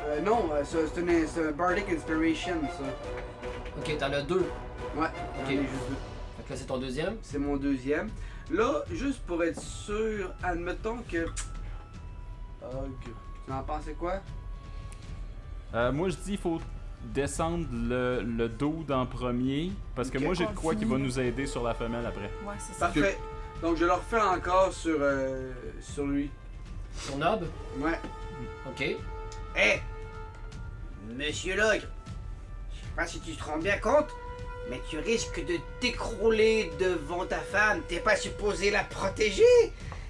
euh, 0.07 0.21
non, 0.21 0.49
euh, 0.53 0.61
c'est 0.63 0.87
c'est 0.87 1.01
une- 1.01 1.27
c'est 1.27 1.47
un 1.47 1.51
Bardic 1.51 1.89
Inspiration, 1.89 2.55
ça. 2.77 2.83
Ok, 3.79 3.97
t'en 3.97 4.13
as 4.13 4.21
deux. 4.21 4.45
Ouais, 4.95 5.07
Ok. 5.07 5.45
j'en 5.45 5.51
ai 5.51 5.57
juste 5.57 5.89
deux. 5.89 5.95
Fait 6.37 6.43
que 6.43 6.49
là, 6.53 6.55
c'est 6.59 6.65
ton 6.65 6.77
deuxième. 6.77 7.17
C'est 7.21 7.39
mon 7.39 7.57
deuxième. 7.57 8.09
Là, 8.51 8.83
juste 8.91 9.21
pour 9.25 9.43
être 9.43 9.59
sûr, 9.59 10.31
admettons 10.43 10.97
que. 11.09 11.25
Ogre. 12.63 12.91
Tu 13.47 13.51
en 13.51 13.63
pensais 13.63 13.93
quoi? 13.93 14.15
Euh, 15.73 15.91
moi, 15.91 16.09
je 16.09 16.15
dis 16.17 16.33
il 16.33 16.37
faut 16.37 16.59
descendre 17.05 17.65
le, 17.71 18.21
le 18.21 18.47
dos 18.49 18.85
en 18.89 19.05
premier, 19.05 19.71
parce 19.95 20.09
que 20.09 20.17
moi, 20.17 20.33
j'ai 20.33 20.45
de 20.45 20.51
quoi 20.51 20.75
qui 20.75 20.85
va 20.85 20.97
nous 20.97 21.19
aider 21.19 21.45
sur 21.45 21.63
la 21.63 21.73
femelle 21.73 22.05
après. 22.05 22.31
Ouais, 22.45 22.55
c'est 22.59 22.73
ça. 22.73 22.87
Parfait. 22.87 23.17
Donc, 23.61 23.77
je 23.77 23.85
le 23.85 23.93
refais 23.93 24.19
encore 24.21 24.73
sur, 24.73 24.97
euh, 24.99 25.51
sur 25.81 26.05
lui. 26.05 26.29
Son 26.95 27.17
nob? 27.17 27.45
Ouais. 27.79 27.99
Ok. 28.67 28.81
Hé 29.55 29.81
Monsieur 31.15 31.55
Logre, 31.55 31.87
je 32.73 32.79
sais 32.79 32.95
pas 32.95 33.05
si 33.07 33.19
tu 33.19 33.33
te 33.33 33.43
rends 33.43 33.57
bien 33.57 33.77
compte, 33.77 34.07
mais 34.69 34.81
tu 34.89 34.97
risques 34.99 35.43
de 35.45 35.55
t'écrouler 35.79 36.71
devant 36.79 37.25
ta 37.25 37.39
femme. 37.39 37.81
T'es 37.87 37.99
pas 37.99 38.15
supposé 38.15 38.71
la 38.71 38.83
protéger. 38.83 39.43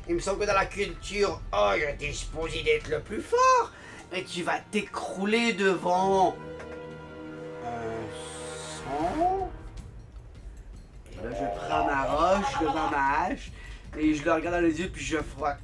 Il 0.07 0.15
me 0.15 0.19
semble 0.19 0.39
que 0.41 0.45
dans 0.45 0.53
la 0.53 0.65
culture 0.65 1.41
ogre, 1.51 1.97
t'es 1.97 2.11
supposé 2.11 2.61
d'être 2.63 2.89
le 2.89 2.99
plus 2.99 3.21
fort. 3.21 3.71
Mais 4.11 4.23
tu 4.23 4.43
vas 4.43 4.59
t'écrouler 4.71 5.53
devant 5.53 6.35
son. 8.77 9.49
Là, 11.23 11.29
je 11.29 11.59
prends 11.59 11.85
ma 11.85 12.03
roche 12.03 12.59
devant 12.59 12.89
ma 12.89 13.19
hache 13.19 13.51
et 13.97 14.13
je 14.13 14.23
le 14.23 14.33
regarde 14.33 14.55
dans 14.55 14.61
les 14.61 14.79
yeux 14.79 14.89
puis 14.89 15.03
je 15.03 15.17
frotte. 15.17 15.57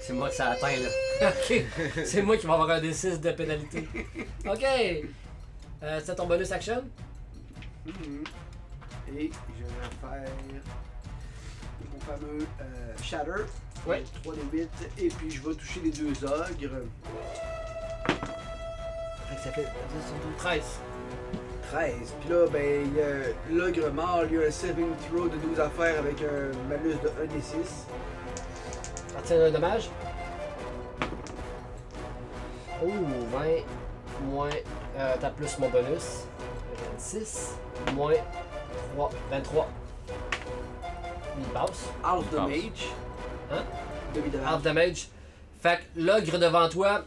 C'est 0.00 0.12
moi 0.12 0.30
ça 0.30 0.50
atteint 0.50 0.76
là. 0.76 0.88
ok. 1.30 1.62
C'est 2.04 2.22
moi 2.22 2.36
qui 2.36 2.46
vais 2.46 2.52
avoir 2.52 2.68
un 2.70 2.80
D6 2.80 3.20
de 3.20 3.30
pénalité. 3.30 3.88
Ok. 4.44 4.64
Euh, 5.82 6.00
c'est 6.04 6.14
ton 6.14 6.26
bonus 6.26 6.52
action? 6.52 6.84
Mhm. 7.86 8.24
Et 9.16 9.30
je 9.58 9.64
vais 9.64 9.90
faire 10.00 10.62
fameux 12.06 12.46
euh, 12.60 13.02
Shatter. 13.02 13.44
Ouais. 13.86 14.02
3 14.22 14.34
des 14.34 14.58
8. 14.58 14.68
Et 14.98 15.08
puis 15.08 15.30
je 15.30 15.42
vais 15.42 15.54
toucher 15.54 15.80
les 15.84 15.90
deux 15.90 16.24
ogres. 16.24 16.46
Fait 19.28 19.36
que 19.36 19.40
ça 19.42 19.50
fait 19.50 19.66
13. 20.38 20.62
13. 21.70 21.92
Puis 22.20 22.30
là, 22.30 22.46
ben, 22.52 22.86
il 22.86 22.94
y 22.94 23.02
a 23.02 23.32
l'ogre 23.50 23.90
mort, 23.90 24.22
il 24.30 24.38
y 24.38 24.42
a 24.42 24.46
un 24.46 24.50
saving 24.50 24.90
throw 25.08 25.28
de 25.28 25.36
12 25.36 25.60
à 25.60 25.70
faire 25.70 25.98
avec 25.98 26.20
un 26.22 26.68
malus 26.68 26.94
de 27.02 27.08
1 27.22 27.26
des 27.34 27.40
6. 27.40 27.86
Partir 29.12 29.44
un 29.44 29.50
dommage. 29.50 29.88
Oh, 32.82 32.88
20 33.32 34.28
moins. 34.30 34.50
Euh, 34.96 35.14
t'as 35.20 35.30
plus 35.30 35.58
mon 35.58 35.68
bonus. 35.68 36.26
26 36.98 37.52
moins 37.94 38.14
3. 38.94 39.10
23. 39.30 39.68
Il 41.38 41.44
passe. 41.52 41.88
Half 42.02 42.30
damage. 42.30 42.88
Hein? 43.50 43.64
Demi 44.14 44.30
damage. 44.30 44.46
Half 44.46 44.62
damage. 44.62 45.08
Fait 45.60 45.78
que 45.78 46.00
l'ogre 46.00 46.38
devant 46.38 46.68
toi. 46.68 47.04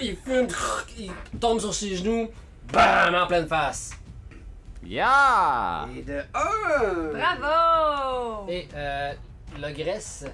Il 0.00 0.16
fume. 0.16 0.48
Il 0.98 1.12
tombe 1.38 1.60
sur 1.60 1.74
ses 1.74 1.96
genoux. 1.96 2.28
Bam! 2.72 3.14
En 3.14 3.26
pleine 3.26 3.46
face. 3.46 3.90
Yeah! 4.84 5.86
Et 5.96 6.02
de 6.02 6.22
1! 6.34 7.38
Bravo! 7.38 8.48
Et 8.48 8.68
euh, 8.74 9.12
l'ogresse. 9.60 10.24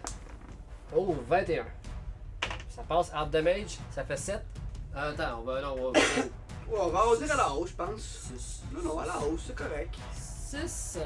Oh, 0.95 1.15
21. 1.29 1.65
Ça 2.71 2.83
passe 2.89 3.11
half 3.13 3.31
damage. 3.31 3.79
Ça 3.91 4.05
fait 4.05 4.17
7. 4.17 4.41
Attends, 4.95 5.41
on 5.41 5.45
va. 5.45 5.61
Non, 5.61 5.77
on 5.79 5.91
va. 5.93 6.01
Ouais, 6.71 6.77
on 6.83 6.89
va 6.89 6.99
arrondir 6.99 7.33
à 7.33 7.37
la 7.37 7.51
hausse, 7.51 7.71
je 7.71 7.75
pense. 7.77 8.29
6. 8.37 8.63
Non, 8.75 8.83
non, 8.83 8.99
à 8.99 9.07
la 9.07 9.19
hausse, 9.21 9.45
c'est 9.47 9.57
correct. 9.57 9.95
6. 10.13 10.99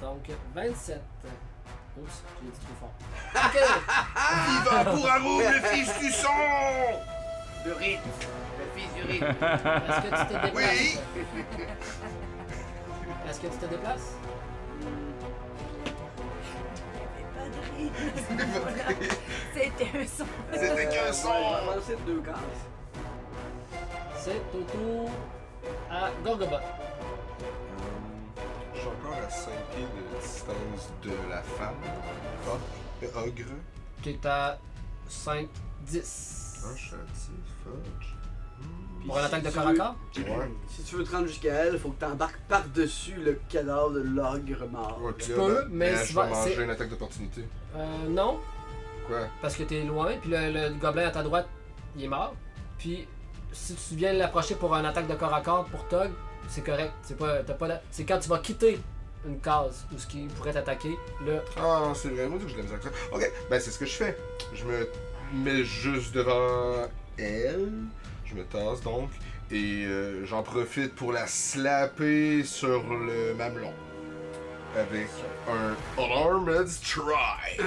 Donc 0.00 0.30
27. 0.54 1.00
Oups, 2.00 2.22
j'ai 2.40 2.50
dit 2.50 2.58
trop 2.60 2.76
fort. 2.80 2.94
Ok! 3.44 3.56
Viva 4.48 4.84
pour 4.84 5.10
Arum, 5.10 5.40
le 5.40 5.60
fils 5.68 5.98
du 5.98 6.10
son 6.12 6.28
Le 7.66 7.72
rythme. 7.72 8.10
Le 8.58 8.80
fils 8.80 8.94
du 8.94 9.02
rythme. 9.02 9.26
Est-ce 9.26 10.00
que 10.00 10.08
tu 10.16 10.26
te 10.26 10.46
déplaces? 10.46 10.54
Oui 10.54 10.98
Est-ce 13.28 13.40
que 13.40 13.46
tu 13.46 13.56
te 13.58 13.66
déplaces? 13.66 14.14
C'était 19.54 19.98
un 19.98 20.06
son. 20.06 20.24
C'était 20.52 20.88
qu'un 20.88 21.12
son 21.12 21.30
de 21.30 21.96
deux 22.06 22.20
cases. 22.22 22.36
C'est 24.18 24.42
au 24.54 24.62
tour 24.62 25.10
à 25.90 26.10
Gorgobot. 26.24 26.56
Encore 29.08 29.24
à 29.26 29.30
5 29.30 29.50
pieds 29.74 29.86
de 29.86 30.20
distance 30.20 30.90
de 31.02 31.10
la 31.30 31.42
femme. 31.42 31.74
Ogre. 33.24 33.44
T'es 34.02 34.18
à 34.26 34.58
5, 35.08 35.48
10. 35.86 36.60
Ah, 36.64 36.68
je 36.76 36.80
suis 36.82 36.94
à 36.94 36.98
10, 37.14 37.30
fudge. 37.64 38.14
Pour 39.06 39.18
une 39.18 39.24
attaque 39.24 39.42
de 39.44 39.50
corps 39.50 39.66
à 39.68 39.74
corps? 39.74 39.96
Ouais. 40.16 40.50
Si 40.68 40.82
tu 40.82 40.96
veux 40.96 41.04
te 41.04 41.12
rendre 41.12 41.26
jusqu'à 41.28 41.52
elle, 41.54 41.74
il 41.74 41.78
faut 41.78 41.90
que 41.90 42.00
tu 42.00 42.04
embarques 42.04 42.40
par-dessus 42.48 43.14
le 43.14 43.40
cadavre 43.48 43.92
de 43.92 44.00
l'ogre 44.00 44.66
mort. 44.70 44.98
Ouais, 45.02 45.12
Tu 45.18 45.32
peux, 45.32 45.62
ben, 45.62 45.68
mais 45.70 45.92
ben, 45.94 46.04
je 46.04 46.14
vais 46.14 46.28
manger 46.28 46.62
une 46.64 46.70
attaque 46.70 46.90
d'opportunité. 46.90 47.44
Euh, 47.76 48.08
non, 48.08 48.40
Quoi? 49.06 49.20
parce 49.40 49.56
que 49.56 49.62
t'es 49.62 49.82
loin, 49.84 50.12
puis 50.20 50.30
le, 50.30 50.50
le 50.52 50.74
gobelin 50.74 51.06
à 51.06 51.10
ta 51.10 51.22
droite, 51.22 51.48
il 51.96 52.04
est 52.04 52.08
mort. 52.08 52.34
Puis 52.76 53.06
si 53.52 53.74
tu 53.74 53.94
viens 53.94 54.12
l'approcher 54.12 54.56
pour 54.56 54.74
une 54.74 54.84
attaque 54.84 55.06
de 55.06 55.14
corps 55.14 55.32
à 55.32 55.40
corps 55.40 55.64
pour 55.66 55.86
Tog, 55.88 56.10
c'est 56.48 56.62
correct. 56.64 56.92
C'est 57.02 57.16
pas, 57.16 57.42
t'as 57.44 57.54
pas 57.54 57.68
la- 57.68 57.80
c'est 57.90 58.04
quand 58.04 58.18
tu 58.18 58.28
vas 58.28 58.38
quitter 58.40 58.78
une 59.26 59.40
case 59.40 59.84
où 59.94 59.98
ce 59.98 60.06
qui 60.06 60.26
pourrait 60.36 60.52
t'attaquer, 60.52 60.96
là, 61.26 61.40
Ah, 61.56 61.82
non, 61.84 61.94
c'est 61.94 62.08
vraiment 62.08 62.38
que 62.38 62.48
je 62.48 62.56
l'ai 62.56 62.62
mis 62.62 62.70
avec 62.70 62.82
ça. 62.82 62.90
Ok, 63.12 63.30
ben 63.50 63.60
c'est 63.60 63.70
ce 63.70 63.78
que 63.78 63.86
je 63.86 63.92
fais. 63.94 64.16
Je 64.54 64.64
me 64.64 64.88
mets 65.32 65.64
juste 65.64 66.14
devant 66.14 66.86
elle. 67.18 67.70
Je 68.24 68.34
me 68.34 68.44
tasse 68.44 68.80
donc. 68.82 69.10
Et 69.50 69.84
euh, 69.86 70.24
j'en 70.26 70.42
profite 70.42 70.94
pour 70.94 71.12
la 71.12 71.26
slapper 71.26 72.44
sur 72.44 72.82
le 72.92 73.34
mamelon. 73.34 73.72
Avec 74.76 75.08
un 75.48 75.74
Armored 76.00 76.68
Strike. 76.68 77.60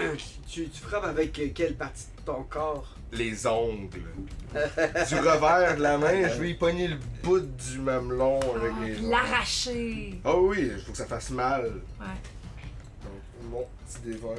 Tu, 0.48 0.70
tu 0.70 0.82
frappes 0.84 1.06
avec 1.06 1.38
euh, 1.40 1.48
quelle 1.54 1.76
partie 1.76 2.06
de 2.18 2.22
ton 2.26 2.44
corps? 2.44 2.96
Les 3.12 3.46
ongles. 3.46 4.02
du 4.54 5.16
revers 5.16 5.76
de 5.78 5.82
la 5.82 5.98
main, 5.98 6.30
je 6.30 6.40
lui 6.42 6.52
ai 6.52 6.54
pogné 6.54 6.88
le 6.88 6.98
bout 7.24 7.40
du 7.42 7.80
mamelon 7.80 8.40
avec 8.56 8.72
Ah, 8.80 8.86
les 8.86 8.98
ongles. 9.00 9.10
l'arracher. 9.10 10.22
Ah 10.24 10.36
oui, 10.38 10.70
il 10.76 10.80
faut 10.82 10.92
que 10.92 10.98
ça 10.98 11.06
fasse 11.06 11.30
mal. 11.32 11.64
Ouais. 12.00 12.06
Donc, 13.04 13.52
mon 13.52 13.66
petit 13.86 14.00
dévin. 14.12 14.36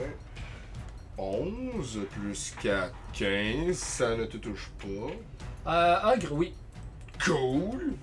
11 1.19 2.01
plus 2.11 2.55
4, 2.63 2.93
15. 3.13 3.77
Ça 3.77 4.17
ne 4.17 4.25
te 4.25 4.39
touche 4.39 4.71
pas. 4.79 5.71
euh, 5.71 6.15
ogre, 6.15 6.33
oui. 6.33 6.55
Cool. 7.25 7.95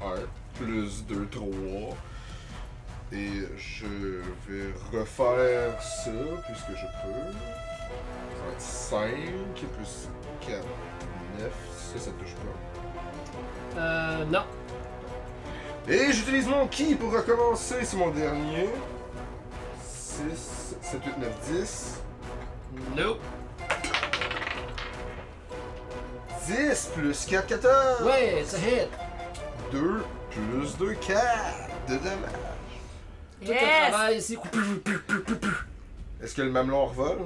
1 0.00 0.14
plus 0.54 1.04
2, 1.06 1.26
3. 1.30 1.46
Et 3.12 3.44
je 3.56 3.86
vais 4.46 4.72
refaire 4.92 5.82
ça 5.82 6.10
puisque 6.46 6.78
je 6.78 6.86
peux. 7.02 7.32
Ça 8.36 8.44
va 8.44 8.52
être 8.52 8.60
5 8.60 9.08
plus 9.76 10.08
4, 10.46 10.62
9. 11.38 11.50
Ça, 11.74 11.98
ça 11.98 12.10
touche 12.18 12.34
pas. 12.34 13.80
Euh, 13.80 14.24
non. 14.26 14.44
Et 15.88 16.12
j'utilise 16.12 16.46
mon 16.46 16.66
ki 16.66 16.96
pour 16.96 17.12
recommencer, 17.12 17.76
c'est 17.82 17.96
mon 17.96 18.10
dernier. 18.10 18.68
6, 19.82 20.76
7, 20.82 21.00
8, 21.06 21.18
9, 21.18 21.50
10. 21.50 22.02
Nope. 22.94 23.20
10 26.46 26.90
plus 26.94 27.24
4, 27.24 27.46
14. 27.46 28.02
Ouais, 28.02 28.44
c'est 28.46 28.58
hit. 28.58 28.88
2 29.72 30.04
plus 30.30 30.76
2, 30.76 30.92
4 30.94 31.18
de 31.88 31.94
dommage. 31.96 32.47
Tout 33.40 33.46
le 33.46 33.54
Yes! 33.54 33.90
travail 33.90 34.18
ici. 34.18 34.38
Est-ce 36.22 36.34
que 36.34 36.42
le 36.42 36.50
mamelon 36.50 36.86
revole? 36.86 37.18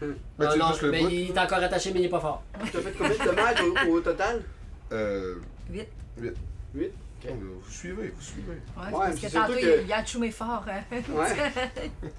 Ben, 0.00 0.16
Ah 0.40 0.52
tu 0.52 0.58
non, 0.58 0.66
le 0.82 0.90
mais 0.90 1.00
bout? 1.02 1.08
il 1.10 1.30
est 1.30 1.38
encore 1.38 1.58
attaché, 1.58 1.92
mais 1.92 2.00
il 2.00 2.06
est 2.06 2.08
pas 2.08 2.18
fort. 2.20 2.42
Tu 2.70 2.76
as 2.76 2.80
fait 2.80 2.92
combien 2.98 3.16
de 3.16 3.24
dommages 3.24 3.60
au, 3.62 3.90
au 3.92 4.00
total? 4.00 4.42
Euh. 4.90 5.36
Vite. 5.70 5.88
8. 6.18 6.32
8. 6.74 6.92
Oh, 7.24 7.34
vous 7.64 7.70
suivez, 7.70 8.08
vous 8.08 8.20
suivez. 8.20 8.50
Ouais, 8.76 8.84
Ouais, 8.86 8.90
parce 8.92 9.20
que 9.20 9.26
tantôt, 9.32 9.52
que- 9.52 9.84
il, 9.84 9.92
a 9.92 10.04
choumé 10.04 10.32
fort. 10.32 10.64
Hein? 10.68 10.80
Ouais. 10.90 11.26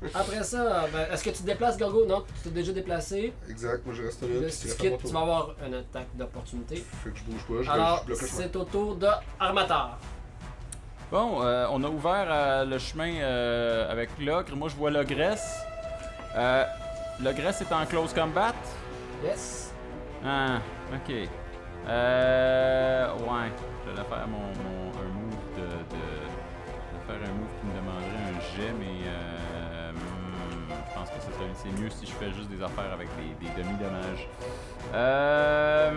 Après 0.14 0.41
ça, 0.45 0.86
ben, 0.94 1.07
est-ce 1.11 1.26
que 1.26 1.30
tu 1.32 1.40
te 1.41 1.45
déplaces, 1.45 1.78
Gorgo? 1.78 2.06
Non, 2.06 2.22
tu 2.22 2.44
t'es 2.44 2.49
déjà 2.52 2.72
déplacé. 2.72 3.34
Exact, 3.49 3.86
moi 3.86 3.94
je 3.94 4.03
reste 4.03 4.22
là. 4.22 4.28
Là, 4.30 4.41
puis 4.44 4.52
si 4.53 4.61
tu 4.70 4.76
tu 4.78 4.90
quittes, 4.90 5.11
vas 5.11 5.20
avoir 5.20 5.56
une 5.68 5.74
attaque 5.74 6.07
d'opportunité. 6.15 6.78
Fait 7.03 7.10
que 7.10 7.18
je 7.18 7.24
bouge 7.26 7.41
pas, 7.45 7.64
je, 7.64 7.70
Alors, 7.70 8.06
c'est 8.15 8.56
au 8.56 8.64
tour 8.64 8.95
de 8.95 9.07
Armateur. 9.41 9.98
Bon, 11.14 11.44
euh, 11.44 11.68
on 11.69 11.84
a 11.84 11.90
ouvert 11.90 12.26
euh, 12.27 12.65
le 12.65 12.80
chemin 12.80 13.14
euh, 13.22 13.91
avec 13.91 14.10
l'ogre. 14.19 14.56
Moi, 14.56 14.68
je 14.69 14.76
vois 14.76 14.90
l'ogresse. 14.90 15.61
Euh, 16.35 16.65
l'ogresse 17.23 17.61
est 17.61 17.72
en 17.72 17.85
close 17.85 18.11
combat. 18.15 18.52
Yes. 19.23 19.72
Ah, 20.26 20.57
ok. 20.91 21.14
Euh. 21.88 23.11
Ouais. 23.14 23.52
Je 23.85 23.91
vais 23.91 23.98
faire 23.98 24.27
mon, 24.27 24.40
mon- 24.40 24.90
un 24.90 25.10
move 25.14 25.38
de, 25.56 25.69
faire 27.06 27.30
un 27.30 27.34
move 27.38 27.53
qui 27.60 27.68
me 27.68 27.76
demanderait 27.77 28.34
un 28.35 28.40
jet, 28.57 28.73
mais. 28.80 29.07
Euh, 29.07 29.91
hmm, 29.91 30.73
je 30.90 30.94
pense 30.95 31.10
que 31.10 31.44
c'est 31.53 31.80
mieux 31.80 31.91
si 31.91 32.07
je 32.07 32.11
fais 32.14 32.34
juste 32.34 32.49
des 32.49 32.64
affaires 32.64 32.91
avec 32.91 33.07
des, 33.18 33.45
des 33.45 33.53
demi-dommages. 33.61 34.27
Euh. 34.95 35.91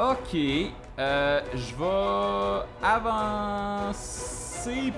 Ok. 0.00 0.34
Euh, 0.98 1.40
je 1.52 1.74
vais 1.74 2.64
avancer 2.82 3.92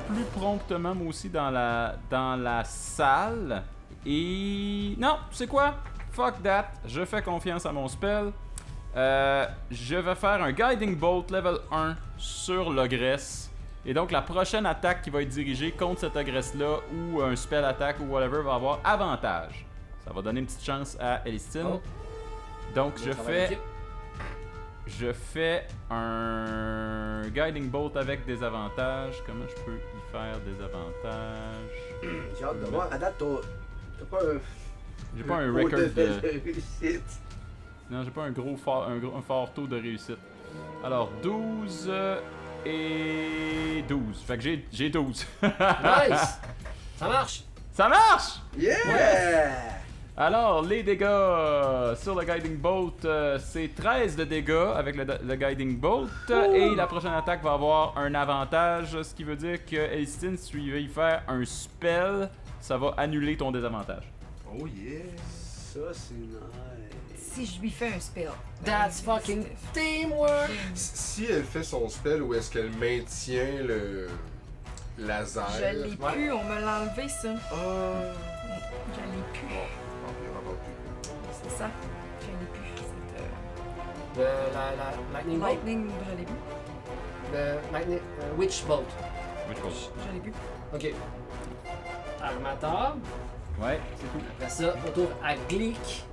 plus 0.07 0.23
promptement, 0.33 0.95
moi 0.95 1.09
aussi, 1.09 1.29
dans 1.29 1.51
la, 1.51 1.97
dans 2.09 2.41
la 2.41 2.62
salle. 2.62 3.65
Et. 4.07 4.95
Non, 4.99 5.16
c'est 5.33 5.49
quoi? 5.49 5.74
Fuck 6.12 6.41
that. 6.45 6.66
Je 6.87 7.05
fais 7.05 7.20
confiance 7.20 7.66
à 7.66 7.73
mon 7.73 7.89
spell. 7.89 8.31
Euh, 8.95 9.45
je 9.73 9.97
vais 9.97 10.15
faire 10.15 10.41
un 10.41 10.53
Guiding 10.53 10.95
Bolt 10.95 11.33
level 11.33 11.57
1 11.73 11.97
sur 12.16 12.70
l'ogresse. 12.70 13.51
Et 13.85 13.93
donc, 13.93 14.12
la 14.12 14.23
prochaine 14.23 14.66
attaque 14.66 15.03
qui 15.03 15.11
va 15.11 15.23
être 15.23 15.31
dirigée 15.31 15.73
contre 15.73 16.03
cette 16.03 16.15
ogresse-là, 16.15 16.77
ou 16.95 17.20
un 17.23 17.35
spell 17.35 17.65
attack 17.65 17.97
ou 17.99 18.05
whatever, 18.05 18.43
va 18.43 18.55
avoir 18.55 18.79
avantage. 18.85 19.66
Ça 20.05 20.12
va 20.12 20.23
donner 20.23 20.39
une 20.39 20.47
petite 20.47 20.65
chance 20.65 20.97
à 21.01 21.23
Elistine. 21.27 21.66
Oh. 21.73 21.81
Donc, 22.73 22.93
je 23.05 23.11
fais. 23.11 23.59
Je 24.87 25.13
fais 25.13 25.67
un 25.91 27.23
Guiding 27.29 27.69
Bolt 27.71 27.97
avec 27.97 28.25
des 28.27 28.43
avantages. 28.43 29.23
Comment 29.27 29.45
je 29.49 29.63
peux 29.63 29.77
y 29.77 30.11
faire 30.13 30.39
des 30.41 30.63
avantages? 30.63 32.03
J'ai 32.39 32.45
hâte 32.45 32.61
de 32.61 32.67
voir. 32.67 32.89
À 32.93 32.99
date, 32.99 33.15
t'as 33.19 34.05
pas 34.07 34.19
un. 34.25 34.39
J'ai 35.17 35.25
pas 35.25 35.37
un 35.37 35.53
record 35.53 35.71
de. 35.81 36.21
réussite. 36.21 37.21
Non, 37.91 38.03
j'ai 38.05 38.11
pas 38.11 38.23
un 38.23 38.31
gros 38.31 38.57
fort, 38.57 38.89
un, 38.89 38.97
gros- 38.99 39.15
un 39.17 39.21
fort 39.21 39.53
taux 39.53 39.67
de 39.67 39.77
réussite. 39.79 40.17
Alors, 40.83 41.11
12 41.23 41.87
euh, 41.91 42.21
et 42.65 43.83
12. 43.87 44.23
Fait 44.27 44.37
que 44.39 44.43
j'ai- 44.43 44.65
j'ai 44.73 44.89
12. 44.89 45.27
Nice! 45.43 46.41
Ça 46.97 47.09
marche! 47.09 47.43
Ça 47.73 47.89
marche! 47.89 48.41
Yeah! 48.59 49.82
Alors, 50.16 50.62
les 50.62 50.82
dégâts 50.82 51.97
sur 51.97 52.14
le 52.14 52.24
Guiding 52.24 52.59
Bolt, 52.59 53.05
euh, 53.06 53.39
c'est 53.43 53.74
13 53.74 54.14
de 54.16 54.24
dégâts 54.24 54.51
avec 54.74 54.94
le, 54.94 55.05
le 55.05 55.36
Guiding 55.36 55.78
Bolt. 55.78 56.10
Et 56.55 56.74
la 56.74 56.86
prochaine 56.86 57.14
attaque 57.14 57.43
va 57.43 57.55
avoir 57.55 57.97
un 57.97 58.14
avantage, 58.14 59.01
ce 59.02 59.14
qui 59.14 59.24
veut 59.24 59.36
dire 59.36 59.64
que 59.64 59.76
Elstin, 59.76 60.36
si 60.36 60.51
tu 60.51 60.70
veux 60.70 60.80
y 60.80 60.86
faire 60.89 61.22
un 61.28 61.43
spell, 61.47 62.28
ça 62.60 62.76
va 62.76 62.93
annuler 62.98 63.36
ton 63.39 63.51
désavantage. 63.51 64.05
Oh 64.55 64.66
yeah! 64.66 65.01
Ça, 65.72 65.80
c'est 65.93 66.14
nice. 66.14 67.16
Si 67.16 67.47
je 67.47 67.60
lui 67.62 67.70
fais 67.70 67.94
un 67.94 68.01
spell. 68.01 68.28
That's 68.62 69.01
fucking 69.01 69.47
teamwork! 69.72 70.51
Si 70.74 71.24
elle 71.24 71.44
fait 71.44 71.62
son 71.62 71.89
spell 71.89 72.22
ou 72.22 72.34
est-ce 72.34 72.51
qu'elle 72.51 72.70
maintient 72.72 73.62
le 73.64 74.09
laser? 74.98 75.48
Je 75.59 75.89
l'ai 75.89 75.97
plus, 75.97 76.32
on 76.32 76.44
me 76.44 76.60
l'a 76.60 76.80
enlevé 76.82 77.09
ça. 77.09 77.30
Ah! 77.51 78.12
Je 78.94 79.01
l'ai 79.01 79.32
ça. 81.62 81.70
Je 82.20 82.26
l'ai 82.26 82.47
plus. 82.52 82.70
C'est, 82.76 84.20
euh, 84.20 84.26
Le, 84.48 84.55
la, 84.55 84.64
la 84.76 85.12
Lightning 85.12 85.39
Bolt? 85.39 85.51
Lightning, 85.52 85.90
je 86.10 86.16
l'ai 86.16 86.24
plus. 86.24 86.40
Le 87.32 87.72
Lightning. 87.72 87.98
euh, 88.22 88.34
Witch 88.39 88.64
Bolt. 88.64 88.86
Which 89.48 89.60
bolt? 89.62 89.93
Je 90.06 90.12
l'ai 90.14 90.20
plus. 90.20 90.32
Ok. 90.74 90.94
Armator. 92.22 92.97
Ouais, 93.60 93.80
c'est 93.97 94.06
tout. 94.12 94.24
Après 94.39 94.48
ça, 94.51 94.72
retour 94.86 95.09
à 95.22 95.34
Glick, 95.48 96.05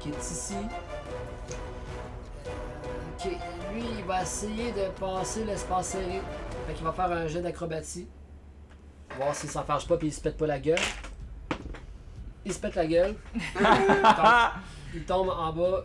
qui 0.00 0.08
est 0.10 0.18
ici. 0.18 0.56
Ok, 3.18 3.30
lui, 3.72 3.84
il 3.98 4.04
va 4.04 4.22
essayer 4.22 4.72
de 4.72 4.88
passer 5.00 5.44
l'espace 5.44 5.86
serré. 5.88 6.20
Fait 6.66 6.74
qu'il 6.74 6.84
va 6.84 6.92
faire 6.92 7.10
un 7.10 7.26
jet 7.28 7.40
d'acrobatie. 7.40 8.08
Voir 9.16 9.34
s'il 9.34 9.50
s'en 9.50 9.62
fâche 9.62 9.86
pas 9.86 9.96
puis 9.96 10.08
il 10.08 10.12
se 10.12 10.20
pète 10.20 10.36
pas 10.36 10.46
la 10.46 10.58
gueule. 10.58 10.78
Il 12.44 12.52
se 12.52 12.58
pète 12.58 12.74
la 12.74 12.86
gueule. 12.86 13.14
il, 14.94 15.04
tombe, 15.04 15.28
en 15.28 15.52
bas, 15.52 15.84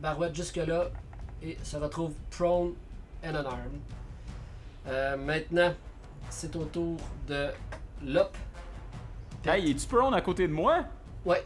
barouette 0.00 0.34
jusque 0.34 0.56
là, 0.56 0.84
et 1.42 1.58
se 1.62 1.76
retrouve 1.76 2.12
prone 2.30 2.74
and 3.24 3.30
unarmed. 3.30 3.80
Euh, 4.86 5.16
maintenant, 5.16 5.72
c'est 6.30 6.54
au 6.56 6.64
tour 6.64 6.96
de 7.26 7.48
Lop. 8.04 8.36
Hey, 9.46 9.70
es-tu 9.70 9.86
prone 9.86 10.14
à 10.14 10.20
côté 10.20 10.48
de 10.48 10.52
moi? 10.52 10.84
Ouais, 11.24 11.44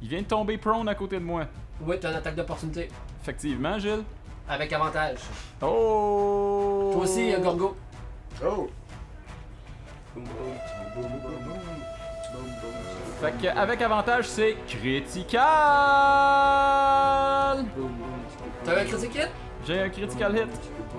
Il 0.00 0.08
vient 0.08 0.22
de 0.22 0.26
tomber 0.26 0.58
prone 0.58 0.88
à 0.88 0.94
côté 0.94 1.18
de 1.18 1.24
moi. 1.24 1.46
oui, 1.80 1.96
t'as 2.00 2.10
une 2.10 2.16
attaque 2.16 2.36
d'opportunité. 2.36 2.88
Effectivement, 3.22 3.78
Gilles. 3.78 4.02
Avec 4.48 4.72
avantage. 4.72 5.18
Oh! 5.60 6.90
Toi 6.94 7.02
aussi, 7.02 7.32
euh, 7.32 7.38
Gorgo. 7.38 7.76
Oh! 8.44 8.68
Fait 13.22 13.32
que 13.40 13.46
avec 13.56 13.80
avantage, 13.82 14.24
c'est 14.26 14.56
critical! 14.66 15.38
T'as 18.64 18.80
un 18.80 18.84
critique 18.84 19.14
hit? 19.14 19.28
J'ai 19.64 19.80
un 19.80 19.88
critical 19.90 20.36
hit 20.36 20.48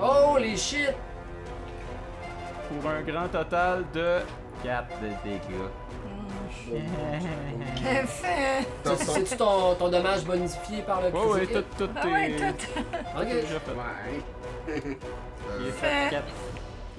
Holy 0.02 0.58
shit! 0.58 0.90
pour 2.82 2.90
un 2.90 3.02
grand 3.02 3.28
total 3.28 3.84
de 3.94 4.20
4 4.64 4.88
de 5.02 5.08
dégâts. 5.24 5.70
Son- 8.86 8.96
C'est-tu 8.96 9.36
ton, 9.36 9.76
ton 9.76 9.90
dommage 9.90 10.24
bonifié 10.24 10.82
par 10.82 11.02
le 11.02 11.10
Ouais, 11.10 11.26
ouais, 11.26 11.46
critique 11.46 11.66
tout, 11.78 11.88
tout 11.88 11.94
Ah 12.02 12.08
ouais, 12.08 12.32
est. 12.32 12.38
tout. 12.54 12.80
Ok. 13.20 13.26
déjà 13.28 13.60
fait. 13.60 13.72
Ouais. 13.72 14.86
Il 15.60 15.68
est 15.68 15.72
fait 15.72 15.88
Fait. 15.88 16.10
4. 16.12 16.24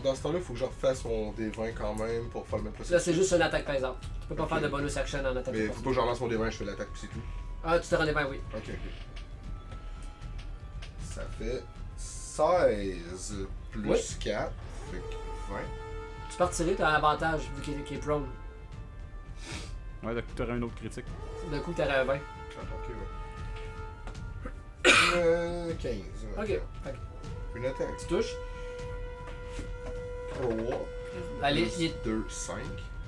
Dans 0.04 0.14
ce 0.14 0.22
temps-là, 0.22 0.38
il 0.38 0.44
faut 0.44 0.52
que 0.52 0.58
je 0.58 0.64
refasse 0.64 1.04
mon 1.04 1.32
D20 1.32 1.74
quand 1.74 1.94
même 1.94 2.28
pour 2.30 2.46
faire 2.46 2.58
le 2.58 2.64
même 2.64 2.72
Là, 2.72 2.76
processus. 2.78 3.02
c'est 3.02 3.14
juste 3.14 3.32
une 3.32 3.42
attaque 3.42 3.64
par 3.64 3.74
exemple. 3.74 3.98
Tu 4.22 4.28
peux 4.28 4.34
pas 4.36 4.42
Ok. 4.44 4.48
faire 4.50 4.60
de 4.60 4.68
bonus 4.68 4.96
action 4.96 5.18
en 5.20 5.36
attaque. 5.36 5.54
Mais 5.54 5.66
faut 5.68 5.82
pas 5.82 5.90
que 5.90 5.94
je 5.96 6.00
relance 6.00 6.20
mon 6.20 6.28
D20, 6.28 6.50
je 6.50 6.56
fais 6.58 6.64
l'attaque 6.64 6.88
puis 6.92 7.00
c'est 7.02 7.06
tout. 7.08 7.20
Ah, 7.64 7.78
tu 7.78 7.88
te 7.88 7.94
rendais 7.94 8.12
bien, 8.12 8.26
oui. 8.30 8.40
Ok, 8.54 8.62
ok. 8.68 8.90
Ça 11.02 11.22
fait 11.38 11.62
16 11.96 13.46
plus 13.70 13.88
Oui. 13.90 13.98
4, 14.20 14.52
fait 14.90 14.98
que 14.98 15.52
20. 15.52 15.58
Tu 16.30 16.36
peux 16.36 16.44
retirer, 16.44 16.74
t'as 16.74 16.90
un 16.90 16.94
avantage 16.94 17.40
vu 17.56 17.62
qu'il 17.62 17.74
est, 17.74 17.92
est 17.92 17.98
prone. 17.98 18.26
Ouais, 20.02 20.14
donc 20.14 20.24
t'aurais 20.36 20.52
un 20.52 20.62
autre 20.62 20.74
critique. 20.74 21.04
D'un 21.50 21.60
coup, 21.60 21.72
t'aurais 21.72 21.96
un 22.00 22.04
20. 22.04 22.14
Attends, 22.14 22.76
ok, 22.82 22.88
ouais. 22.90 22.94
Euh, 25.16 25.72
15. 25.80 25.92
Ok. 26.36 26.46
que 26.48 27.58
Une 27.58 27.66
attaque. 27.66 27.96
tu 28.00 28.06
touches. 28.06 28.34
3. 30.34 30.86
Allez, 31.42 31.68
il 31.78 31.86
est, 31.86 32.04
2, 32.04 32.24
5. 32.28 32.56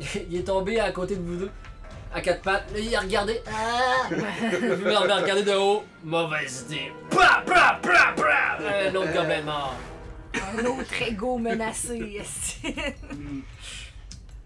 il 0.31 0.37
est 0.37 0.45
tombé 0.45 0.79
à 0.81 0.93
côté 0.93 1.17
de 1.17 1.23
vous 1.23 1.37
deux. 1.37 1.51
À 2.13 2.21
quatre 2.21 2.43
pattes. 2.43 2.71
Là, 2.73 2.79
il 2.79 2.95
a 2.95 3.01
regardé. 3.01 3.43
Ah! 3.47 4.09
Il 4.11 4.89
a 4.89 5.01
regardé 5.01 5.43
de 5.43 5.55
haut. 5.55 5.85
Mauvaise 6.05 6.65
idée. 6.69 6.93
Bra, 7.11 7.43
bra, 7.45 7.79
bra, 7.83 8.13
bra! 8.17 8.59
Un 8.59 8.95
autre 8.95 9.13
gobelin 9.13 9.43
mort. 9.43 9.75
Un 10.35 10.65
autre 10.65 11.03
ego 11.03 11.39
menacé. 11.39 12.23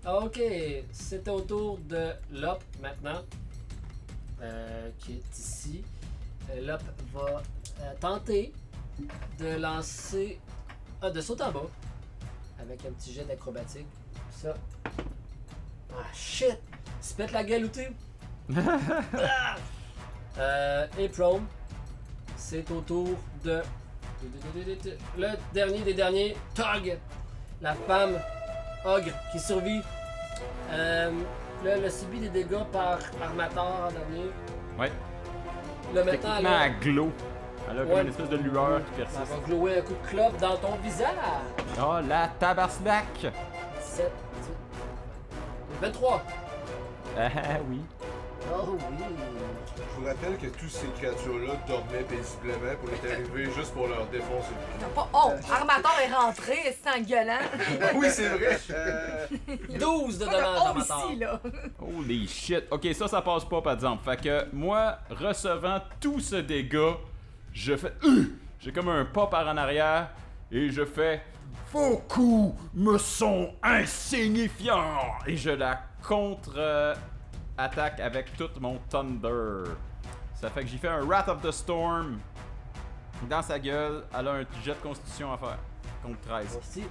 Ok, 0.07 0.41
c'est 0.93 1.29
au 1.29 1.41
tour 1.43 1.79
de 1.87 2.13
Lop 2.33 2.63
maintenant, 2.81 3.21
euh, 4.41 4.89
qui 4.99 5.13
est 5.13 5.39
ici. 5.39 5.83
Euh, 6.51 6.67
Lop 6.67 6.81
va 7.13 7.43
euh, 7.83 7.93
tenter 8.01 8.53
de 9.39 9.61
lancer. 9.61 10.39
Ah, 11.03 11.11
de 11.11 11.21
sauter 11.21 11.45
en 11.45 11.53
bas 11.53 11.71
avec 12.61 12.85
un 12.85 12.91
petit 12.93 13.13
jet 13.13 13.25
d'acrobatique. 13.25 13.87
Ça. 14.31 14.55
Ah, 15.93 16.03
shit! 16.15 16.59
Il 17.01 17.05
se 17.07 17.15
pète 17.15 17.33
la 17.33 17.45
gueule 17.45 17.65
ou 17.65 17.69
tu? 17.69 17.87
Ah! 18.57 19.57
Euh, 20.39 20.87
et 20.99 21.09
prone, 21.09 21.45
c'est 22.37 22.69
au 22.71 22.81
tour 22.81 23.09
de. 23.45 23.61
Le 25.19 25.29
dernier 25.53 25.81
des 25.83 25.95
derniers, 25.95 26.37
Tog, 26.55 26.99
la 27.61 27.75
femme 27.75 28.19
ogre 28.85 29.13
qui 29.33 29.39
survit. 29.41 29.81
Euh, 30.71 31.11
là, 31.65 31.71
elle 31.77 31.85
a 31.85 31.91
subi 31.91 32.21
des 32.21 32.29
dégâts 32.29 32.63
par 32.73 32.99
armateur 33.23 33.65
en 33.65 33.91
dernier. 33.91 34.31
Ouais. 34.79 34.93
Là, 35.95 36.05
maintenant, 36.05 36.11
elle 36.13 36.21
Techniquement, 36.21 36.51
a- 36.51 36.61
à 36.61 36.69
glow. 36.71 37.13
Elle 37.71 37.79
a 37.79 37.83
comme 37.83 37.93
Ouais. 37.93 38.03
une 38.03 38.09
espèce 38.09 38.29
de 38.29 38.37
lueur 38.37 38.79
qui 38.79 38.91
elle 39.01 39.05
persiste. 39.07 39.33
va 39.33 39.47
glower 39.47 39.79
un 39.79 39.83
coup 39.83 39.95
de 39.95 40.09
clope 40.09 40.37
dans 40.41 40.57
ton 40.57 40.75
visage. 40.83 41.09
Oh, 41.81 41.95
la 42.09 42.29
tabarnak! 42.39 43.33
7, 43.81 44.13
23. 45.81 46.23
Ah 47.19 47.29
oui. 47.69 47.81
Oh 48.53 48.71
oui. 48.73 48.79
Je 49.77 50.01
vous 50.01 50.07
rappelle 50.07 50.37
que 50.39 50.47
tous 50.47 50.69
ces 50.69 50.87
créatures-là 50.99 51.55
dormaient 51.69 52.03
paisiblement 52.09 52.75
pour 52.81 52.91
être 52.91 53.13
arrivés 53.13 53.51
juste 53.57 53.73
pour 53.75 53.87
leur 53.87 54.07
défoncer. 54.07 54.53
T'as 54.81 54.87
pas. 54.87 55.09
Oh! 55.13 55.31
Armator 55.53 55.93
est 56.03 56.13
rentré, 56.15 56.77
c'est 56.83 56.91
en 56.91 57.03
gueulant. 57.03 57.39
oui, 57.97 58.07
c'est 58.11 58.29
vrai! 58.29 58.59
12 59.79 60.19
de 60.19 60.25
oh 60.27 60.35
armateur. 60.67 61.07
ici, 61.11 61.17
là. 61.17 61.41
Holy 61.81 62.27
shit. 62.29 62.65
Ok, 62.71 62.89
ça, 62.95 63.09
ça 63.09 63.21
passe 63.23 63.45
pas, 63.45 63.61
par 63.61 63.75
exemple. 63.75 64.03
Fait 64.05 64.21
que 64.21 64.47
moi, 64.55 64.97
recevant 65.11 65.81
tout 66.01 66.21
ce 66.21 66.37
dégât, 66.37 66.97
je 67.53 67.77
fais. 67.77 67.93
Euh! 68.05 68.25
J'ai 68.59 68.73
comme 68.73 68.89
un 68.89 69.05
pas 69.07 69.27
par 69.27 69.49
en 69.49 69.57
arrière 69.57 70.11
et 70.51 70.71
je 70.71 70.85
fais. 70.85 71.23
Vos 71.73 71.99
coups 72.09 72.61
me 72.75 72.99
sont 72.99 73.55
insignifiants! 73.63 75.15
Et 75.27 75.37
je 75.37 75.51
la 75.51 75.83
contre-attaque 76.03 78.01
avec 78.01 78.37
tout 78.37 78.51
mon 78.61 78.79
Thunder. 78.89 79.71
Ça 80.35 80.51
fait 80.51 80.63
que 80.63 80.69
j'ai 80.69 80.79
fait 80.79 80.89
un 80.89 81.05
Wrath 81.05 81.29
of 81.29 81.43
the 81.43 81.51
Storm 81.51 82.19
dans 83.29 83.43
sa 83.43 83.59
gueule. 83.59 84.05
Elle 84.19 84.29
a 84.29 84.33
un 84.33 84.45
jet 84.65 84.75
de 84.75 84.83
constitution 84.83 85.33
à 85.33 85.39
faire. 85.39 85.59
Contre 86.03 86.21
13. 86.21 86.59
Ici, 86.63 86.85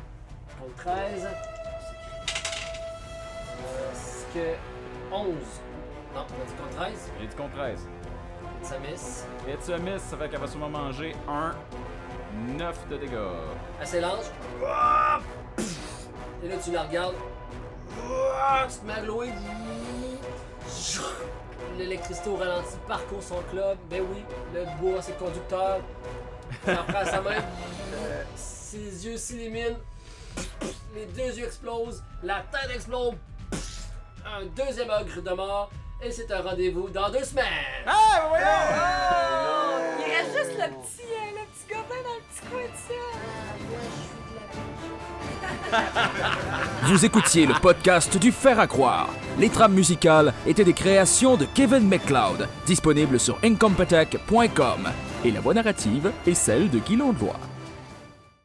contre 0.59 0.75
13. 0.75 1.27
Euh, 3.61 3.91
c'est 3.93 4.33
que 4.33 4.55
11. 5.11 5.27
Non, 6.15 6.21
on 6.21 6.21
a 6.21 6.25
dit 6.45 6.53
contre 6.53 6.75
13. 6.75 7.11
J'ai 7.19 7.27
dit 7.27 7.35
contre 7.35 7.55
13. 7.55 7.87
Ça 8.63 8.77
miss. 8.79 9.25
It's 9.47 9.69
a 9.69 9.77
miss, 9.77 10.01
ça 10.03 10.17
fait 10.17 10.29
qu'elle 10.29 10.39
va 10.39 10.47
sûrement 10.47 10.69
manger 10.69 11.15
un 11.27 11.55
9 12.57 12.87
de 12.89 12.97
dégâts. 12.97 13.17
Elle 13.79 13.87
s'élance. 13.87 14.31
Ah! 14.65 15.19
Et 16.43 16.47
là, 16.47 16.55
tu 16.63 16.71
la 16.71 16.83
regardes. 16.83 17.15
Ah! 17.97 18.67
Tu 18.69 18.79
te 18.79 18.85
mets 18.85 18.93
à 18.93 19.01
glower. 19.01 19.31
L'électricité 21.77 22.29
au 22.29 22.35
ralenti 22.35 22.75
parcourt 22.87 23.23
son 23.23 23.41
club. 23.51 23.77
Ben 23.89 24.03
oui, 24.11 24.23
le 24.53 24.65
bois, 24.79 25.01
c'est 25.01 25.13
le 25.13 25.25
conducteur. 25.25 25.79
Il 26.67 26.73
en 26.73 26.83
prend 26.83 26.99
à 26.99 27.05
sa 27.05 27.21
main. 27.21 27.41
ses 28.35 29.05
yeux 29.05 29.17
s'illuminent. 29.17 29.77
Les 30.95 31.05
deux 31.05 31.37
yeux 31.37 31.45
explosent. 31.45 32.03
La 32.23 32.43
tête 32.51 32.75
explose. 32.75 33.13
Un 34.25 34.45
deuxième 34.55 34.89
ogre 34.89 35.21
de 35.21 35.31
mort. 35.31 35.71
Et 36.01 36.11
c'est 36.11 36.31
un 36.31 36.41
rendez-vous 36.41 36.87
dans 36.89 37.09
deux 37.09 37.25
semaines. 37.25 37.43
Ah, 37.85 38.23
voyons! 38.29 38.45
Il 39.99 40.05
reste 40.09 40.37
juste 40.37 40.57
le 40.57 40.67
petit, 40.69 41.09
euh, 41.11 41.31
le 41.35 41.43
petit 41.45 41.67
gobelin 41.67 42.01
dans 42.05 42.15
le 42.15 42.21
petit 42.29 42.41
coin 42.49 42.63
de 42.63 42.77
ça. 42.87 42.93
Vous 46.83 47.05
écoutiez 47.05 47.45
le 47.45 47.53
podcast 47.61 48.17
du 48.17 48.31
Fer 48.31 48.57
à 48.59 48.67
croire. 48.67 49.09
Les 49.37 49.49
trames 49.49 49.73
musicales 49.73 50.33
étaient 50.47 50.63
des 50.63 50.73
créations 50.73 51.35
de 51.35 51.45
Kevin 51.53 51.85
McLeod, 51.87 52.47
disponibles 52.65 53.19
sur 53.19 53.37
incompetech.com. 53.43 54.89
Et 55.25 55.31
la 55.31 55.41
voix 55.41 55.53
narrative 55.53 56.13
est 56.25 56.33
celle 56.33 56.69
de 56.69 56.79
Guy 56.79 56.95
Londois. 56.95 57.39